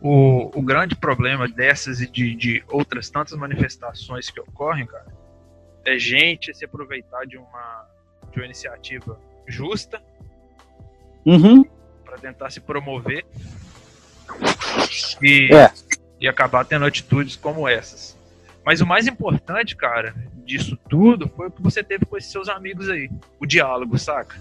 O, 0.00 0.50
o 0.54 0.62
grande 0.62 0.94
problema 0.94 1.48
dessas 1.48 2.00
e 2.00 2.06
de, 2.06 2.34
de 2.36 2.64
outras 2.68 3.10
tantas 3.10 3.36
manifestações 3.36 4.30
que 4.30 4.38
ocorrem, 4.40 4.86
cara, 4.86 5.06
é 5.84 5.98
gente 5.98 6.54
se 6.54 6.64
aproveitar 6.64 7.26
de 7.26 7.36
uma, 7.36 7.88
de 8.30 8.38
uma 8.38 8.44
iniciativa 8.44 9.18
justa 9.46 10.02
uhum. 11.24 11.64
para 12.04 12.18
tentar 12.18 12.50
se 12.50 12.60
promover 12.60 13.24
e, 15.22 15.54
é. 15.54 15.72
e 16.20 16.28
acabar 16.28 16.64
tendo 16.64 16.84
atitudes 16.84 17.36
como 17.36 17.68
essas. 17.68 18.16
Mas 18.64 18.80
o 18.80 18.86
mais 18.86 19.06
importante, 19.06 19.76
cara, 19.76 20.14
disso 20.44 20.76
tudo 20.88 21.28
foi 21.28 21.48
o 21.48 21.50
que 21.50 21.62
você 21.62 21.82
teve 21.84 22.04
com 22.04 22.16
esses 22.16 22.32
seus 22.32 22.48
amigos 22.48 22.88
aí. 22.88 23.08
O 23.38 23.46
diálogo, 23.46 23.96
saca? 23.98 24.36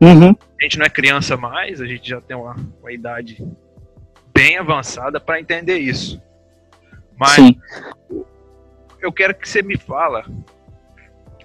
Uhum. 0.00 0.34
A 0.58 0.62
gente 0.62 0.78
não 0.78 0.86
é 0.86 0.90
criança 0.90 1.36
mais, 1.36 1.80
a 1.80 1.86
gente 1.86 2.08
já 2.08 2.20
tem 2.20 2.36
uma, 2.36 2.56
uma 2.80 2.92
idade 2.92 3.44
bem 4.32 4.56
avançada 4.56 5.20
para 5.20 5.40
entender 5.40 5.78
isso. 5.78 6.22
Mas 7.18 7.34
Sim. 7.34 7.60
eu 9.00 9.12
quero 9.12 9.34
que 9.34 9.48
você 9.48 9.60
me 9.60 9.76
fala 9.76 10.24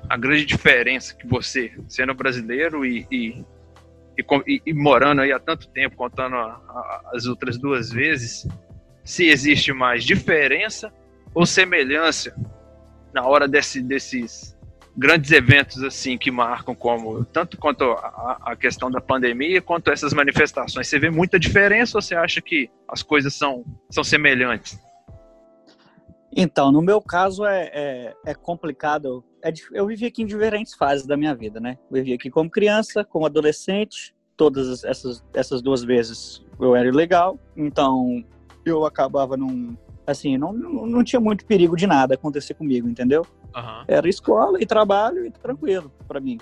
a 0.08 0.16
grande 0.16 0.46
diferença 0.46 1.16
que 1.16 1.26
você, 1.26 1.74
sendo 1.90 2.14
brasileiro 2.14 2.86
e, 2.86 3.08
e 3.12 3.46
e, 4.18 4.62
e, 4.66 4.74
morando 4.74 5.22
aí 5.22 5.32
há 5.32 5.40
tanto 5.40 5.68
tempo, 5.70 5.96
contando 5.96 6.36
a, 6.36 6.46
a, 6.46 7.02
as 7.14 7.26
outras 7.26 7.58
duas 7.58 7.92
vezes, 7.92 8.48
se 9.04 9.28
existe 9.28 9.74
mais 9.74 10.04
diferença 10.04 10.94
ou 11.34 11.46
semelhança 11.46 12.36
na 13.14 13.26
hora 13.26 13.48
desse, 13.48 13.82
desses 13.82 14.58
grandes 14.96 15.32
eventos 15.32 15.84
assim 15.84 16.18
que 16.18 16.30
marcam 16.30 16.76
como 16.76 17.26
tanto 17.26 17.58
quanto 17.58 17.84
a, 17.84 18.38
a, 18.42 18.56
questão 18.56 18.92
da 18.92 19.02
pandemia 19.02 19.62
quanto 19.62 19.92
essas 19.92 20.14
manifestações. 20.14 20.88
Você 20.88 21.00
vê 21.00 21.10
muita 21.10 21.40
diferença 21.40 21.98
ou 21.98 22.02
você 22.02 22.16
acha 22.16 22.42
que 22.42 22.70
as 22.88 23.02
coisas 23.02 23.34
são, 23.34 23.66
são 23.90 24.04
semelhantes? 24.04 24.80
Então 26.36 26.72
no 26.72 26.82
meu 26.82 27.02
caso 27.02 27.46
é, 27.46 27.72
é, 27.74 28.14
é 28.28 28.34
complicado 28.36 29.24
eu 29.74 29.88
vivi 29.88 30.06
aqui 30.06 30.24
em 30.24 30.26
diferentes 30.26 30.74
fases 30.74 31.06
da 31.06 31.18
minha 31.18 31.36
vida 31.36 31.60
né 31.60 31.78
eu 31.90 31.96
vivi 31.96 32.14
aqui 32.14 32.30
como 32.30 32.50
criança 32.50 33.04
como 33.04 33.26
adolescente 33.26 34.16
todas 34.38 34.84
essas 34.84 35.24
essas 35.34 35.62
duas 35.62 35.84
vezes 35.84 36.44
eu 36.60 36.76
era 36.76 36.88
ilegal 36.88 37.40
então 37.56 38.24
eu 38.66 38.86
acabava 38.86 39.36
num 39.36 39.76
assim, 40.06 40.38
não, 40.38 40.54
não 40.54 41.04
tinha 41.04 41.20
muito 41.20 41.46
perigo 41.46 41.76
de 41.76 41.88
nada 41.88 42.16
acontecer 42.16 42.54
comigo, 42.54 42.88
entendeu? 42.88 43.26
Uhum. 43.56 43.84
Era 43.88 44.10
escola 44.10 44.62
e 44.62 44.66
trabalho 44.66 45.26
e 45.26 45.32
tranquilo 45.32 45.92
para 46.08 46.20
mim. 46.20 46.40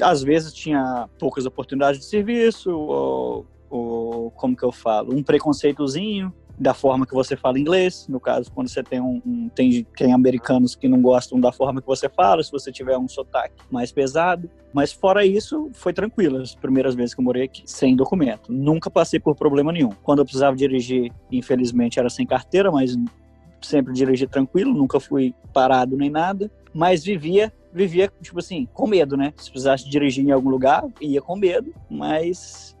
Às 0.00 0.22
vezes 0.22 0.52
tinha 0.52 1.08
poucas 1.18 1.46
oportunidades 1.46 2.00
de 2.00 2.06
serviço, 2.06 2.70
ou, 2.70 3.46
ou 3.70 4.30
como 4.32 4.56
que 4.56 4.64
eu 4.64 4.72
falo, 4.72 5.14
um 5.14 5.22
preconceitozinho, 5.22 6.32
da 6.62 6.72
forma 6.72 7.04
que 7.04 7.12
você 7.12 7.36
fala 7.36 7.58
inglês. 7.58 8.06
No 8.08 8.20
caso, 8.20 8.50
quando 8.52 8.68
você 8.68 8.82
tem 8.82 9.00
um, 9.00 9.20
um, 9.26 9.48
tem, 9.48 9.84
tem 9.96 10.12
americanos 10.12 10.74
que 10.74 10.88
não 10.88 11.02
gostam 11.02 11.40
da 11.40 11.52
forma 11.52 11.80
que 11.80 11.86
você 11.86 12.08
fala, 12.08 12.42
se 12.42 12.50
você 12.50 12.70
tiver 12.70 12.96
um 12.96 13.08
sotaque 13.08 13.54
mais 13.70 13.90
pesado. 13.90 14.48
Mas 14.72 14.92
fora 14.92 15.26
isso, 15.26 15.68
foi 15.72 15.92
tranquilo 15.92 16.38
as 16.38 16.54
primeiras 16.54 16.94
vezes 16.94 17.14
que 17.14 17.20
eu 17.20 17.24
morei 17.24 17.44
aqui, 17.44 17.62
sem 17.66 17.94
documento. 17.94 18.52
Nunca 18.52 18.90
passei 18.90 19.20
por 19.20 19.34
problema 19.34 19.72
nenhum. 19.72 19.90
Quando 20.02 20.20
eu 20.20 20.24
precisava 20.24 20.56
dirigir, 20.56 21.12
infelizmente 21.30 21.98
era 21.98 22.08
sem 22.08 22.24
carteira, 22.24 22.70
mas 22.70 22.96
sempre 23.60 23.92
dirigi 23.92 24.26
tranquilo, 24.26 24.72
nunca 24.72 24.98
fui 24.98 25.34
parado 25.52 25.96
nem 25.96 26.08
nada. 26.08 26.50
Mas 26.72 27.04
vivia 27.04 27.52
vivia, 27.72 28.12
tipo 28.20 28.38
assim, 28.38 28.68
com 28.72 28.86
medo, 28.86 29.16
né? 29.16 29.32
Se 29.36 29.50
precisasse 29.50 29.88
dirigir 29.88 30.24
em 30.24 30.30
algum 30.30 30.50
lugar, 30.50 30.84
ia 31.00 31.22
com 31.22 31.34
medo, 31.34 31.72
mas 31.90 32.76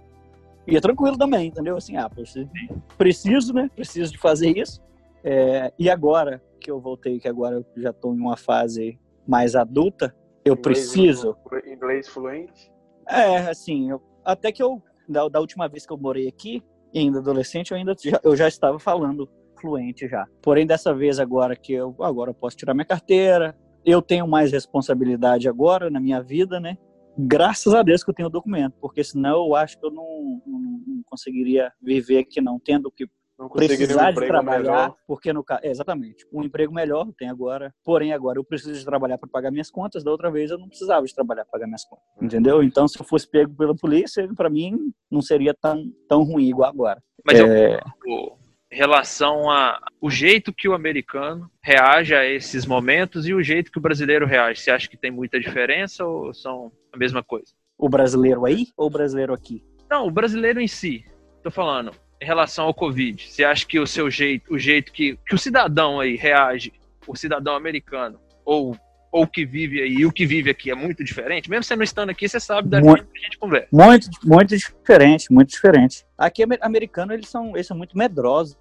ia 0.66 0.80
tranquilo 0.80 1.16
também, 1.16 1.48
entendeu? 1.48 1.76
Assim, 1.76 1.96
ah, 1.96 2.08
preciso, 2.08 2.50
preciso 2.96 3.54
né? 3.54 3.70
Preciso 3.74 4.12
de 4.12 4.18
fazer 4.18 4.56
isso. 4.56 4.80
É, 5.24 5.72
e 5.78 5.88
agora 5.88 6.42
que 6.60 6.70
eu 6.70 6.80
voltei, 6.80 7.18
que 7.18 7.28
agora 7.28 7.56
eu 7.56 7.82
já 7.82 7.90
estou 7.90 8.14
em 8.14 8.18
uma 8.18 8.36
fase 8.36 8.98
mais 9.26 9.54
adulta, 9.54 10.14
eu 10.44 10.54
inglês, 10.54 10.62
preciso. 10.62 11.36
Inglês 11.66 12.08
fluente? 12.08 12.72
É, 13.08 13.38
assim, 13.38 13.90
eu, 13.90 14.02
até 14.24 14.50
que 14.52 14.62
eu, 14.62 14.82
da, 15.08 15.28
da, 15.28 15.40
última 15.40 15.68
vez 15.68 15.86
que 15.86 15.92
eu 15.92 15.98
morei 15.98 16.28
aqui, 16.28 16.62
ainda 16.94 17.18
adolescente, 17.18 17.70
eu 17.70 17.76
ainda 17.76 17.94
já, 18.00 18.20
eu 18.22 18.36
já 18.36 18.48
estava 18.48 18.78
falando 18.78 19.28
fluente 19.60 20.08
já. 20.08 20.26
Porém, 20.40 20.66
dessa 20.66 20.92
vez 20.94 21.20
agora 21.20 21.54
que 21.54 21.72
eu 21.72 21.94
agora 22.00 22.30
eu 22.30 22.34
posso 22.34 22.56
tirar 22.56 22.74
minha 22.74 22.84
carteira, 22.84 23.56
eu 23.84 24.02
tenho 24.02 24.26
mais 24.26 24.52
responsabilidade 24.52 25.48
agora 25.48 25.88
na 25.90 26.00
minha 26.00 26.20
vida, 26.20 26.58
né? 26.60 26.76
Graças 27.16 27.74
a 27.74 27.82
Deus 27.82 28.02
que 28.02 28.10
eu 28.10 28.14
tenho 28.14 28.28
o 28.28 28.32
documento, 28.32 28.74
porque 28.80 29.02
senão 29.04 29.46
eu 29.46 29.54
acho 29.54 29.78
que 29.78 29.86
eu 29.86 29.90
não, 29.90 30.42
não, 30.46 30.60
não 30.86 31.02
conseguiria 31.06 31.72
viver 31.80 32.18
aqui 32.18 32.40
não, 32.40 32.58
tendo 32.58 32.90
que 32.90 33.08
precisar 33.50 34.10
um 34.10 34.14
de 34.14 34.26
trabalhar, 34.26 34.60
melhor. 34.62 34.96
porque 35.06 35.32
no 35.32 35.42
caso, 35.42 35.60
exatamente, 35.64 36.26
um 36.32 36.42
emprego 36.42 36.72
melhor 36.72 37.06
eu 37.06 37.12
tenho 37.12 37.30
agora, 37.30 37.74
porém 37.84 38.12
agora 38.12 38.38
eu 38.38 38.44
preciso 38.44 38.78
de 38.78 38.84
trabalhar 38.84 39.18
para 39.18 39.28
pagar 39.28 39.50
minhas 39.50 39.70
contas, 39.70 40.04
da 40.04 40.10
outra 40.10 40.30
vez 40.30 40.50
eu 40.50 40.58
não 40.58 40.68
precisava 40.68 41.04
de 41.04 41.14
trabalhar 41.14 41.44
para 41.44 41.52
pagar 41.52 41.66
minhas 41.66 41.84
contas, 41.84 42.04
uhum. 42.18 42.26
entendeu? 42.26 42.62
Então 42.62 42.86
se 42.86 43.00
eu 43.00 43.04
fosse 43.04 43.28
pego 43.28 43.54
pela 43.54 43.74
polícia, 43.74 44.28
para 44.36 44.50
mim 44.50 44.92
não 45.10 45.20
seria 45.20 45.54
tão, 45.54 45.90
tão 46.08 46.22
ruim 46.22 46.48
igual 46.48 46.70
agora. 46.70 47.02
Mas 47.24 47.38
é... 47.38 47.80
eu, 48.06 48.38
relação 48.72 49.50
a 49.50 49.78
o 50.00 50.10
jeito 50.10 50.52
que 50.52 50.68
o 50.68 50.74
americano 50.74 51.50
reage 51.62 52.14
a 52.14 52.24
esses 52.24 52.66
momentos 52.66 53.26
e 53.26 53.34
o 53.34 53.42
jeito 53.42 53.70
que 53.70 53.78
o 53.78 53.82
brasileiro 53.82 54.26
reage. 54.26 54.60
Você 54.60 54.70
acha 54.70 54.88
que 54.88 54.96
tem 54.96 55.10
muita 55.10 55.38
diferença 55.38 56.04
ou 56.04 56.32
são 56.32 56.72
a 56.92 56.96
mesma 56.96 57.22
coisa? 57.22 57.52
O 57.78 57.88
brasileiro 57.88 58.44
aí 58.44 58.66
ou 58.76 58.86
o 58.86 58.90
brasileiro 58.90 59.34
aqui? 59.34 59.62
Não, 59.90 60.06
o 60.06 60.10
brasileiro 60.10 60.60
em 60.60 60.68
si. 60.68 61.04
Tô 61.42 61.50
falando 61.50 61.92
em 62.20 62.24
relação 62.24 62.66
ao 62.66 62.74
Covid. 62.74 63.22
Você 63.22 63.44
acha 63.44 63.66
que 63.66 63.78
o 63.78 63.86
seu 63.86 64.10
jeito, 64.10 64.52
o 64.54 64.58
jeito 64.58 64.92
que, 64.92 65.18
que 65.26 65.34
o 65.34 65.38
cidadão 65.38 66.00
aí 66.00 66.16
reage, 66.16 66.72
o 67.06 67.14
cidadão 67.14 67.54
americano 67.54 68.18
ou 68.44 68.76
ou 69.12 69.26
que 69.26 69.44
vive 69.44 69.82
aí 69.82 69.92
e 69.92 70.06
o 70.06 70.10
que 70.10 70.24
vive 70.24 70.48
aqui 70.48 70.70
é 70.70 70.74
muito 70.74 71.04
diferente? 71.04 71.50
Mesmo 71.50 71.62
você 71.62 71.76
não 71.76 71.84
estando 71.84 72.08
aqui, 72.08 72.26
você 72.26 72.40
sabe 72.40 72.70
da 72.70 72.80
muito, 72.80 73.04
que 73.04 73.18
a 73.18 73.22
gente 73.22 73.38
conversa. 73.38 73.68
Muito, 73.70 74.08
muito 74.24 74.56
diferente, 74.56 75.30
muito 75.30 75.50
diferente. 75.50 76.06
Aqui, 76.16 76.42
americano, 76.62 77.12
eles 77.12 77.28
são, 77.28 77.54
eles 77.54 77.66
são 77.66 77.76
muito 77.76 77.96
medrosos, 77.96 78.56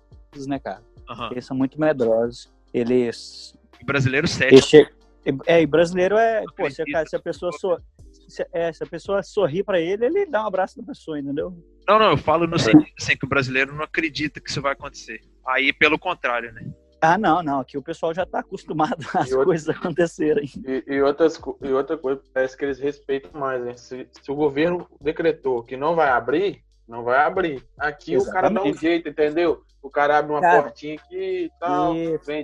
né, 0.48 0.60
cara? 0.60 0.82
Uhum. 1.10 1.32
Eles 1.32 1.46
são 1.46 1.56
muito 1.56 1.80
medrosos. 1.80 2.52
Eles. 2.74 3.56
E 3.80 3.86
brasileiro 3.86 4.28
sério. 4.28 4.62
Che... 4.62 4.88
É, 5.46 5.62
e 5.62 5.67
brasileiro 5.67 6.17
é. 6.17 6.44
Pô, 6.56 6.70
se, 6.70 6.82
a, 6.96 7.06
se 7.06 7.15
a 7.15 7.20
pessoa 7.20 7.52
so... 7.52 7.78
se, 8.28 8.46
é, 8.54 8.72
se 8.72 8.84
a 8.84 8.88
pessoa 8.88 9.22
sorrir 9.22 9.63
para 9.63 9.80
ele, 9.80 10.06
ele 10.06 10.26
dá 10.26 10.44
um 10.44 10.48
abraço 10.48 10.80
na 10.80 10.86
pessoa, 10.86 11.20
entendeu? 11.20 11.56
Não, 11.88 12.00
não, 12.00 12.12
eu 12.12 12.17
falo 12.17 12.48
no 12.48 12.56
é. 12.56 12.60
sentido 12.60 12.94
assim, 13.00 13.17
que 13.17 13.26
o 13.26 13.30
brasileiro 13.30 13.76
não 13.76 13.84
acredita 13.84 14.39
que 14.39 14.50
isso 14.50 14.62
vai 14.62 14.74
acontecer. 14.74 15.22
Aí, 15.46 15.74
pelo 15.74 16.00
contrário, 16.00 16.52
né? 16.54 16.72
Ah, 17.02 17.17
não, 17.17 17.41
não. 17.41 17.60
Aqui 17.60 17.78
o 17.78 17.82
pessoal 17.82 18.13
já 18.13 18.24
está 18.24 18.39
acostumado 18.39 19.04
às 19.15 19.32
outra, 19.32 19.46
coisas 19.46 19.70
acontecerem. 19.70 20.48
E, 20.65 20.84
e, 20.88 21.02
outras, 21.02 21.41
e 21.62 21.70
outra 21.70 21.98
coisa, 21.98 22.22
parece 22.32 22.56
que 22.56 22.63
eles 22.63 22.80
respeitam 22.80 23.32
mais, 23.39 23.63
né? 23.63 23.76
Se, 23.76 24.08
se 24.12 24.32
o 24.32 24.36
governo 24.36 24.88
decretou 25.02 25.63
que 25.63 25.76
não 25.76 25.96
vai 25.96 26.10
abrir, 26.10 26.63
não 26.92 27.04
vai 27.04 27.20
abrir. 27.20 27.66
Aqui 27.80 28.14
Exatamente. 28.14 28.30
o 28.30 28.34
cara 28.34 28.50
dá 28.50 28.64
um 28.64 28.74
jeito, 28.78 29.10
entendeu? 29.10 29.64
O 29.82 29.90
cara 29.90 30.18
abre 30.20 30.34
uma 30.34 30.42
cara, 30.42 30.64
portinha 30.64 30.96
aqui 30.96 31.46
e 31.46 31.52
tal. 31.58 31.96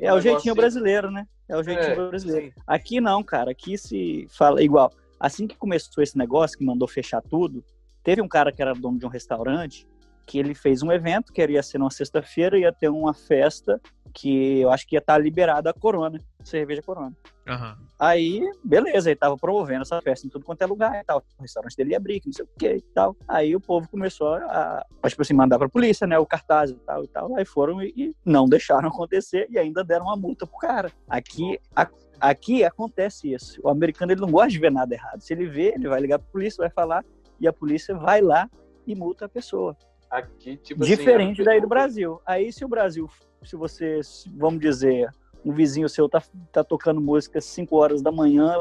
É 0.02 0.14
o 0.14 0.22
jeitinho 0.22 0.56
brasileiro, 0.56 1.12
né? 1.12 1.28
É 1.50 1.58
o 1.58 1.62
jeitinho 1.62 1.92
é, 1.92 2.08
brasileiro. 2.08 2.46
Sim. 2.48 2.62
Aqui 2.66 3.02
não, 3.02 3.22
cara. 3.22 3.52
Aqui 3.52 3.78
se 3.78 4.26
fala 4.30 4.64
igual. 4.64 4.92
Assim 5.20 5.48
que 5.48 5.58
começou 5.58 6.02
esse 6.02 6.18
negócio, 6.18 6.58
que 6.58 6.64
mandou 6.64 6.88
fechar 6.88 7.22
tudo, 7.22 7.64
teve 8.04 8.22
um 8.22 8.28
cara 8.28 8.52
que 8.52 8.62
era 8.62 8.74
dono 8.74 8.98
de 8.98 9.06
um 9.06 9.10
restaurante 9.10 9.86
que 10.26 10.40
ele 10.40 10.54
fez 10.54 10.84
um 10.84 10.92
evento 10.92 11.32
que 11.32 11.46
ia 11.46 11.64
ser 11.64 11.78
numa 11.78 11.92
sexta-feira, 11.92 12.60
ia 12.60 12.72
ter 12.72 12.90
uma 12.90 13.14
festa 13.14 13.82
que 14.14 14.60
eu 14.60 14.72
acho 14.72 14.88
que 14.88 14.96
ia 14.96 15.00
estar 15.00 15.18
liberada 15.18 15.70
a 15.70 15.74
Corona, 15.74 16.22
cerveja 16.44 16.82
Corona. 16.82 17.16
Uhum. 17.48 17.76
Aí, 18.00 18.42
beleza, 18.64 19.10
ele 19.10 19.16
tava 19.16 19.38
promovendo 19.38 19.82
essa 19.82 20.02
festa 20.02 20.28
em 20.28 20.30
tudo 20.30 20.46
quanto 20.46 20.62
é 20.62 20.66
lugar 20.66 21.00
e 21.00 21.04
tal. 21.04 21.24
O 21.38 21.42
restaurante 21.42 21.76
dele 21.76 21.92
ia 21.92 21.98
abrir, 21.98 22.22
não 22.26 22.34
sei 22.34 22.46
o 22.46 22.50
que 22.58 22.76
e 22.76 22.82
tal. 22.94 23.16
Aí 23.28 23.56
o 23.56 23.60
povo 23.60 23.88
começou 23.90 24.34
a, 24.34 24.86
a 25.02 25.10
tipo 25.10 25.22
assim, 25.22 25.34
mandar 25.34 25.58
pra 25.58 25.70
polícia, 25.70 26.06
né, 26.06 26.20
o 26.20 26.26
cartaz 26.26 26.72
e 26.72 26.76
tal 26.76 27.04
e 27.04 27.08
tal. 27.08 27.36
Aí 27.36 27.46
foram 27.46 27.82
e, 27.82 27.94
e 27.96 28.16
não 28.26 28.48
deixaram 28.48 28.90
acontecer 28.90 29.48
e 29.50 29.58
ainda 29.58 29.84
deram 29.84 30.06
uma 30.06 30.18
multa 30.18 30.46
pro 30.46 30.58
cara. 30.58 30.92
Aqui, 31.10 31.60
a, 31.76 31.88
aqui 32.20 32.64
acontece 32.64 33.34
isso. 33.34 33.62
O 33.64 33.70
americano, 33.70 34.12
ele 34.12 34.22
não 34.22 34.32
gosta 34.32 34.50
de 34.50 34.60
ver 34.60 34.72
nada 34.72 34.94
errado. 34.94 35.22
Se 35.22 35.34
ele 35.34 35.48
vê, 35.48 35.74
ele 35.74 35.88
vai 35.88 36.02
ligar 36.02 36.20
pra 36.20 36.32
polícia, 36.32 36.62
vai 36.62 36.70
falar 36.70 37.04
e 37.40 37.48
a 37.48 37.54
polícia 37.54 37.96
vai 37.96 38.22
lá 38.22 38.50
e 38.86 38.96
multa 38.96 39.26
a 39.26 39.30
pessoa. 39.30 39.76
Aqui, 40.10 40.58
tipo 40.58 40.84
assim, 40.84 40.96
Diferente 40.96 41.42
assim, 41.42 41.44
daí 41.44 41.60
do 41.60 41.68
Brasil. 41.68 42.22
Aí, 42.26 42.52
se 42.52 42.64
o 42.64 42.68
Brasil, 42.68 43.10
se 43.44 43.56
você, 43.56 44.00
vamos 44.36 44.60
dizer, 44.60 45.10
um 45.44 45.54
vizinho 45.54 45.90
seu 45.90 46.08
tá, 46.08 46.22
tá 46.52 46.64
tocando 46.64 47.02
música 47.02 47.40
às 47.40 47.46
5 47.46 47.76
horas 47.76 48.02
da 48.02 48.12
manhã, 48.12 48.54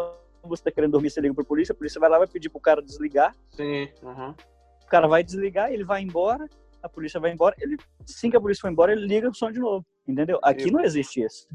você 0.43 0.65
tá 0.65 0.71
querendo 0.71 0.93
dormir, 0.93 1.11
você 1.11 1.21
liga 1.21 1.35
pra 1.35 1.45
polícia, 1.45 1.73
a 1.73 1.77
polícia 1.77 2.01
vai 2.01 2.11
lá, 2.11 2.19
vai 2.19 2.27
pedir 2.27 2.49
pro 2.49 2.61
cara 2.61 2.83
desligar. 2.83 3.35
Sim, 3.51 3.89
uhum. 4.03 4.35
O 4.83 4.87
cara 4.89 5.07
vai 5.07 5.23
desligar, 5.23 5.73
ele 5.73 5.85
vai 5.85 6.03
embora, 6.03 6.49
a 6.83 6.89
polícia 6.89 7.19
vai 7.19 7.33
embora, 7.33 7.55
ele, 7.59 7.77
assim 8.09 8.31
que 8.31 8.37
a 8.37 8.41
polícia 8.41 8.63
for 8.63 8.71
embora, 8.71 8.93
ele 8.93 9.07
liga 9.07 9.29
o 9.29 9.35
som 9.35 9.51
de 9.51 9.59
novo, 9.59 9.85
entendeu? 10.07 10.39
Aqui 10.43 10.71
não 10.71 10.81
existe 10.81 11.23
isso. 11.23 11.47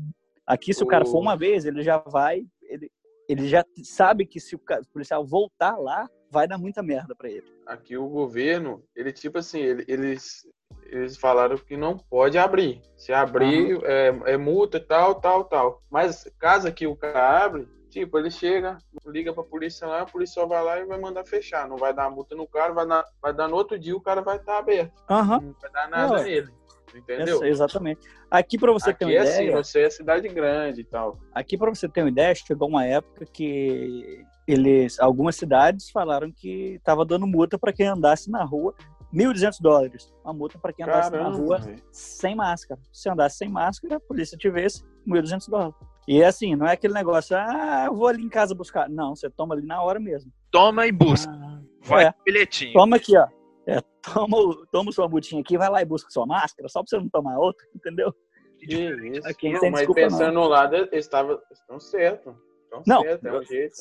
Aqui, 0.46 0.74
se 0.74 0.84
o 0.84 0.88
cara 0.88 1.06
for 1.06 1.20
uma 1.20 1.38
vez, 1.38 1.66
ele 1.66 1.82
já 1.82 1.98
vai, 1.98 2.46
ele, 2.64 2.92
ele 3.30 3.48
já 3.48 3.64
sabe 3.84 4.26
que 4.26 4.40
se 4.40 4.56
o, 4.56 4.60
o 4.60 4.88
policial 4.92 5.26
voltar 5.26 5.78
lá, 5.78 6.10
vai 6.32 6.48
dar 6.48 6.58
muita 6.58 6.82
merda 6.82 7.14
para 7.14 7.30
ele. 7.30 7.46
Aqui 7.68 7.98
o 7.98 8.08
governo, 8.08 8.82
ele 8.96 9.12
tipo 9.12 9.38
assim, 9.38 9.60
ele, 9.60 9.86
eles, 9.88 10.48
eles 10.86 11.18
falaram 11.18 11.58
que 11.58 11.76
não 11.76 11.98
pode 11.98 12.38
abrir. 12.38 12.82
Se 12.96 13.12
abrir, 13.12 13.76
uhum. 13.76 13.82
é, 13.84 14.34
é, 14.34 14.38
multa 14.38 14.78
e 14.78 14.82
tal, 14.82 15.16
tal, 15.16 15.44
tal. 15.44 15.84
Mas 15.92 16.32
caso 16.40 16.72
que 16.74 16.88
o 16.88 16.96
cara 16.96 17.44
abre, 17.44 17.68
tipo, 17.90 18.18
ele 18.18 18.32
chega, 18.32 18.78
liga 19.06 19.34
pra 19.34 19.44
polícia 19.44 19.86
lá, 19.86 20.02
a 20.02 20.06
polícia 20.06 20.36
só 20.36 20.48
vai 20.48 20.64
lá 20.64 20.80
e 20.80 20.86
vai 20.86 20.98
mandar 20.98 21.26
fechar. 21.26 21.68
Não 21.68 21.76
vai 21.76 21.94
dar 21.94 22.10
multa 22.10 22.34
no 22.34 22.48
cara, 22.48 22.72
vai 22.72 22.88
dar, 22.88 23.06
vai 23.22 23.34
dar 23.34 23.50
no 23.50 23.56
outro 23.56 23.78
dia, 23.78 23.96
o 23.96 24.02
cara 24.02 24.22
vai 24.22 24.38
estar 24.38 24.54
tá 24.54 24.60
aberto. 24.60 25.04
Uhum. 25.10 25.42
Não 25.42 25.56
vai 25.62 25.72
dar 25.72 25.90
nada 25.90 26.24
nele. 26.24 26.61
Entendeu? 26.96 27.44
exatamente. 27.44 28.02
Aqui 28.30 28.58
para 28.58 28.72
você 28.72 28.90
Aqui 28.92 29.00
ter 29.00 29.06
uma 29.06 29.12
é 29.14 29.16
ideia. 29.22 29.32
Assim, 29.32 29.52
você 29.52 29.82
é 29.82 29.90
cidade 29.90 30.28
grande 30.28 30.82
e 30.82 30.84
tal. 30.84 31.18
Aqui 31.34 31.58
para 31.58 31.70
você 31.74 31.88
ter 31.88 32.02
uma 32.02 32.10
ideia, 32.10 32.34
chegou 32.36 32.68
uma 32.68 32.86
época 32.86 33.26
que 33.26 34.24
eles, 34.48 35.00
algumas 35.00 35.36
cidades 35.36 35.90
falaram 35.90 36.32
que 36.32 36.76
estava 36.76 37.06
dando 37.06 37.26
multa 37.28 37.58
para 37.58 37.72
quem 37.74 37.88
andasse 37.88 38.30
na 38.30 38.44
rua 38.44 38.74
1.200 39.14 39.58
dólares. 39.62 40.14
Uma 40.24 40.34
multa 40.34 40.58
para 40.58 40.74
quem 40.74 40.86
andasse 40.86 41.12
Caramba, 41.12 41.30
na 41.30 41.36
rua 41.36 41.58
véio. 41.60 41.78
sem 41.92 42.36
máscara. 42.36 42.80
Se 42.92 43.10
andasse 43.10 43.38
sem 43.38 43.50
máscara, 43.50 43.98
a 43.98 44.00
polícia 44.00 44.38
te 44.38 44.50
vesse, 44.50 44.84
1.200 45.08 45.50
dólares. 45.50 45.76
E 46.08 46.24
assim, 46.24 46.56
não 46.56 46.66
é 46.66 46.74
aquele 46.74 46.94
negócio, 46.94 47.38
ah, 47.38 47.84
eu 47.88 47.96
vou 47.96 48.08
ali 48.08 48.24
em 48.24 48.30
casa 48.30 48.56
buscar. 48.56 48.90
Não, 48.90 49.16
você 49.16 49.30
toma 49.30 49.54
ali 49.54 49.66
na 49.66 49.82
hora 49.82 50.00
mesmo. 50.00 50.32
Toma 50.50 50.88
e 50.88 50.92
busca. 50.92 51.32
Ah, 51.32 51.60
Vai 51.84 52.06
É. 52.06 52.14
bilhetinho. 52.26 52.74
Toma 52.74 52.96
aqui, 52.98 53.18
ó. 53.18 53.28
É, 53.68 53.80
toma, 54.02 54.38
toma 54.72 54.92
sua 54.92 55.08
multinha 55.08 55.42
aqui, 55.42 55.58
vai 55.58 55.70
lá 55.70 55.82
e 55.82 55.86
busca 55.86 56.10
sua 56.10 56.26
máscara, 56.26 56.68
só 56.68 56.80
pra 56.82 56.88
você 56.90 56.98
não 56.98 57.10
tomar 57.10 57.38
outra, 57.38 57.66
entendeu? 57.76 58.14
Que 58.60 58.76
isso. 58.76 59.28
Aqui 59.28 59.48
não 59.48 59.54
Não, 59.54 59.60
tem 59.62 59.72
mas 59.72 59.80
desculpa, 59.82 60.02
pensando 60.02 60.34
no 60.34 60.48
lado, 60.48 60.76
eles 60.76 60.90
estavam 61.06 61.40
estão 61.52 61.80
certo. 61.80 62.36
Estão 62.64 62.84
Não. 62.88 63.02
certo, 63.02 63.28
é 63.28 63.38
o 63.38 63.44
jeito. 63.44 63.76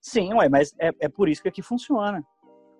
Sim, 0.00 0.34
ué, 0.34 0.48
mas 0.48 0.72
é, 0.80 0.90
é 1.00 1.08
por 1.08 1.28
isso 1.28 1.42
que 1.42 1.48
aqui 1.48 1.62
funciona. 1.62 2.22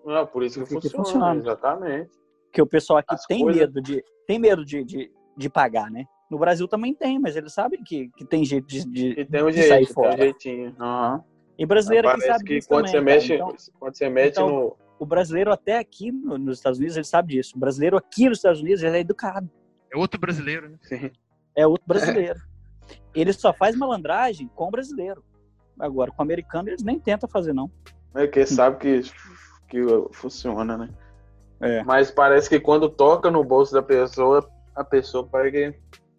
Não, 0.05 0.27
por 0.27 0.43
isso 0.43 0.63
que 0.65 0.73
Porque 0.75 0.89
funciona, 0.89 1.05
funciona. 1.05 1.41
exatamente. 1.41 2.11
Que 2.53 2.63
o 2.63 2.67
pessoal 2.67 2.99
aqui 2.99 3.15
As 3.15 3.25
tem 3.27 3.41
coisas- 3.43 3.61
medo 3.61 3.83
de 3.83 4.03
tem 4.27 4.39
medo 4.39 4.65
de, 4.65 4.85
de, 4.85 5.11
de 5.37 5.51
pagar, 5.51 5.91
né? 5.91 6.05
No 6.31 6.39
Brasil 6.39 6.67
também 6.67 6.95
tem, 6.95 7.19
mas 7.19 7.37
eles 7.37 7.53
sabem 7.53 7.83
que, 7.85 8.09
que 8.17 8.25
tem 8.25 8.45
jeito 8.45 8.67
de, 8.67 8.85
de- 8.91 9.21
E 9.21 9.25
tem 9.25 9.43
um 9.43 9.51
de 9.51 9.63
sair 9.63 9.69
jeito, 9.69 9.87
tem 9.87 9.95
fora. 9.95 10.15
um 10.15 10.19
jeitinho. 10.19 10.77
Aham. 10.81 11.25
E 11.59 11.65
brasileiro 11.67 12.09
aqui 12.09 12.19
Parece 12.19 12.33
sabe 12.33 12.45
que 12.45 12.55
disso 12.57 12.69
quando 12.69 12.87
também, 12.87 13.21
você 13.21 13.31
mexe, 13.31 13.35
Então, 13.35 13.55
quando 13.79 13.97
você 13.97 14.09
mete 14.09 14.33
então- 14.33 14.49
no. 14.49 14.77
O 14.99 15.07
brasileiro 15.07 15.53
até 15.53 15.79
aqui 15.79 16.11
no- 16.11 16.39
nos 16.39 16.59
Estados 16.59 16.79
Unidos, 16.79 16.97
ele 16.97 17.05
sabe 17.05 17.35
disso. 17.35 17.57
O 17.57 17.59
brasileiro 17.59 17.97
aqui 17.97 18.29
nos 18.29 18.39
Estados 18.39 18.61
Unidos, 18.61 18.83
ele 18.83 18.97
é 18.97 19.01
educado. 19.01 19.51
É 19.93 19.97
outro 19.97 20.19
brasileiro, 20.21 20.69
né? 20.71 20.79
Sim. 20.83 21.11
É 21.57 21.67
outro 21.67 21.85
brasileiro. 21.87 22.39
ele 23.15 23.33
só 23.33 23.53
faz 23.53 23.75
malandragem 23.75 24.49
com 24.55 24.69
o 24.69 24.71
brasileiro. 24.71 25.25
Agora, 25.81 26.11
com 26.13 26.21
o 26.21 26.23
americano, 26.23 26.69
eles 26.69 26.83
nem 26.85 26.99
tentam 27.01 27.29
fazer, 27.29 27.53
não. 27.53 27.71
É 28.15 28.27
que 28.27 28.45
sabe 28.47 28.77
que, 28.79 29.11
que 29.69 29.79
funciona, 30.13 30.77
né? 30.79 30.89
É. 31.61 31.83
Mas 31.83 32.11
parece 32.11 32.49
que 32.49 32.61
quando 32.61 32.89
toca 32.89 33.31
no 33.31 33.43
bolso 33.43 33.73
da 33.73 33.83
pessoa, 33.83 34.49
a 34.75 34.85
pessoa 34.85 35.27
parece 35.27 35.51
que 35.53 35.79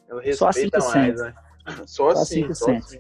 ela 0.10 0.22
Só 0.34 0.48
assim 0.50 0.62
respeita 0.62 0.80
que 0.80 0.96
mais, 0.98 1.20
sente. 1.20 1.22
né? 1.22 1.34
Só 1.86 1.86
Só 1.86 2.10
assim, 2.10 2.22
assim 2.22 2.48
que 2.48 2.56
só 2.56 2.66
sente. 2.66 2.84
assim. 2.86 3.00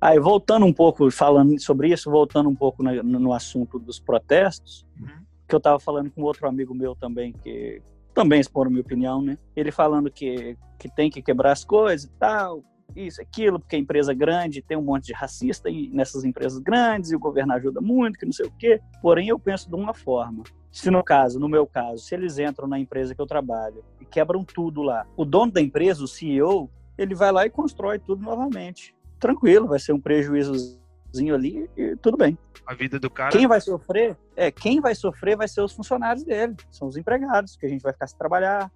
Aí, 0.00 0.18
voltando 0.18 0.64
um 0.64 0.72
pouco, 0.72 1.10
falando 1.10 1.60
sobre 1.60 1.88
isso, 1.88 2.10
voltando 2.10 2.48
um 2.48 2.54
pouco 2.54 2.82
no, 2.82 3.02
no 3.02 3.32
assunto 3.32 3.78
dos 3.78 3.98
protestos, 3.98 4.86
Uhum. 4.98 5.24
que 5.48 5.54
eu 5.54 5.60
tava 5.60 5.80
falando 5.80 6.10
com 6.10 6.22
outro 6.22 6.46
amigo 6.46 6.74
meu 6.74 6.94
também, 6.94 7.32
que 7.32 7.82
também 8.14 8.40
expor 8.40 8.68
minha 8.68 8.80
opinião, 8.80 9.22
né? 9.22 9.38
Ele 9.56 9.70
falando 9.70 10.10
que, 10.10 10.56
que 10.78 10.88
tem 10.88 11.10
que 11.10 11.22
quebrar 11.22 11.52
as 11.52 11.64
coisas 11.64 12.06
e 12.06 12.10
tal, 12.18 12.62
isso, 12.96 13.20
aquilo, 13.20 13.58
porque 13.58 13.76
a 13.76 13.78
empresa 13.78 14.14
grande 14.14 14.62
tem 14.62 14.76
um 14.76 14.82
monte 14.82 15.06
de 15.06 15.12
racista 15.12 15.68
nessas 15.92 16.24
empresas 16.24 16.58
grandes 16.58 17.10
e 17.10 17.16
o 17.16 17.18
governo 17.18 17.52
ajuda 17.52 17.80
muito, 17.80 18.18
que 18.18 18.24
não 18.24 18.32
sei 18.32 18.46
o 18.46 18.52
quê. 18.58 18.80
Porém, 19.02 19.28
eu 19.28 19.38
penso 19.38 19.68
de 19.68 19.74
uma 19.74 19.94
forma. 19.94 20.42
Se 20.70 20.90
no 20.90 21.02
caso, 21.02 21.38
no 21.38 21.48
meu 21.48 21.66
caso, 21.66 22.02
se 22.04 22.14
eles 22.14 22.38
entram 22.38 22.66
na 22.66 22.78
empresa 22.78 23.14
que 23.14 23.20
eu 23.20 23.26
trabalho 23.26 23.84
e 24.00 24.04
quebram 24.04 24.44
tudo 24.44 24.82
lá, 24.82 25.06
o 25.16 25.24
dono 25.24 25.52
da 25.52 25.60
empresa, 25.60 26.02
o 26.04 26.08
CEO, 26.08 26.70
ele 26.96 27.14
vai 27.14 27.30
lá 27.32 27.46
e 27.46 27.50
constrói 27.50 27.98
tudo 27.98 28.22
novamente. 28.22 28.94
Tranquilo, 29.18 29.66
vai 29.66 29.78
ser 29.78 29.92
um 29.92 30.00
prejuízozinho 30.00 31.34
ali 31.34 31.68
e 31.76 31.96
tudo 31.96 32.16
bem. 32.16 32.38
A 32.66 32.74
vida 32.74 32.98
do 32.98 33.10
cara. 33.10 33.30
Quem 33.30 33.46
vai 33.46 33.60
sofrer? 33.60 34.16
É, 34.36 34.50
quem 34.50 34.80
vai 34.80 34.94
sofrer 34.94 35.36
vai 35.36 35.48
ser 35.48 35.60
os 35.62 35.72
funcionários 35.72 36.24
dele, 36.24 36.54
são 36.70 36.88
os 36.88 36.96
empregados, 36.96 37.56
que 37.56 37.66
a 37.66 37.68
gente 37.68 37.82
vai 37.82 37.92
ficar 37.92 38.06
sem 38.06 38.18
trabalhar, 38.18 38.70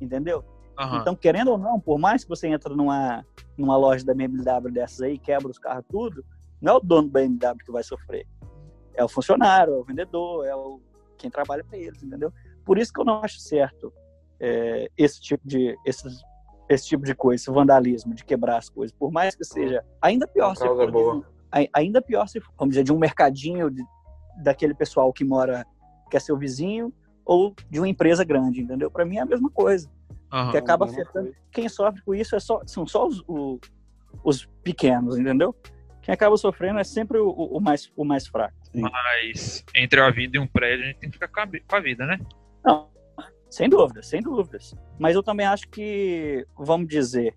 entendeu? 0.00 0.44
Aham. 0.78 1.00
Então, 1.00 1.14
querendo 1.14 1.50
ou 1.50 1.58
não, 1.58 1.78
por 1.78 1.98
mais 1.98 2.24
que 2.24 2.30
você 2.30 2.48
entre 2.48 2.74
numa, 2.74 3.24
numa 3.56 3.76
loja 3.76 4.04
da 4.04 4.14
BMW 4.14 4.70
dessas 4.72 5.02
aí, 5.02 5.18
quebra 5.18 5.50
os 5.50 5.58
carros 5.58 5.84
tudo, 5.88 6.24
não 6.60 6.74
é 6.74 6.76
o 6.76 6.80
dono 6.80 7.08
da 7.08 7.20
BMW 7.20 7.64
que 7.64 7.72
vai 7.72 7.82
sofrer. 7.82 8.26
É 8.94 9.04
o 9.04 9.08
funcionário, 9.08 9.74
é 9.74 9.76
o 9.76 9.84
vendedor, 9.84 10.46
é 10.46 10.54
o 10.54 10.80
quem 11.18 11.30
trabalha 11.30 11.62
para 11.62 11.78
eles, 11.78 12.02
entendeu? 12.02 12.32
Por 12.64 12.78
isso 12.78 12.92
que 12.92 13.00
eu 13.00 13.04
não 13.04 13.22
acho 13.22 13.38
certo 13.38 13.92
é, 14.40 14.90
esse 14.98 15.20
tipo 15.20 15.46
de 15.46 15.76
esses, 15.86 16.20
esse 16.68 16.86
tipo 16.88 17.04
de 17.04 17.14
coisa, 17.14 17.42
esse 17.42 17.50
vandalismo 17.50 18.14
de 18.14 18.24
quebrar 18.24 18.56
as 18.58 18.68
coisas, 18.68 18.96
por 18.96 19.10
mais 19.12 19.34
que 19.34 19.44
seja 19.44 19.84
ainda 20.00 20.26
pior 20.26 20.54
se 20.54 20.62
causa 20.62 20.90
for 20.90 20.90
de 20.90 20.96
um- 20.96 21.24
ainda 21.74 22.00
pior 22.00 22.26
se 22.28 22.40
for, 22.40 22.52
vamos 22.58 22.72
dizer, 22.74 22.84
de 22.84 22.92
um 22.92 22.98
mercadinho 22.98 23.70
de- 23.70 23.84
daquele 24.42 24.74
pessoal 24.74 25.12
que 25.12 25.24
mora 25.24 25.66
quer 26.10 26.20
ser 26.20 26.32
o 26.32 26.36
vizinho 26.38 26.92
ou 27.24 27.54
de 27.70 27.78
uma 27.78 27.88
empresa 27.88 28.24
grande, 28.24 28.60
entendeu? 28.62 28.90
Para 28.90 29.04
mim 29.04 29.16
é 29.16 29.20
a 29.20 29.26
mesma 29.26 29.50
coisa 29.50 29.90
Aham. 30.32 30.50
que 30.50 30.56
acaba 30.56 30.86
afetando. 30.86 31.26
coisa. 31.26 31.34
Quem 31.50 31.68
sofre 31.68 32.00
com 32.02 32.14
isso 32.14 32.34
é 32.34 32.40
só, 32.40 32.60
são 32.66 32.86
só 32.86 33.06
os, 33.06 33.22
o- 33.28 33.58
os 34.24 34.46
pequenos, 34.64 35.18
entendeu? 35.18 35.54
Quem 36.00 36.12
acaba 36.12 36.36
sofrendo 36.36 36.78
é 36.80 36.84
sempre 36.84 37.18
o, 37.18 37.28
o 37.30 37.60
mais, 37.60 37.92
o 37.96 38.04
mais 38.04 38.26
fraco. 38.26 38.54
Mas 38.74 39.64
entre 39.76 40.00
a 40.00 40.10
vida 40.10 40.36
e 40.36 40.40
um 40.40 40.46
prédio, 40.46 40.84
a 40.84 40.88
gente 40.88 40.98
tem 40.98 41.10
que 41.10 41.14
ficar 41.16 41.28
com 41.28 41.40
a, 41.40 41.46
bi- 41.46 41.60
com 41.68 41.76
a 41.76 41.80
vida, 41.80 42.04
né? 42.06 42.18
Não, 42.64 42.88
sem 43.52 43.68
dúvidas, 43.68 44.06
sem 44.06 44.20
dúvidas. 44.22 44.74
Mas 44.98 45.14
eu 45.14 45.22
também 45.22 45.46
acho 45.46 45.68
que, 45.68 46.46
vamos 46.58 46.88
dizer, 46.88 47.34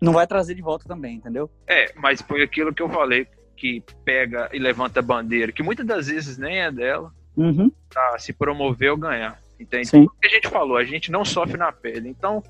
não 0.00 0.12
vai 0.12 0.26
trazer 0.26 0.54
de 0.54 0.62
volta 0.62 0.84
também, 0.86 1.16
entendeu? 1.16 1.50
É, 1.66 1.92
mas 1.96 2.20
foi 2.20 2.42
aquilo 2.42 2.74
que 2.74 2.82
eu 2.82 2.88
falei, 2.88 3.26
que 3.56 3.82
pega 4.04 4.48
e 4.52 4.58
levanta 4.58 4.98
a 5.00 5.02
bandeira, 5.02 5.52
que 5.52 5.62
muitas 5.62 5.86
das 5.86 6.08
vezes 6.08 6.36
nem 6.36 6.60
é 6.60 6.70
dela, 6.70 7.12
Uhum, 7.34 7.72
pra 7.88 8.18
se 8.18 8.30
promover 8.32 8.90
ou 8.90 8.96
ganhar. 8.98 9.40
Entende? 9.58 9.88
sim. 9.88 10.02
O 10.04 10.10
que 10.20 10.26
a 10.26 10.30
gente 10.30 10.48
falou, 10.48 10.76
a 10.76 10.84
gente 10.84 11.10
não 11.10 11.24
sofre 11.24 11.56
na 11.56 11.72
pele. 11.72 12.08
Então, 12.10 12.42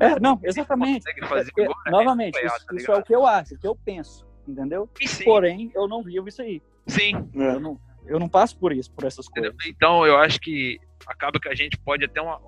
É, 0.00 0.20
não, 0.20 0.38
exatamente. 0.42 1.04
consegue 1.06 1.26
fazer 1.26 1.50
É, 1.56 1.62
agora 1.62 1.78
é 1.86 1.90
novamente, 1.90 2.36
apoiar, 2.36 2.56
isso, 2.56 2.66
tá 2.66 2.74
isso 2.76 2.92
é 2.92 2.96
o 2.98 3.02
que 3.02 3.14
eu 3.14 3.24
acho, 3.26 3.54
o 3.54 3.58
que 3.58 3.66
eu 3.66 3.74
penso, 3.76 4.26
entendeu? 4.46 4.86
E 5.00 5.24
Porém, 5.24 5.70
eu 5.74 5.88
não 5.88 6.02
vivo 6.02 6.28
isso 6.28 6.42
aí. 6.42 6.60
sim. 6.88 7.14
É. 7.36 7.54
Eu 7.54 7.60
não, 7.60 7.80
eu 8.06 8.18
não 8.18 8.28
passo 8.28 8.58
por 8.58 8.70
isso, 8.72 8.90
por 8.92 9.04
essas 9.04 9.26
coisas. 9.28 9.54
Então, 9.66 10.04
eu 10.04 10.16
acho 10.18 10.38
que 10.40 10.78
acaba 11.06 11.38
que 11.40 11.48
a 11.48 11.54
gente 11.54 11.76
pode 11.78 12.04
até 12.04 12.20
uma, 12.20 12.40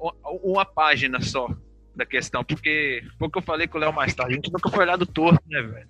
uma 0.42 0.64
página 0.64 1.20
só 1.20 1.48
da 1.94 2.06
questão, 2.06 2.42
porque 2.44 3.02
foi 3.18 3.28
o 3.28 3.30
que 3.30 3.38
eu 3.38 3.42
falei 3.42 3.66
com 3.66 3.78
o 3.78 3.80
Léo 3.80 3.92
mais 3.92 4.14
tarde, 4.14 4.32
a 4.32 4.36
gente 4.36 4.52
nunca 4.52 4.70
foi 4.70 4.80
olhado 4.80 5.04
torto, 5.06 5.42
né, 5.48 5.60
velho? 5.62 5.88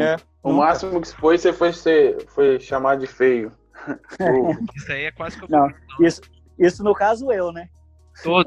É, 0.00 0.16
O 0.42 0.50
nunca. 0.50 0.64
máximo 0.66 1.00
que 1.00 1.08
foi, 1.14 1.38
você 1.38 1.52
foi, 1.52 1.72
ser, 1.72 2.26
foi 2.28 2.60
chamado 2.60 3.00
de 3.00 3.06
feio. 3.06 3.52
Isso 4.76 4.92
aí 4.92 5.04
é 5.04 5.10
quase 5.12 5.38
que 5.38 5.44
eu 5.44 5.48
Não, 5.48 5.72
isso, 6.00 6.20
isso 6.58 6.84
no 6.84 6.94
caso 6.94 7.32
eu, 7.32 7.52
né? 7.52 7.68
todo. 8.22 8.44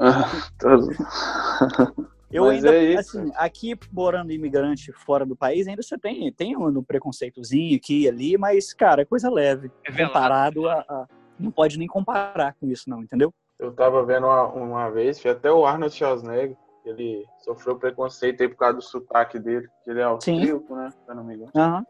Todo- 0.58 0.90
Eu 2.30 2.46
Mas 2.46 2.64
ainda, 2.64 2.74
é 2.74 2.96
assim, 2.96 3.30
aqui 3.36 3.78
morando 3.92 4.32
imigrante 4.32 4.90
fora 4.90 5.26
do 5.26 5.36
país, 5.36 5.68
ainda 5.68 5.82
você 5.82 5.98
tem, 5.98 6.32
tem 6.32 6.56
um 6.56 6.82
preconceitozinho 6.82 7.76
aqui 7.76 8.04
e 8.04 8.08
ali, 8.08 8.38
mas, 8.38 8.72
cara, 8.72 9.02
é 9.02 9.04
coisa 9.04 9.28
leve. 9.30 9.70
É 9.84 9.90
velado. 9.90 10.14
comparado 10.14 10.66
a, 10.66 10.80
a- 10.80 11.06
Não 11.38 11.50
pode 11.50 11.78
nem 11.78 11.86
comparar 11.86 12.54
com 12.54 12.66
isso, 12.70 12.88
não, 12.88 13.02
entendeu? 13.02 13.34
Eu 13.62 13.72
tava 13.72 14.04
vendo 14.04 14.26
uma, 14.26 14.48
uma 14.48 14.90
vez, 14.90 15.20
que 15.20 15.28
até 15.28 15.50
o 15.50 15.64
Arnold 15.64 15.94
Schwarzenegger, 15.94 16.56
ele 16.84 17.24
sofreu 17.44 17.78
preconceito 17.78 18.42
aí 18.42 18.48
por 18.48 18.56
causa 18.56 18.74
do 18.74 18.82
sotaque 18.82 19.38
dele, 19.38 19.68
que 19.84 19.90
ele 19.90 20.00
é 20.00 20.02
austríaco, 20.02 20.74
né? 20.74 20.90
Se 20.90 20.98
eu 21.08 21.14
não 21.14 21.22
me 21.22 21.36
engano. 21.36 21.52
Aham. 21.54 21.86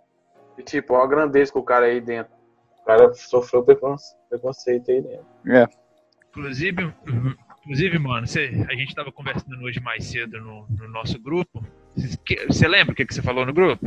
E 0.58 0.62
tipo, 0.62 0.92
olha 0.92 1.04
a 1.04 1.06
grandeza 1.06 1.50
que 1.50 1.58
o 1.58 1.62
cara 1.62 1.86
aí 1.86 1.98
dentro. 1.98 2.34
O 2.82 2.84
cara 2.84 3.14
sofreu 3.14 3.64
preconce- 3.64 4.14
preconceito 4.28 4.90
aí 4.90 5.00
dentro. 5.00 5.26
Inclusive, 6.28 6.94
inclusive, 7.62 7.98
mano, 7.98 8.26
você, 8.26 8.50
a 8.68 8.74
gente 8.74 8.94
tava 8.94 9.10
conversando 9.10 9.64
hoje 9.64 9.80
mais 9.80 10.04
cedo 10.04 10.38
no, 10.42 10.66
no 10.68 10.88
nosso 10.88 11.18
grupo. 11.18 11.64
Você 12.48 12.68
lembra 12.68 12.92
o 12.92 12.94
que, 12.94 13.06
que 13.06 13.14
você 13.14 13.22
falou 13.22 13.46
no 13.46 13.52
grupo? 13.54 13.82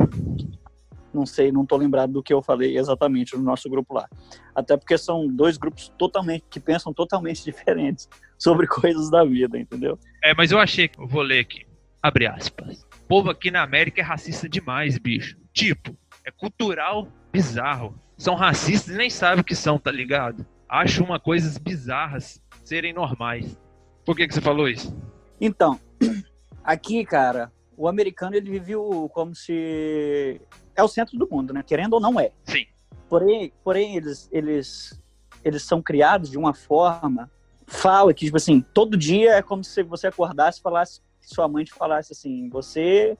Não 1.16 1.24
sei, 1.24 1.50
não 1.50 1.64
tô 1.64 1.78
lembrado 1.78 2.12
do 2.12 2.22
que 2.22 2.32
eu 2.34 2.42
falei 2.42 2.76
exatamente 2.76 3.34
no 3.34 3.42
nosso 3.42 3.70
grupo 3.70 3.94
lá. 3.94 4.06
Até 4.54 4.76
porque 4.76 4.98
são 4.98 5.26
dois 5.26 5.56
grupos 5.56 5.88
totalmente 5.96 6.44
que 6.50 6.60
pensam 6.60 6.92
totalmente 6.92 7.42
diferentes 7.50 8.06
sobre 8.38 8.66
coisas 8.66 9.10
da 9.10 9.24
vida, 9.24 9.58
entendeu? 9.58 9.98
É, 10.22 10.34
mas 10.34 10.52
eu 10.52 10.58
achei 10.58 10.88
que. 10.88 11.00
Eu 11.00 11.06
vou 11.06 11.22
ler 11.22 11.40
aqui. 11.40 11.66
Abre 12.02 12.26
aspas. 12.26 12.82
O 13.04 13.06
povo 13.08 13.30
aqui 13.30 13.50
na 13.50 13.62
América 13.62 14.02
é 14.02 14.04
racista 14.04 14.46
demais, 14.46 14.98
bicho. 14.98 15.38
Tipo, 15.54 15.96
é 16.22 16.30
cultural 16.30 17.08
bizarro. 17.32 17.98
São 18.18 18.34
racistas 18.34 18.94
e 18.94 18.98
nem 18.98 19.08
sabem 19.08 19.40
o 19.40 19.44
que 19.44 19.54
são, 19.54 19.78
tá 19.78 19.90
ligado? 19.90 20.44
Acho 20.68 21.02
uma 21.02 21.18
coisas 21.18 21.56
bizarras 21.56 22.42
serem 22.62 22.92
normais. 22.92 23.58
Por 24.04 24.14
que, 24.14 24.28
que 24.28 24.34
você 24.34 24.40
falou 24.42 24.68
isso? 24.68 24.94
Então, 25.40 25.80
aqui, 26.62 27.04
cara, 27.04 27.50
o 27.76 27.88
americano 27.88 28.36
ele 28.36 28.50
vive 28.50 28.74
o- 28.76 29.08
como 29.08 29.34
se 29.34 30.40
é 30.76 30.82
o 30.82 30.88
centro 30.88 31.18
do 31.18 31.28
mundo, 31.30 31.52
né? 31.52 31.62
Querendo 31.62 31.94
ou 31.94 32.00
não 32.00 32.20
é. 32.20 32.32
Sim. 32.44 32.66
Porém, 33.08 33.52
porém 33.64 33.96
eles, 33.96 34.28
eles, 34.32 35.00
eles 35.44 35.62
são 35.62 35.80
criados 35.80 36.30
de 36.30 36.38
uma 36.38 36.54
forma, 36.54 37.30
fala 37.66 38.12
que, 38.12 38.26
tipo 38.26 38.36
assim, 38.36 38.60
todo 38.60 38.96
dia 38.96 39.34
é 39.34 39.42
como 39.42 39.64
se 39.64 39.82
você 39.82 40.08
acordasse 40.08 40.58
e 40.58 40.62
falasse, 40.62 41.00
sua 41.20 41.48
mãe 41.48 41.64
te 41.64 41.72
falasse 41.72 42.12
assim, 42.12 42.48
você 42.48 43.16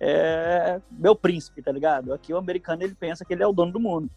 é 0.00 0.80
meu 0.90 1.16
príncipe, 1.16 1.62
tá 1.62 1.72
ligado? 1.72 2.12
Aqui 2.12 2.32
o 2.32 2.36
americano, 2.36 2.82
ele 2.82 2.94
pensa 2.94 3.24
que 3.24 3.32
ele 3.32 3.42
é 3.42 3.46
o 3.46 3.52
dono 3.52 3.72
do 3.72 3.80
mundo. 3.80 4.10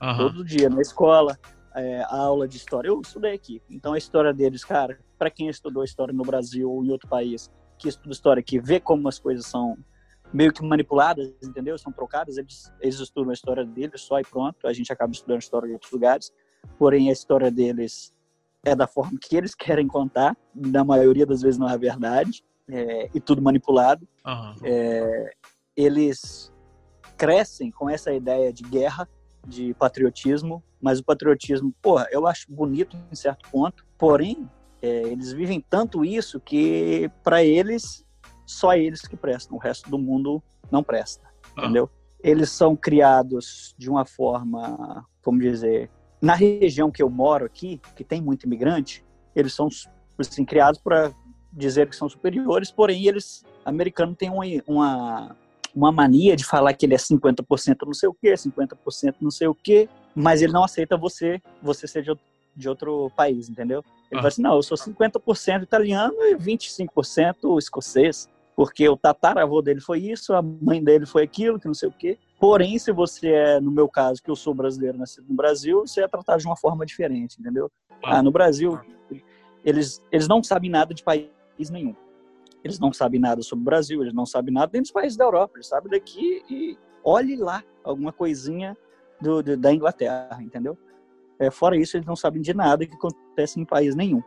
Aham. 0.00 0.28
Todo 0.28 0.44
dia, 0.44 0.68
na 0.68 0.80
escola, 0.80 1.38
é, 1.74 2.02
a 2.02 2.16
aula 2.16 2.48
de 2.48 2.56
história. 2.56 2.88
Eu 2.88 3.00
estudei 3.00 3.34
aqui. 3.34 3.62
Então 3.70 3.92
a 3.92 3.98
história 3.98 4.32
deles, 4.32 4.64
cara, 4.64 4.98
para 5.18 5.30
quem 5.30 5.48
estudou 5.48 5.84
história 5.84 6.12
no 6.12 6.24
Brasil 6.24 6.70
ou 6.70 6.84
em 6.84 6.90
outro 6.90 7.08
país, 7.08 7.50
que 7.78 7.88
estuda 7.88 8.12
história 8.12 8.40
aqui, 8.40 8.58
vê 8.58 8.80
como 8.80 9.08
as 9.08 9.18
coisas 9.18 9.46
são 9.46 9.78
meio 10.32 10.52
que 10.52 10.62
manipuladas, 10.64 11.32
entendeu? 11.42 11.76
São 11.78 11.92
trocadas, 11.92 12.36
eles, 12.36 12.72
eles 12.80 12.98
estudam 13.00 13.30
a 13.30 13.34
história 13.34 13.64
deles 13.64 14.00
só 14.00 14.20
e 14.20 14.24
pronto. 14.24 14.66
A 14.66 14.72
gente 14.72 14.92
acaba 14.92 15.12
estudando 15.12 15.40
história 15.40 15.66
de 15.66 15.74
outros 15.74 15.92
lugares. 15.92 16.32
Porém, 16.78 17.08
a 17.08 17.12
história 17.12 17.50
deles 17.50 18.12
é 18.64 18.74
da 18.74 18.86
forma 18.86 19.18
que 19.20 19.36
eles 19.36 19.54
querem 19.56 19.86
contar. 19.86 20.36
Na 20.54 20.84
maioria 20.84 21.26
das 21.26 21.42
vezes 21.42 21.58
não 21.58 21.68
é 21.68 21.74
a 21.74 21.78
verdade. 21.78 22.44
é, 22.68 23.08
e 23.14 23.20
tudo 23.20 23.40
manipulado 23.40 24.06
Aham. 24.26 24.54
é, 24.62 25.30
eles 25.74 26.52
crescem 27.16 27.70
com 27.70 27.88
essa 27.88 28.12
ideia 28.12 28.52
de 28.52 28.62
guerra, 28.62 29.08
de 29.46 29.72
patriotismo, 29.74 30.62
mas 30.80 31.00
o 31.00 31.04
patriotismo, 31.04 31.74
porra, 31.80 32.06
eu 32.10 32.26
acho 32.26 32.46
bonito 32.52 32.96
em 33.10 33.14
certo 33.14 33.48
ponto, 33.50 33.84
porém, 33.96 34.48
é, 34.82 35.02
eles 35.02 35.32
vivem 35.32 35.60
tanto 35.60 36.04
isso 36.04 36.38
que 36.38 37.10
para 37.24 37.42
eles 37.42 38.04
só 38.48 38.74
eles 38.74 39.02
que 39.02 39.16
prestam, 39.16 39.56
o 39.56 39.60
resto 39.60 39.90
do 39.90 39.98
mundo 39.98 40.42
não 40.70 40.82
presta, 40.82 41.28
ah. 41.54 41.64
entendeu? 41.64 41.90
Eles 42.22 42.50
são 42.50 42.74
criados 42.74 43.74
de 43.78 43.90
uma 43.90 44.04
forma, 44.04 45.06
como 45.22 45.38
dizer, 45.38 45.90
na 46.20 46.34
região 46.34 46.90
que 46.90 47.02
eu 47.02 47.10
moro 47.10 47.44
aqui, 47.44 47.80
que 47.94 48.02
tem 48.02 48.20
muito 48.20 48.44
imigrante, 48.44 49.04
eles 49.36 49.54
são 49.54 49.68
assim, 50.18 50.44
criados 50.44 50.80
para 50.80 51.12
dizer 51.52 51.88
que 51.88 51.94
são 51.94 52.08
superiores, 52.08 52.70
porém 52.70 53.06
eles, 53.06 53.44
americano, 53.64 54.14
tem 54.14 54.30
uma, 54.30 54.44
uma, 54.66 55.36
uma 55.74 55.92
mania 55.92 56.34
de 56.34 56.44
falar 56.44 56.72
que 56.72 56.86
ele 56.86 56.94
é 56.94 56.98
50% 56.98 57.76
não 57.84 57.94
sei 57.94 58.08
o 58.08 58.14
quê, 58.14 58.32
50% 58.32 59.16
não 59.20 59.30
sei 59.30 59.46
o 59.46 59.54
quê, 59.54 59.88
mas 60.14 60.42
ele 60.42 60.52
não 60.52 60.64
aceita 60.64 60.96
você, 60.96 61.40
você 61.62 61.86
ser 61.86 62.02
de, 62.02 62.18
de 62.56 62.68
outro 62.68 63.10
país, 63.14 63.48
entendeu? 63.48 63.84
Ele 64.10 64.18
ah. 64.18 64.22
fala 64.22 64.28
assim, 64.28 64.42
não, 64.42 64.56
eu 64.56 64.62
sou 64.62 64.76
50% 64.76 65.62
italiano 65.62 66.16
e 66.22 66.34
25% 66.34 67.58
escocês, 67.58 68.28
porque 68.58 68.88
o 68.88 68.96
tataravô 68.96 69.62
dele 69.62 69.80
foi 69.80 70.00
isso, 70.00 70.34
a 70.34 70.42
mãe 70.42 70.82
dele 70.82 71.06
foi 71.06 71.22
aquilo, 71.22 71.60
que 71.60 71.68
não 71.68 71.74
sei 71.74 71.88
o 71.88 71.92
quê. 71.92 72.18
Porém, 72.40 72.76
se 72.76 72.90
você 72.90 73.28
é, 73.28 73.60
no 73.60 73.70
meu 73.70 73.88
caso, 73.88 74.20
que 74.20 74.28
eu 74.28 74.34
sou 74.34 74.52
brasileiro, 74.52 74.98
nascido 74.98 75.26
no 75.28 75.36
Brasil, 75.36 75.86
você 75.86 76.02
é 76.02 76.08
tratado 76.08 76.40
de 76.40 76.46
uma 76.48 76.56
forma 76.56 76.84
diferente, 76.84 77.36
entendeu? 77.38 77.70
Ah, 78.04 78.20
no 78.20 78.32
Brasil, 78.32 78.76
eles, 79.64 80.02
eles 80.10 80.26
não 80.26 80.42
sabem 80.42 80.68
nada 80.68 80.92
de 80.92 81.04
país 81.04 81.30
nenhum. 81.70 81.94
Eles 82.64 82.80
não 82.80 82.92
sabem 82.92 83.20
nada 83.20 83.42
sobre 83.42 83.62
o 83.62 83.64
Brasil, 83.64 84.02
eles 84.02 84.12
não 84.12 84.26
sabem 84.26 84.52
nada 84.52 84.70
nem 84.72 84.82
dos 84.82 84.90
países 84.90 85.16
da 85.16 85.24
Europa, 85.24 85.52
eles 85.54 85.68
sabem 85.68 85.88
daqui 85.88 86.42
e 86.50 86.76
olhe 87.04 87.36
lá 87.36 87.62
alguma 87.84 88.12
coisinha 88.12 88.76
do, 89.20 89.40
do, 89.40 89.56
da 89.56 89.72
Inglaterra, 89.72 90.36
entendeu? 90.42 90.76
É, 91.38 91.48
fora 91.48 91.76
isso, 91.76 91.96
eles 91.96 92.08
não 92.08 92.16
sabem 92.16 92.42
de 92.42 92.52
nada 92.52 92.84
que 92.84 92.94
acontece 92.96 93.60
em 93.60 93.64
país 93.64 93.94
nenhum. 93.94 94.20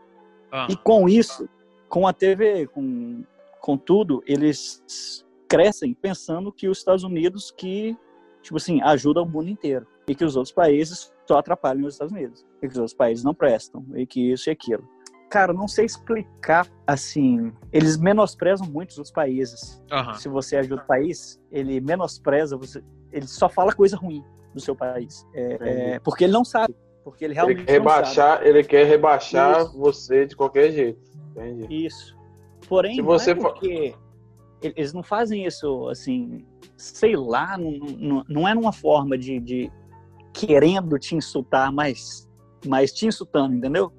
Ah. 0.49 0.67
E 0.69 0.77
com 0.77 1.09
isso, 1.09 1.49
com 1.89 2.07
a 2.07 2.13
TV, 2.13 2.67
com, 2.67 3.25
com 3.61 3.77
tudo, 3.77 4.23
eles 4.25 5.25
crescem 5.47 5.93
pensando 5.93 6.51
que 6.51 6.67
os 6.67 6.79
Estados 6.79 7.03
Unidos 7.03 7.51
que, 7.51 7.97
tipo 8.41 8.57
assim, 8.57 8.81
ajuda 8.81 9.21
o 9.21 9.25
mundo 9.25 9.49
inteiro. 9.49 9.85
E 10.07 10.15
que 10.15 10.25
os 10.25 10.35
outros 10.35 10.53
países 10.53 11.13
só 11.27 11.37
atrapalham 11.37 11.85
os 11.85 11.93
Estados 11.93 12.13
Unidos. 12.13 12.45
E 12.61 12.67
que 12.67 12.73
os 12.73 12.77
outros 12.77 12.93
países 12.93 13.23
não 13.23 13.33
prestam. 13.33 13.85
E 13.95 14.05
que 14.05 14.31
isso 14.31 14.49
e 14.49 14.51
aquilo 14.51 14.87
cara, 15.31 15.53
não 15.53 15.67
sei 15.67 15.85
explicar, 15.85 16.67
assim, 16.85 17.53
eles 17.71 17.97
menosprezam 17.97 18.67
muito 18.67 18.89
os 18.89 18.97
outros 18.97 19.13
países. 19.13 19.81
Uhum. 19.89 20.13
Se 20.15 20.27
você 20.27 20.57
ajuda 20.57 20.83
o 20.83 20.85
país, 20.85 21.39
ele 21.49 21.79
menospreza, 21.79 22.57
você, 22.57 22.83
ele 23.11 23.25
só 23.25 23.47
fala 23.47 23.73
coisa 23.73 23.95
ruim 23.95 24.21
do 24.53 24.59
seu 24.59 24.75
país. 24.75 25.25
É, 25.33 25.93
é, 25.93 25.99
porque 25.99 26.25
ele 26.25 26.33
não 26.33 26.43
sabe. 26.43 26.75
Porque 27.03 27.23
ele 27.23 27.33
realmente 27.33 27.59
ele 27.59 27.65
quer 27.65 27.71
rebaixar, 27.71 28.45
Ele 28.45 28.63
quer 28.63 28.85
rebaixar 28.85 29.61
Isso. 29.61 29.79
você 29.79 30.25
de 30.25 30.35
qualquer 30.35 30.71
jeito. 30.71 31.01
Entendi. 31.31 31.85
Isso. 31.85 32.15
Porém, 32.71 32.95
Se 32.95 33.01
você 33.01 33.33
não 33.33 33.41
é 33.41 33.49
porque 33.49 33.95
eles 34.61 34.93
não 34.93 35.03
fazem 35.03 35.45
isso, 35.45 35.89
assim, 35.89 36.45
sei 36.77 37.17
lá, 37.17 37.57
não, 37.57 37.71
não, 37.71 38.25
não 38.29 38.47
é 38.47 38.55
numa 38.55 38.71
forma 38.71 39.17
de, 39.17 39.41
de 39.41 39.71
querendo 40.31 40.97
te 40.97 41.13
insultar, 41.13 41.69
mas, 41.69 42.29
mas 42.65 42.93
te 42.93 43.05
insultando, 43.05 43.53
entendeu? 43.55 43.91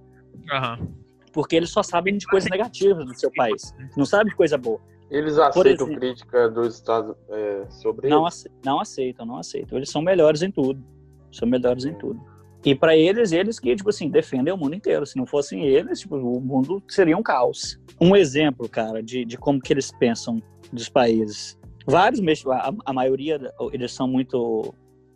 Uhum 0.51 1.03
porque 1.33 1.57
eles 1.57 1.71
só 1.71 1.83
sabem 1.83 2.17
de 2.17 2.27
coisas 2.27 2.51
negativas 2.51 3.07
do 3.07 3.19
seu 3.19 3.33
país, 3.33 3.75
não 3.97 4.05
sabem 4.05 4.29
de 4.29 4.37
coisa 4.37 4.59
boa. 4.59 4.79
Eles 5.11 5.39
aceitam 5.39 5.87
exemplo, 5.87 5.97
crítica 5.97 6.51
dos 6.51 6.75
Estados 6.75 7.17
é, 7.31 7.67
sobre 7.71 8.09
não 8.09 8.27
eles? 8.27 8.47
não 8.65 8.81
aceitam, 8.81 9.27
não 9.27 9.39
aceitam. 9.39 9.79
Eles 9.79 9.91
são 9.91 10.01
melhores 10.01 10.43
em 10.43 10.51
tudo. 10.51 10.83
São 11.31 11.47
melhores 11.47 11.85
em 11.85 11.95
tudo. 11.95 12.21
E 12.65 12.75
para 12.75 12.97
eles, 12.97 13.33
eles 13.33 13.59
que, 13.59 13.75
tipo 13.75 13.91
assim, 13.91 14.09
defendem 14.09 14.55
o 14.55 14.57
mundo 14.57 14.75
inteiro. 14.75 15.05
Se 15.05 15.17
não 15.17 15.27
fossem 15.27 15.67
eles, 15.67 16.01
tipo, 16.01 16.17
o 16.17 16.41
mundo 16.41 16.83
seria 16.89 17.17
um 17.17 17.23
caos. 17.23 17.81
Um 18.01 18.15
exemplo, 18.15 18.69
cara, 18.69 19.03
de, 19.03 19.25
de 19.25 19.37
como 19.37 19.61
que 19.61 19.73
eles 19.73 19.91
pensam 19.91 20.41
dos 20.73 20.89
países. 20.89 21.59
Vários, 21.87 22.21
a, 22.47 22.73
a 22.85 22.93
maioria, 22.93 23.41
eles 23.73 23.93
são 23.93 24.07
muito 24.07 24.73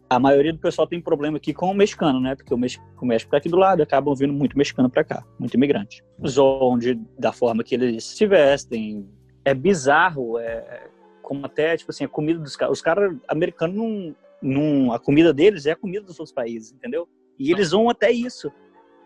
a 0.08 0.18
maioria 0.18 0.52
do 0.52 0.58
pessoal 0.58 0.86
tem 0.86 1.00
problema 1.00 1.36
aqui 1.36 1.52
com 1.52 1.70
o 1.70 1.74
mexicano, 1.74 2.20
né? 2.20 2.36
Porque 2.36 2.54
o 2.54 2.58
México, 2.58 2.84
o 3.00 3.06
México 3.06 3.30
tá 3.30 3.38
aqui 3.38 3.48
do 3.48 3.56
lado, 3.56 3.82
acabam 3.82 4.14
vindo 4.14 4.32
muito 4.32 4.56
mexicano 4.56 4.88
para 4.88 5.04
cá, 5.04 5.24
muito 5.38 5.54
imigrante. 5.54 6.02
Zoam 6.26 6.78
de, 6.78 6.94
da 7.18 7.32
forma 7.32 7.64
que 7.64 7.74
eles 7.74 8.04
se 8.04 8.26
vestem. 8.26 9.08
É 9.44 9.52
bizarro, 9.52 10.38
é 10.38 10.88
como 11.22 11.44
até, 11.44 11.76
tipo 11.76 11.90
assim, 11.90 12.04
a 12.04 12.08
comida 12.08 12.38
dos 12.38 12.56
caras. 12.56 12.78
Os 12.78 12.82
caras 12.82 13.16
americanos 13.26 13.76
não, 13.76 14.14
não. 14.40 14.92
A 14.92 14.98
comida 14.98 15.32
deles 15.32 15.66
é 15.66 15.72
a 15.72 15.76
comida 15.76 16.06
dos 16.06 16.20
outros 16.20 16.32
países, 16.32 16.72
entendeu? 16.72 17.08
E 17.38 17.50
eles 17.50 17.70
vão 17.70 17.88
até 17.90 18.10
isso. 18.10 18.50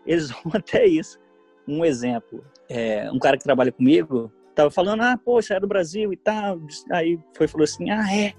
Eles 0.05 0.29
vão 0.43 0.53
até 0.53 0.85
isso. 0.85 1.19
Um 1.67 1.85
exemplo, 1.85 2.43
é, 2.67 3.09
um 3.11 3.19
cara 3.19 3.37
que 3.37 3.43
trabalha 3.43 3.71
comigo 3.71 4.31
tava 4.53 4.69
falando, 4.69 5.01
ah, 5.01 5.17
pô, 5.17 5.41
você 5.41 5.53
é 5.53 5.59
do 5.59 5.67
Brasil 5.67 6.11
e 6.13 6.17
tal. 6.17 6.59
Aí 6.91 7.19
foi 7.35 7.47
falou 7.47 7.63
assim, 7.63 7.89
ah, 7.89 8.13
é, 8.13 8.33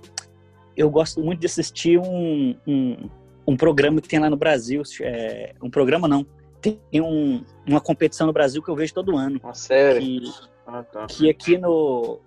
eu 0.76 0.90
gosto 0.90 1.20
muito 1.20 1.40
de 1.40 1.46
assistir 1.46 1.98
um, 1.98 2.56
um, 2.66 3.10
um 3.46 3.56
programa 3.56 4.00
que 4.00 4.08
tem 4.08 4.18
lá 4.18 4.30
no 4.30 4.36
Brasil. 4.36 4.82
É, 5.00 5.54
um 5.62 5.70
programa 5.70 6.06
não. 6.06 6.26
Tem 6.60 6.78
um, 6.94 7.42
uma 7.66 7.80
competição 7.80 8.26
no 8.26 8.32
Brasil 8.32 8.62
que 8.62 8.68
eu 8.68 8.76
vejo 8.76 8.94
todo 8.94 9.16
ano. 9.16 9.40
Uma 9.42 9.54
série? 9.54 10.20
Que, 10.20 10.32
ah, 10.66 10.82
tá. 10.84 11.06
que 11.06 11.28
aqui 11.28 11.58
no 11.58 12.20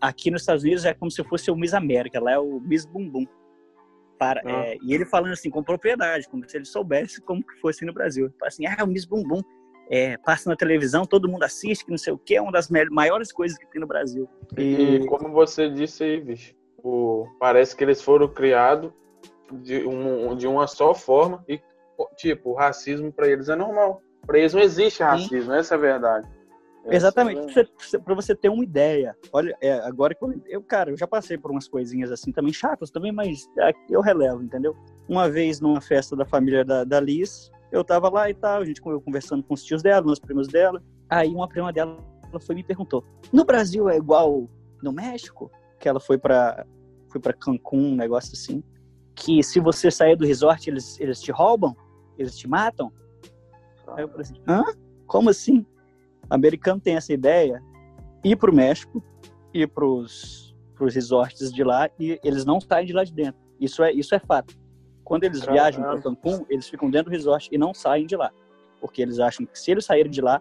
aqui 0.00 0.30
nos 0.32 0.42
Estados 0.42 0.64
Unidos 0.64 0.84
é 0.84 0.92
como 0.92 1.10
se 1.10 1.22
fosse 1.22 1.48
o 1.48 1.56
Miss 1.56 1.74
América, 1.74 2.20
lá 2.20 2.32
é 2.32 2.38
o 2.38 2.60
Miss 2.60 2.84
Bumbum. 2.84 3.24
Para, 4.22 4.40
ah. 4.44 4.66
é, 4.66 4.78
e 4.82 4.94
ele 4.94 5.04
falando 5.04 5.32
assim 5.32 5.50
com 5.50 5.62
propriedade, 5.62 6.28
como 6.28 6.48
se 6.48 6.56
ele 6.56 6.64
soubesse 6.64 7.20
como 7.20 7.42
que 7.42 7.60
fosse 7.60 7.84
no 7.84 7.92
Brasil. 7.92 8.32
Assim, 8.42 8.66
ah, 8.66 8.84
o 8.84 8.86
Miss 8.86 9.04
Bumbum 9.04 9.40
é, 9.90 10.16
passa 10.18 10.48
na 10.48 10.56
televisão, 10.56 11.04
todo 11.04 11.28
mundo 11.28 11.42
assiste, 11.42 11.84
que 11.84 11.90
não 11.90 11.98
sei 11.98 12.12
o 12.12 12.18
que, 12.18 12.36
é 12.36 12.40
uma 12.40 12.52
das 12.52 12.68
maiores 12.68 13.32
coisas 13.32 13.58
que 13.58 13.66
tem 13.66 13.80
no 13.80 13.86
Brasil. 13.86 14.28
E, 14.56 14.96
e 14.96 15.06
como 15.06 15.30
você 15.30 15.68
disse 15.68 16.04
aí, 16.04 16.20
bicho, 16.20 16.54
Tipo, 16.82 17.28
parece 17.38 17.76
que 17.76 17.84
eles 17.84 18.02
foram 18.02 18.26
criados 18.26 18.92
de, 19.52 19.86
um, 19.86 20.34
de 20.34 20.48
uma 20.48 20.66
só 20.66 20.92
forma 20.92 21.44
e, 21.48 21.60
tipo, 22.16 22.50
o 22.50 22.54
racismo 22.54 23.12
para 23.12 23.28
eles 23.28 23.48
é 23.48 23.54
normal. 23.54 24.02
Para 24.26 24.40
eles 24.40 24.52
não 24.52 24.60
existe 24.60 25.00
racismo, 25.00 25.52
Sim. 25.52 25.58
essa 25.58 25.74
é 25.74 25.78
a 25.78 25.80
verdade. 25.80 26.28
Exatamente, 26.90 27.58
é 27.60 27.98
para 27.98 28.14
você 28.14 28.34
ter 28.34 28.48
uma 28.48 28.64
ideia. 28.64 29.16
Olha, 29.32 29.56
é, 29.60 29.74
agora 29.80 30.14
que 30.14 30.24
eu, 30.24 30.42
eu, 30.46 30.62
cara, 30.62 30.90
eu 30.90 30.96
já 30.96 31.06
passei 31.06 31.38
por 31.38 31.50
umas 31.50 31.68
coisinhas 31.68 32.10
assim 32.10 32.32
também 32.32 32.52
chatas 32.52 32.90
também, 32.90 33.12
mas 33.12 33.48
eu 33.88 34.00
relevo, 34.00 34.42
entendeu? 34.42 34.76
Uma 35.08 35.30
vez 35.30 35.60
numa 35.60 35.80
festa 35.80 36.16
da 36.16 36.24
família 36.24 36.64
da, 36.64 36.82
da 36.84 36.98
Liz, 36.98 37.50
eu 37.70 37.84
tava 37.84 38.08
lá 38.08 38.28
e 38.28 38.34
tal, 38.34 38.60
a 38.60 38.64
gente 38.64 38.80
conversando 38.80 39.42
com 39.42 39.54
os 39.54 39.62
tios 39.62 39.82
dela, 39.82 40.02
com 40.02 40.10
os 40.10 40.18
primos 40.18 40.48
dela. 40.48 40.82
Aí 41.08 41.32
uma 41.32 41.48
prima 41.48 41.72
dela 41.72 41.96
foi 42.40 42.54
e 42.54 42.56
me 42.56 42.64
perguntou: 42.64 43.04
"No 43.32 43.44
Brasil 43.44 43.88
é 43.88 43.96
igual 43.96 44.48
no 44.82 44.92
México?" 44.92 45.50
que 45.78 45.88
ela 45.88 46.00
foi 46.00 46.16
para 46.16 46.64
foi 47.10 47.20
para 47.20 47.34
Cancún, 47.34 47.92
um 47.92 47.96
negócio 47.96 48.32
assim, 48.32 48.62
que 49.14 49.42
se 49.42 49.60
você 49.60 49.90
sair 49.90 50.16
do 50.16 50.24
resort 50.24 50.70
eles 50.70 50.98
eles 50.98 51.20
te 51.20 51.30
roubam, 51.30 51.76
eles 52.16 52.36
te 52.36 52.48
matam. 52.48 52.90
Aí 53.88 54.04
eu 54.04 54.08
falei 54.08 54.22
assim, 54.22 54.40
hã? 54.48 54.62
Como 55.06 55.28
assim? 55.28 55.66
Americano 56.32 56.80
tem 56.80 56.96
essa 56.96 57.12
ideia, 57.12 57.62
ir 58.24 58.36
para 58.36 58.50
o 58.50 58.54
México, 58.54 59.04
ir 59.52 59.68
para 59.68 59.84
os 59.84 60.54
resorts 60.80 61.52
de 61.52 61.62
lá 61.62 61.90
e 62.00 62.18
eles 62.24 62.44
não 62.44 62.58
saem 62.58 62.86
de 62.86 62.92
lá 62.94 63.04
de 63.04 63.12
dentro. 63.12 63.40
Isso 63.60 63.82
é 63.82 63.92
isso 63.92 64.14
é 64.14 64.18
fato. 64.18 64.56
Quando 65.04 65.24
eles 65.24 65.44
viajam 65.44 65.82
para 65.82 66.00
Cancún, 66.00 66.44
eles 66.48 66.68
ficam 66.68 66.90
dentro 66.90 67.10
do 67.10 67.14
resort 67.14 67.48
e 67.52 67.58
não 67.58 67.74
saem 67.74 68.06
de 68.06 68.16
lá, 68.16 68.32
porque 68.80 69.02
eles 69.02 69.18
acham 69.18 69.44
que 69.44 69.58
se 69.58 69.70
eles 69.70 69.84
saírem 69.84 70.10
de 70.10 70.22
lá, 70.22 70.40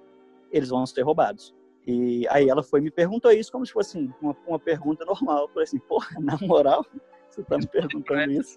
eles 0.49 0.69
vão 0.69 0.85
ser 0.85 1.01
roubados. 1.01 1.53
E 1.85 2.25
aí 2.29 2.47
ela 2.47 2.63
foi 2.63 2.79
me 2.79 2.89
perguntou 2.89 3.31
isso 3.31 3.51
como 3.51 3.65
se 3.65 3.73
fosse 3.73 3.97
assim, 3.97 4.13
uma, 4.21 4.35
uma 4.47 4.59
pergunta 4.59 5.03
normal. 5.03 5.41
Eu 5.41 5.47
falei 5.49 5.63
assim, 5.63 5.79
porra, 5.79 6.07
na 6.21 6.37
moral, 6.41 6.85
você 7.29 7.43
tá 7.43 7.57
me 7.57 7.67
perguntando 7.67 8.31
isso? 8.31 8.55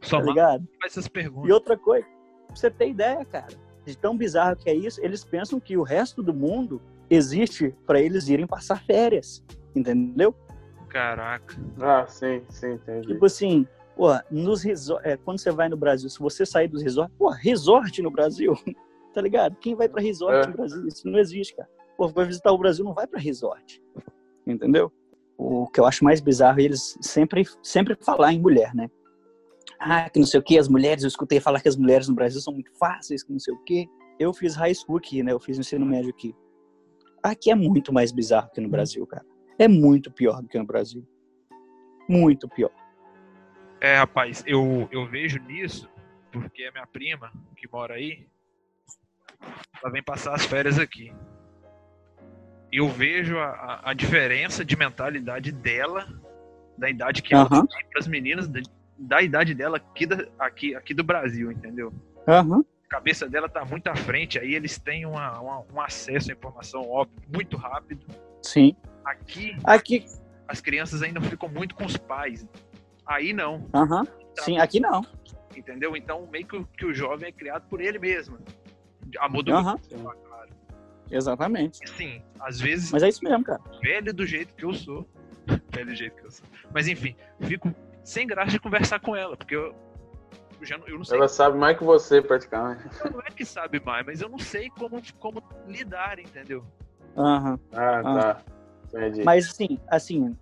Só 0.00 0.18
tá 0.18 0.26
ligado? 0.26 0.66
essas 0.84 1.06
perguntas. 1.06 1.48
E 1.48 1.52
outra 1.52 1.76
coisa, 1.76 2.06
pra 2.48 2.56
você 2.56 2.70
ter 2.70 2.88
ideia, 2.88 3.24
cara, 3.24 3.54
de 3.90 3.98
tão 3.98 4.16
bizarro 4.16 4.56
que 4.56 4.68
é 4.68 4.74
isso, 4.74 5.00
eles 5.04 5.24
pensam 5.24 5.58
que 5.58 5.76
o 5.76 5.82
resto 5.82 6.22
do 6.22 6.34
mundo 6.34 6.80
existe 7.10 7.74
para 7.86 8.00
eles 8.00 8.28
irem 8.28 8.46
passar 8.46 8.82
férias, 8.84 9.42
entendeu? 9.74 10.34
Caraca. 10.88 11.56
Ah, 11.80 12.06
sim, 12.06 12.42
sim, 12.48 12.72
entendi. 12.72 13.08
Tipo 13.08 13.26
assim, 13.26 13.66
pô, 13.96 14.08
nos 14.30 14.62
resort, 14.62 15.06
é, 15.06 15.16
quando 15.16 15.38
você 15.38 15.50
vai 15.50 15.68
no 15.68 15.76
Brasil, 15.76 16.08
se 16.08 16.18
você 16.18 16.46
sair 16.46 16.68
dos 16.68 16.82
resorts, 16.82 17.14
pô, 17.18 17.28
resort 17.28 18.00
no 18.02 18.10
Brasil, 18.10 18.54
tá 19.12 19.20
ligado? 19.20 19.56
Quem 19.56 19.74
vai 19.74 19.88
para 19.88 20.02
resort 20.02 20.46
é. 20.46 20.50
no 20.50 20.56
Brasil? 20.56 20.86
Isso 20.86 21.08
não 21.08 21.18
existe, 21.18 21.56
cara 21.56 21.68
pô, 21.98 22.06
vai 22.06 22.24
visitar 22.24 22.52
o 22.52 22.58
Brasil, 22.58 22.84
não 22.84 22.94
vai 22.94 23.08
para 23.08 23.20
resort. 23.20 23.82
Entendeu? 24.46 24.90
O 25.36 25.66
que 25.66 25.80
eu 25.80 25.84
acho 25.84 26.04
mais 26.04 26.20
bizarro 26.20 26.60
é 26.60 26.62
eles 26.62 26.96
sempre, 27.00 27.44
sempre 27.60 27.96
falar 28.00 28.32
em 28.32 28.40
mulher, 28.40 28.72
né? 28.74 28.88
Ah, 29.80 30.10
que 30.10 30.18
não 30.18 30.26
sei 30.26 30.40
o 30.40 30.42
que, 30.42 30.58
as 30.58 30.68
mulheres, 30.68 31.04
eu 31.04 31.08
escutei 31.08 31.40
falar 31.40 31.60
que 31.60 31.68
as 31.68 31.76
mulheres 31.76 32.08
no 32.08 32.14
Brasil 32.14 32.40
são 32.40 32.52
muito 32.52 32.72
fáceis, 32.76 33.22
que 33.22 33.32
não 33.32 33.38
sei 33.38 33.54
o 33.54 33.64
que. 33.64 33.88
Eu 34.18 34.32
fiz 34.32 34.56
high 34.56 34.74
school 34.74 34.98
aqui, 34.98 35.22
né? 35.22 35.32
Eu 35.32 35.38
fiz 35.38 35.58
ensino 35.58 35.86
médio 35.86 36.10
aqui. 36.10 36.34
Aqui 37.22 37.50
é 37.50 37.54
muito 37.54 37.92
mais 37.92 38.10
bizarro 38.10 38.50
que 38.50 38.60
no 38.60 38.68
Brasil, 38.68 39.06
cara. 39.06 39.24
É 39.58 39.68
muito 39.68 40.10
pior 40.10 40.42
do 40.42 40.48
que 40.48 40.58
no 40.58 40.64
Brasil. 40.64 41.06
Muito 42.08 42.48
pior. 42.48 42.70
É, 43.80 43.96
rapaz, 43.96 44.42
eu, 44.46 44.88
eu 44.90 45.06
vejo 45.06 45.38
nisso 45.42 45.88
porque 46.32 46.64
a 46.64 46.72
minha 46.72 46.86
prima, 46.86 47.32
que 47.56 47.68
mora 47.70 47.94
aí, 47.94 48.26
ela 49.82 49.92
vem 49.92 50.02
passar 50.02 50.34
as 50.34 50.44
férias 50.44 50.78
aqui. 50.78 51.12
Eu 52.70 52.88
vejo 52.88 53.38
a, 53.38 53.90
a, 53.90 53.94
diferença 53.94 54.64
de 54.64 54.76
mentalidade 54.76 55.50
dela, 55.50 56.06
da 56.76 56.90
idade 56.90 57.22
que 57.22 57.32
ela 57.32 57.44
Aham. 57.44 57.66
tem 57.66 57.86
para 57.88 58.00
as 58.00 58.06
meninas, 58.06 58.48
da, 58.98 59.16
da 59.16 59.22
idade 59.22 59.54
dela 59.54 59.76
aqui, 59.76 60.06
da- 60.06 60.26
aqui, 60.38 60.74
aqui 60.74 60.94
do 60.94 61.04
Brasil, 61.04 61.50
entendeu? 61.52 61.92
Aham. 62.26 62.64
A 62.86 62.88
cabeça 62.88 63.28
dela 63.28 63.48
tá 63.48 63.64
muito 63.64 63.86
à 63.88 63.94
frente, 63.94 64.38
aí 64.38 64.54
eles 64.54 64.78
têm 64.78 65.04
uma, 65.06 65.38
uma- 65.40 65.64
um 65.72 65.80
acesso 65.80 66.30
à 66.30 66.34
informação 66.34 66.88
óbvio, 66.88 67.16
muito 67.32 67.56
rápido. 67.56 68.04
Sim. 68.42 68.74
Aqui, 69.04 69.56
Aqui. 69.64 70.06
as 70.46 70.60
crianças 70.60 71.02
ainda 71.02 71.20
ficam 71.20 71.48
muito 71.48 71.74
com 71.74 71.84
os 71.84 71.96
pais. 71.96 72.46
Aí 73.06 73.32
não, 73.32 73.66
Aham. 73.74 74.06
Sim, 74.40 74.58
aqui 74.58 74.80
não. 74.80 75.02
entendeu? 75.56 75.96
Então, 75.96 76.26
meio 76.30 76.46
que, 76.46 76.56
o- 76.56 76.64
que 76.66 76.86
o 76.86 76.94
jovem 76.94 77.28
é 77.28 77.32
criado 77.32 77.66
por 77.68 77.80
ele 77.80 77.98
mesmo. 77.98 78.38
Amor 79.18 79.42
do 79.42 79.52
Aham. 79.52 79.76
claro. 79.78 80.18
Exatamente. 81.10 81.78
Sim, 81.96 82.22
às 82.38 82.60
vezes, 82.60 82.92
Mas 82.92 83.02
é 83.02 83.08
isso 83.08 83.24
mesmo, 83.24 83.42
cara. 83.42 83.60
velho 83.82 84.12
do 84.12 84.26
jeito 84.26 84.54
que 84.54 84.64
eu 84.64 84.74
sou. 84.74 85.08
velho 85.72 85.86
do 85.86 85.94
jeito 85.94 86.16
que 86.16 86.26
eu 86.26 86.30
sou. 86.30 86.46
Mas 86.72 86.86
enfim, 86.86 87.16
fico 87.40 87.74
sem 88.08 88.26
graça 88.26 88.50
de 88.52 88.58
conversar 88.58 88.98
com 89.00 89.14
ela, 89.14 89.36
porque 89.36 89.54
eu, 89.54 89.74
eu 90.58 90.66
já 90.66 90.78
não, 90.78 90.88
eu 90.88 90.96
não 90.96 91.04
sei. 91.04 91.18
Ela 91.18 91.28
sabe 91.28 91.58
mais 91.58 91.76
que 91.76 91.84
você, 91.84 92.22
praticamente. 92.22 92.82
Não 93.12 93.20
é 93.20 93.30
que 93.30 93.44
sabe 93.44 93.78
mais, 93.84 94.06
mas 94.06 94.22
eu 94.22 94.30
não 94.30 94.38
sei 94.38 94.70
como, 94.70 94.98
como 95.20 95.42
lidar, 95.66 96.18
entendeu? 96.18 96.64
Aham. 97.14 97.58
Ah, 97.70 98.02
tá. 98.02 98.42
Entendi. 98.86 99.22
Mas 99.24 99.46
assim, 99.50 99.78
assim, 99.88 100.34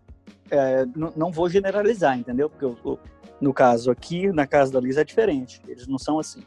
é, 0.48 0.86
não 1.16 1.32
vou 1.32 1.48
generalizar, 1.48 2.16
entendeu? 2.16 2.48
Porque 2.48 2.64
o- 2.64 2.78
o- 2.84 2.98
no 3.40 3.52
caso 3.52 3.90
aqui, 3.90 4.30
na 4.30 4.46
casa 4.46 4.72
da 4.72 4.80
Liz 4.80 4.96
é 4.96 5.02
diferente. 5.02 5.60
Eles 5.66 5.88
não 5.88 5.98
são 5.98 6.20
assim. 6.20 6.44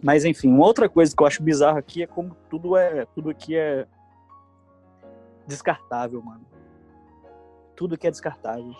Mas 0.00 0.24
enfim, 0.24 0.48
uma 0.48 0.64
outra 0.64 0.88
coisa 0.88 1.14
que 1.14 1.20
eu 1.20 1.26
acho 1.26 1.42
bizarro 1.42 1.78
aqui 1.78 2.04
é 2.04 2.06
como 2.06 2.36
tudo 2.48 2.76
é, 2.76 3.04
tudo 3.06 3.30
aqui 3.30 3.56
é 3.56 3.84
descartável, 5.46 6.22
mano. 6.22 6.46
Tudo 7.74 7.96
aqui 7.96 8.06
é 8.06 8.10
descartável. 8.12 8.74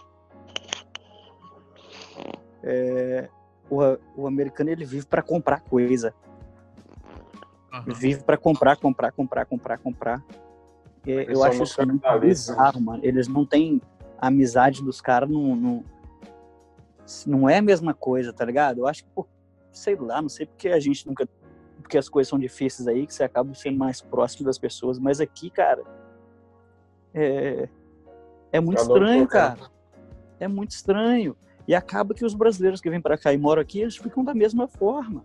É, 2.62 3.28
o, 3.68 3.80
o 4.16 4.26
americano 4.26 4.70
ele 4.70 4.84
vive 4.84 5.06
para 5.06 5.22
comprar 5.22 5.60
coisa. 5.60 6.14
Aham. 7.72 7.94
vive 7.94 8.22
para 8.22 8.36
comprar, 8.36 8.76
comprar, 8.76 9.12
comprar, 9.12 9.46
comprar, 9.46 9.78
comprar. 9.78 10.22
Eles 11.06 11.28
eu 11.28 11.42
acho 11.42 11.62
isso 11.62 11.80
bizarro, 12.20 12.80
mano. 12.80 13.00
Eles 13.02 13.26
não 13.26 13.46
têm 13.46 13.80
a 14.18 14.28
amizade 14.28 14.82
dos 14.84 15.00
caras, 15.00 15.28
não, 15.28 15.56
não, 15.56 15.84
não 17.26 17.48
é 17.48 17.58
a 17.58 17.62
mesma 17.62 17.94
coisa, 17.94 18.32
tá 18.32 18.44
ligado? 18.44 18.78
Eu 18.78 18.86
acho 18.86 19.04
que, 19.04 19.10
por, 19.10 19.26
sei 19.72 19.96
lá, 19.96 20.20
não 20.20 20.28
sei 20.28 20.46
porque 20.46 20.68
a 20.68 20.78
gente 20.78 21.06
nunca. 21.06 21.26
Porque 21.80 21.98
as 21.98 22.08
coisas 22.08 22.28
são 22.28 22.38
difíceis 22.38 22.86
aí, 22.86 23.06
que 23.06 23.12
você 23.12 23.24
acaba 23.24 23.52
sendo 23.54 23.76
mais 23.76 24.00
próximo 24.00 24.46
das 24.46 24.58
pessoas. 24.58 24.98
Mas 24.98 25.20
aqui, 25.20 25.50
cara, 25.50 25.82
é, 27.12 27.68
é 28.52 28.60
muito 28.60 28.78
Cada 28.78 28.92
estranho, 28.92 29.26
cara. 29.26 29.58
É 30.38 30.46
muito 30.46 30.70
estranho. 30.70 31.36
E 31.66 31.74
acaba 31.74 32.12
que 32.14 32.24
os 32.24 32.34
brasileiros 32.34 32.80
que 32.80 32.90
vêm 32.90 33.00
pra 33.00 33.16
cá 33.16 33.32
e 33.32 33.38
moram 33.38 33.62
aqui, 33.62 33.80
eles 33.80 33.96
ficam 33.96 34.24
da 34.24 34.34
mesma 34.34 34.66
forma. 34.66 35.24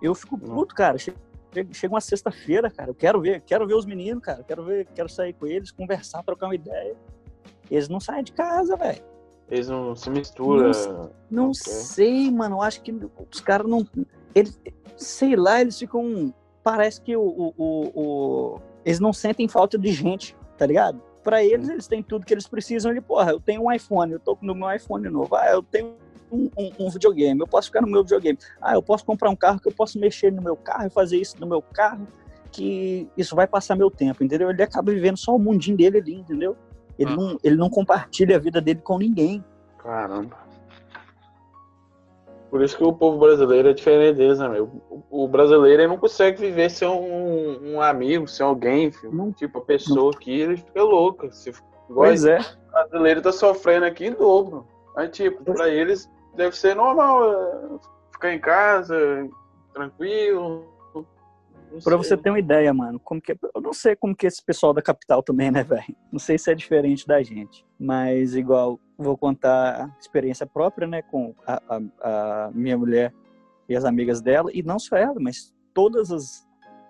Eu 0.00 0.14
fico 0.14 0.38
puto, 0.38 0.74
cara. 0.74 0.96
Che- 0.98 1.14
che- 1.52 1.66
Chega 1.72 1.94
uma 1.94 2.00
sexta-feira, 2.00 2.70
cara. 2.70 2.90
Eu 2.90 2.94
quero 2.94 3.20
ver, 3.20 3.40
quero 3.42 3.66
ver 3.66 3.74
os 3.74 3.84
meninos, 3.84 4.22
cara. 4.22 4.42
Quero 4.44 4.64
ver, 4.64 4.86
quero 4.94 5.08
sair 5.08 5.32
com 5.34 5.46
eles, 5.46 5.70
conversar, 5.70 6.22
trocar 6.22 6.46
uma 6.46 6.54
ideia. 6.54 6.94
Eles 7.70 7.88
não 7.88 8.00
saem 8.00 8.24
de 8.24 8.32
casa, 8.32 8.76
velho. 8.76 9.02
Eles 9.50 9.68
não 9.68 9.94
se 9.96 10.08
misturam. 10.10 10.68
Nossa. 10.68 11.10
Não 11.30 11.46
Ok. 11.48 11.54
sei, 11.60 12.30
mano. 12.30 12.56
Eu 12.56 12.62
acho 12.62 12.80
que 12.82 12.92
os 13.32 13.40
caras 13.40 13.66
não. 13.68 13.84
Eles, 14.34 14.58
sei 14.96 15.34
lá, 15.36 15.60
eles 15.60 15.78
ficam. 15.78 16.32
Parece 16.62 17.00
que 17.00 17.16
o, 17.16 17.22
o, 17.22 17.54
o- 17.56 17.92
o- 18.54 18.60
eles 18.84 19.00
não 19.00 19.12
sentem 19.12 19.48
falta 19.48 19.76
de 19.78 19.90
gente, 19.92 20.36
tá 20.56 20.66
ligado? 20.66 21.02
Pra 21.22 21.44
eles, 21.44 21.68
eles 21.68 21.86
têm 21.86 22.02
tudo 22.02 22.24
que 22.24 22.32
eles 22.32 22.46
precisam. 22.46 22.90
Ele, 22.90 23.00
porra, 23.00 23.30
eu 23.32 23.40
tenho 23.40 23.62
um 23.64 23.72
iPhone, 23.72 24.12
eu 24.12 24.18
tô 24.20 24.36
no 24.40 24.54
meu 24.54 24.70
iPhone 24.74 25.08
novo. 25.10 25.34
Ah, 25.36 25.50
eu 25.50 25.62
tenho 25.62 25.94
um, 26.32 26.48
um- 26.56 26.72
um 26.86 26.90
videogame, 26.90 27.38
eu 27.40 27.46
posso 27.46 27.68
ficar 27.68 27.82
no 27.82 27.88
meu 27.88 28.02
videogame. 28.02 28.38
Ah, 28.60 28.74
eu 28.74 28.82
posso 28.82 29.04
comprar 29.04 29.28
um 29.30 29.36
carro 29.36 29.60
que 29.60 29.68
eu 29.68 29.72
posso 29.72 29.98
mexer 29.98 30.32
no 30.32 30.40
meu 30.40 30.56
carro 30.56 30.86
e 30.86 30.90
fazer 30.90 31.18
isso 31.18 31.38
no 31.40 31.46
meu 31.46 31.60
carro, 31.60 32.06
que 32.50 33.06
isso 33.16 33.36
vai 33.36 33.46
passar 33.46 33.76
meu 33.76 33.90
tempo, 33.90 34.24
entendeu? 34.24 34.48
Ele 34.50 34.62
acaba 34.62 34.90
vivendo 34.92 35.16
só 35.18 35.34
o 35.34 35.38
mundinho 35.38 35.76
dele 35.76 35.98
ali, 35.98 36.14
entendeu? 36.14 36.56
Ele, 36.98 37.12
Ah. 37.12 37.16
não, 37.16 37.38
ele 37.44 37.56
não 37.56 37.68
compartilha 37.70 38.36
a 38.36 38.38
vida 38.38 38.60
dele 38.60 38.80
com 38.82 38.98
ninguém. 38.98 39.44
Caramba. 39.78 40.36
Por 42.50 42.62
isso 42.62 42.76
que 42.76 42.82
o 42.84 42.92
povo 42.92 43.18
brasileiro 43.18 43.68
é 43.68 43.72
diferente 43.72 44.16
deles, 44.16 44.38
né, 44.38 44.48
meu? 44.48 44.64
O 44.90 45.00
o 45.10 45.28
brasileiro 45.28 45.88
não 45.88 45.98
consegue 45.98 46.40
viver 46.40 46.70
sem 46.70 46.88
um, 46.88 47.74
um 47.74 47.80
amigo, 47.80 48.26
sem 48.26 48.46
alguém. 48.46 48.92
Não. 49.04 49.32
Tipo, 49.32 49.58
a 49.58 49.62
pessoa 49.62 50.12
aqui, 50.14 50.40
ele 50.40 50.56
fica 50.56 50.82
louco. 50.82 51.30
Se, 51.32 51.52
Pois 51.88 52.24
é. 52.24 52.38
o 52.38 52.72
brasileiro 52.72 53.22
tá 53.22 53.32
sofrendo 53.32 53.84
aqui 53.84 54.06
em 54.06 54.12
dobro. 54.12 54.66
Mas, 54.94 55.10
tipo, 55.10 55.42
pra 55.44 55.68
eles 55.68 56.08
deve 56.34 56.56
ser 56.56 56.74
normal 56.74 57.32
é, 57.32 57.78
ficar 58.12 58.32
em 58.32 58.38
casa, 58.38 59.28
tranquilo. 59.74 60.64
Pra 61.84 61.96
você 61.96 62.16
ter 62.16 62.30
uma 62.30 62.38
ideia, 62.38 62.72
mano, 62.74 62.98
como 63.00 63.20
que 63.20 63.32
eu 63.32 63.60
não 63.60 63.72
sei 63.72 63.94
como 63.94 64.14
que 64.14 64.26
esse 64.26 64.42
pessoal 64.44 64.72
da 64.72 64.82
capital 64.82 65.22
também, 65.22 65.50
né, 65.50 65.62
velho? 65.64 65.96
Não 66.10 66.18
sei 66.18 66.36
se 66.38 66.50
é 66.50 66.54
diferente 66.54 67.06
da 67.06 67.22
gente, 67.22 67.64
mas 67.78 68.34
igual 68.34 68.78
vou 68.98 69.16
contar 69.16 69.84
a 69.84 69.96
experiência 69.98 70.46
própria, 70.46 70.86
né, 70.86 71.02
com 71.02 71.34
a, 71.46 71.62
a- 71.68 72.46
a 72.46 72.50
minha 72.52 72.76
mulher 72.76 73.12
e 73.68 73.76
as 73.76 73.84
amigas 73.84 74.20
dela 74.20 74.50
e 74.52 74.62
não 74.62 74.78
só 74.78 74.96
ela, 74.96 75.16
mas 75.20 75.54
todas 75.72 76.10
as 76.10 76.46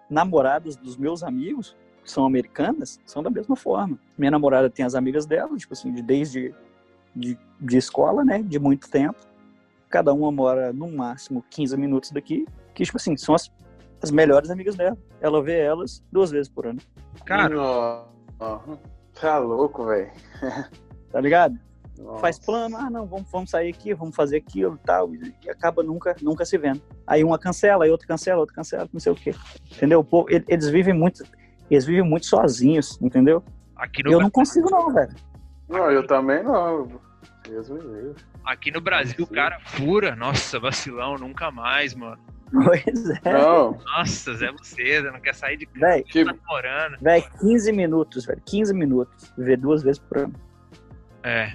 namoradas 0.08 0.76
dos 0.76 0.96
meus 0.96 1.22
amigos 1.22 1.76
que 2.02 2.10
são 2.10 2.24
americanas 2.24 2.98
são 3.04 3.22
da 3.22 3.28
mesma 3.30 3.54
forma. 3.54 3.98
Minha 4.16 4.30
namorada 4.30 4.70
tem 4.70 4.84
as 4.84 4.94
amigas 4.94 5.26
dela, 5.26 5.54
tipo 5.56 5.72
assim, 5.74 5.92
de 5.92 6.02
desde 6.02 6.54
de, 7.14 7.36
de 7.60 7.76
escola, 7.76 8.24
né, 8.24 8.42
de 8.42 8.58
muito 8.58 8.88
tempo. 8.88 9.18
Cada 9.88 10.12
uma 10.14 10.30
mora 10.32 10.72
no 10.72 10.90
máximo 10.90 11.44
15 11.50 11.76
minutos 11.76 12.12
daqui, 12.12 12.46
que 12.74 12.84
tipo 12.84 12.96
assim, 12.96 13.16
são 13.16 13.34
as 13.34 13.50
as 14.02 14.10
melhores 14.10 14.50
amigas 14.50 14.74
dela. 14.76 14.96
Ela 15.20 15.42
vê 15.42 15.58
elas 15.60 16.02
duas 16.10 16.30
vezes 16.30 16.48
por 16.48 16.66
ano, 16.66 16.80
Cara, 17.24 17.54
Tá 19.20 19.38
louco, 19.38 19.84
velho. 19.86 20.10
tá 21.12 21.20
ligado? 21.20 21.58
Nossa. 21.98 22.18
Faz 22.20 22.38
plano, 22.38 22.76
ah 22.78 22.88
não, 22.88 23.04
vamos, 23.06 23.30
vamos 23.30 23.50
sair 23.50 23.68
aqui, 23.68 23.92
vamos 23.92 24.16
fazer 24.16 24.38
aquilo 24.38 24.76
e 24.82 24.86
tal, 24.86 25.14
e, 25.14 25.34
acaba 25.50 25.82
nunca, 25.82 26.16
nunca 26.22 26.46
se 26.46 26.56
vendo. 26.56 26.80
Aí 27.06 27.22
uma 27.22 27.38
cancela, 27.38 27.84
aí 27.84 27.90
outra 27.90 28.06
cancela, 28.06 28.40
outra 28.40 28.54
cancela, 28.56 28.88
não 28.90 28.98
sei 29.00 29.12
o 29.12 29.14
quê. 29.14 29.34
Entendeu? 29.70 30.02
Pô, 30.02 30.24
ele- 30.30 30.44
eles 30.48 30.68
vivem 30.70 30.94
muito, 30.94 31.22
eles 31.70 31.84
vivem 31.84 32.02
muito 32.02 32.24
sozinhos, 32.26 32.98
entendeu? 33.02 33.42
aqui 33.76 34.02
no, 34.02 34.12
Eu 34.12 34.20
não 34.20 34.30
consigo 34.30 34.70
não, 34.70 34.92
velho. 34.92 35.14
Não, 35.68 35.90
eu 35.90 36.06
também 36.06 36.42
não. 36.42 36.88
Deus 37.48 37.68
me 37.70 37.80
livre. 37.80 38.14
aqui 38.44 38.70
no 38.70 38.80
Brasil 38.80 39.24
o 39.24 39.26
cara 39.26 39.58
fura. 39.60 40.14
Nossa, 40.16 40.58
vacilão, 40.60 41.16
nunca 41.16 41.50
mais, 41.50 41.94
mano. 41.94 42.18
Pois 42.52 43.10
é, 43.24 43.32
Não, 43.32 43.78
Nossa, 43.96 44.34
Zé 44.34 44.50
Luceda, 44.50 45.12
não 45.12 45.20
quer 45.20 45.34
sair 45.34 45.56
de 45.56 45.66
casa, 45.66 45.86
velho. 45.86 46.04
tipo, 46.04 46.32
tá 46.32 46.36
namorando. 46.46 46.98
Velho, 47.00 47.24
15 47.40 47.72
minutos, 47.72 48.24
velho, 48.26 48.42
15 48.44 48.74
minutos. 48.74 49.32
Vê 49.38 49.56
duas 49.56 49.82
vezes 49.82 49.98
por 50.00 50.18
ano. 50.18 50.34
É, 51.22 51.52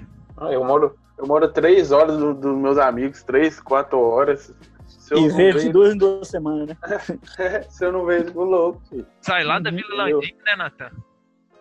eu 0.52 0.64
moro, 0.64 0.96
eu 1.18 1.28
moro 1.28 1.48
três 1.52 1.92
horas 1.92 2.18
do- 2.18 2.34
dos 2.34 2.56
meus 2.58 2.78
amigos, 2.78 3.24
três, 3.24 3.60
quatro 3.60 4.00
horas. 4.00 4.54
Se 4.88 5.14
eu, 5.14 5.18
E 5.20 5.28
não 5.30 5.36
vê 5.38 5.48
de 5.52 5.54
vejo, 5.60 5.72
duas 5.74 5.94
em 5.94 5.98
duas 5.98 6.28
semanas, 6.30 6.68
né? 6.70 6.78
se 7.70 7.86
eu 7.86 7.92
não 7.92 8.06
vejo, 8.06 8.26
fico 8.28 8.44
louco. 8.44 8.82
filho. 8.90 9.06
sai 9.22 9.44
lá 9.44 9.60
da 9.60 9.72
Vila? 9.72 9.96
Landim, 10.06 10.34
né, 10.46 10.56
Natan? 10.56 10.92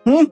Hum? 0.07 0.27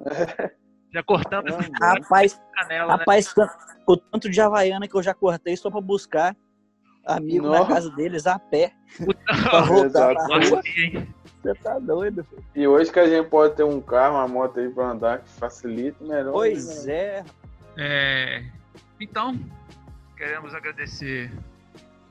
Já 0.93 1.03
cortamos 1.03 1.51
essa 1.53 1.69
Ah, 1.81 1.93
Rapaz, 1.95 2.39
canela, 2.53 2.93
né? 2.93 2.99
Rapaz, 2.99 3.33
tan- 3.33 3.49
o 3.87 3.97
tanto 3.97 4.29
de 4.29 4.39
Havaiana 4.39 4.87
que 4.87 4.95
eu 4.95 5.01
já 5.03 5.13
cortei 5.13 5.57
só 5.57 5.69
pra 5.71 5.81
buscar 5.81 6.35
amigo 7.05 7.47
na 7.49 7.59
Nossa. 7.59 7.73
casa 7.73 7.89
deles 7.91 8.27
a 8.27 8.39
pé. 8.39 8.73
Pra 9.25 9.61
voltar 9.61 10.13
pra 10.13 10.37
rua. 10.37 10.61
Você 11.43 11.55
tá 11.55 11.77
doido, 11.79 12.23
filho. 12.23 12.43
E 12.55 12.67
hoje 12.67 12.91
que 12.91 12.99
a 12.99 13.07
gente 13.07 13.27
pode 13.29 13.55
ter 13.55 13.63
um 13.63 13.81
carro, 13.81 14.15
uma 14.15 14.27
moto 14.27 14.59
aí 14.59 14.69
pra 14.69 14.91
andar, 14.91 15.19
que 15.19 15.29
facilita, 15.29 16.03
melhor. 16.03 16.31
Pois 16.31 16.85
né? 16.85 16.93
é. 16.93 17.25
É, 17.75 18.45
então, 18.99 19.37
queremos 20.15 20.53
agradecer 20.53 21.31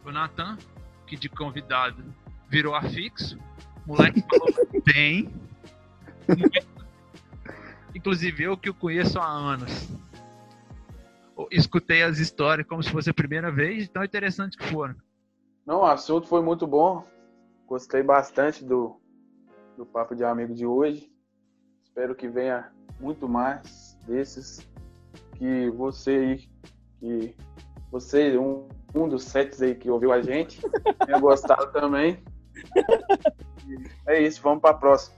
o 0.05 0.11
Natan, 0.11 0.59
que 1.07 1.17
de 1.17 1.29
convidado 1.29 2.03
virou 2.49 2.75
afixo. 2.75 3.39
O 3.87 3.97
moleque 3.97 4.23
falou 4.29 4.83
bem. 4.85 5.33
Inclusive 7.95 8.45
eu 8.45 8.57
que 8.57 8.69
o 8.69 8.75
conheço 8.75 9.19
há 9.19 9.27
anos. 9.27 9.89
Escutei 11.51 12.03
as 12.03 12.19
histórias 12.19 12.67
como 12.67 12.83
se 12.83 12.91
fosse 12.91 13.11
a 13.11 13.15
primeira 13.15 13.51
vez, 13.51 13.89
tão 13.89 14.05
interessante 14.05 14.57
que 14.57 14.67
foram. 14.67 14.95
Não, 15.67 15.81
o 15.81 15.85
assunto 15.85 16.27
foi 16.27 16.43
muito 16.43 16.67
bom. 16.67 17.05
Gostei 17.67 18.03
bastante 18.03 18.65
do, 18.65 19.01
do 19.77 19.87
papo 19.87 20.15
de 20.15 20.25
amigo 20.25 20.55
de 20.55 20.67
hoje. 20.67 21.11
Espero 21.85 22.15
que 22.15 22.29
venha 22.29 22.73
muito 23.01 23.29
mais 23.29 23.99
desses. 24.07 24.67
Que 25.37 25.71
você 25.71 26.11
aí, 26.11 26.49
que 27.01 27.37
você, 27.91 28.37
um, 28.39 28.69
um 28.95 29.09
dos 29.09 29.25
sets 29.25 29.61
aí 29.63 29.75
que 29.75 29.91
ouviu 29.91 30.13
a 30.13 30.21
gente 30.23 30.61
tenha 31.07 31.19
gostado 31.19 31.73
também. 31.73 32.23
É 34.07 34.21
isso, 34.21 34.43
vamos 34.43 34.61
para 34.61 34.71
a 34.71 34.75
próxima. 34.75 35.17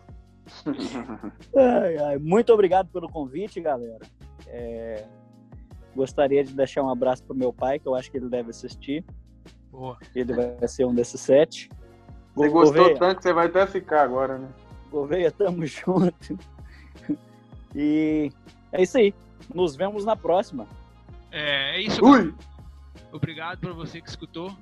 Ai, 1.57 1.97
ai, 1.97 2.19
Muito 2.19 2.53
obrigado 2.53 2.89
pelo 2.91 3.09
convite, 3.09 3.61
galera. 3.61 4.05
É, 4.47 5.07
Gostaria 5.95 6.43
de 6.43 6.53
deixar 6.53 6.83
um 6.83 6.91
abraço 6.91 7.23
pro 7.25 7.35
meu 7.35 7.53
pai, 7.53 7.79
que 7.79 7.87
eu 7.87 7.95
acho 7.95 8.11
que 8.11 8.17
ele 8.17 8.29
deve 8.29 8.51
assistir. 8.51 9.05
Boa. 9.71 9.99
Ele 10.15 10.33
vai 10.33 10.69
ser 10.69 10.85
um 10.85 10.95
desses 10.95 11.21
sete. 11.21 11.71
Você 12.35 12.49
gostou 12.49 12.95
tanto 12.99 13.17
que 13.19 13.23
você 13.23 13.33
vai 13.33 13.47
até 13.47 13.67
ficar 13.67 14.03
agora, 14.03 14.39
né? 14.39 14.49
Gouveia, 14.91 15.31
tamo 15.31 15.65
junto. 15.67 16.39
E 17.75 18.31
é 18.73 18.83
isso 18.83 18.99
aí. 18.99 19.15
Nos 19.53 19.77
vemos 19.77 20.05
na 20.05 20.17
próxima. 20.17 20.67
É, 21.31 21.77
é 21.77 21.81
isso. 21.81 22.05
Ui! 22.05 22.35
Obrigado 23.13 23.59
para 23.59 23.73
você 23.73 24.01
que 24.01 24.09
escutou. 24.09 24.53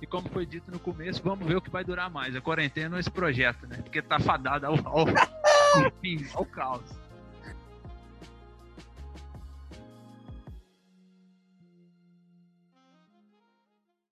E 0.00 0.06
como 0.06 0.28
foi 0.30 0.46
dito 0.46 0.70
no 0.70 0.78
começo, 0.78 1.22
vamos 1.22 1.46
ver 1.46 1.56
o 1.56 1.60
que 1.60 1.70
vai 1.70 1.84
durar 1.84 2.08
mais. 2.10 2.34
A 2.34 2.40
quarentena 2.40 2.96
ou 2.96 3.00
esse 3.00 3.10
projeto, 3.10 3.66
né? 3.66 3.76
Porque 3.82 4.00
tá 4.00 4.18
fadado 4.18 4.66
ao, 4.66 4.74
ao, 4.86 5.06
enfim, 5.86 6.26
ao 6.34 6.44
caos. 6.46 6.82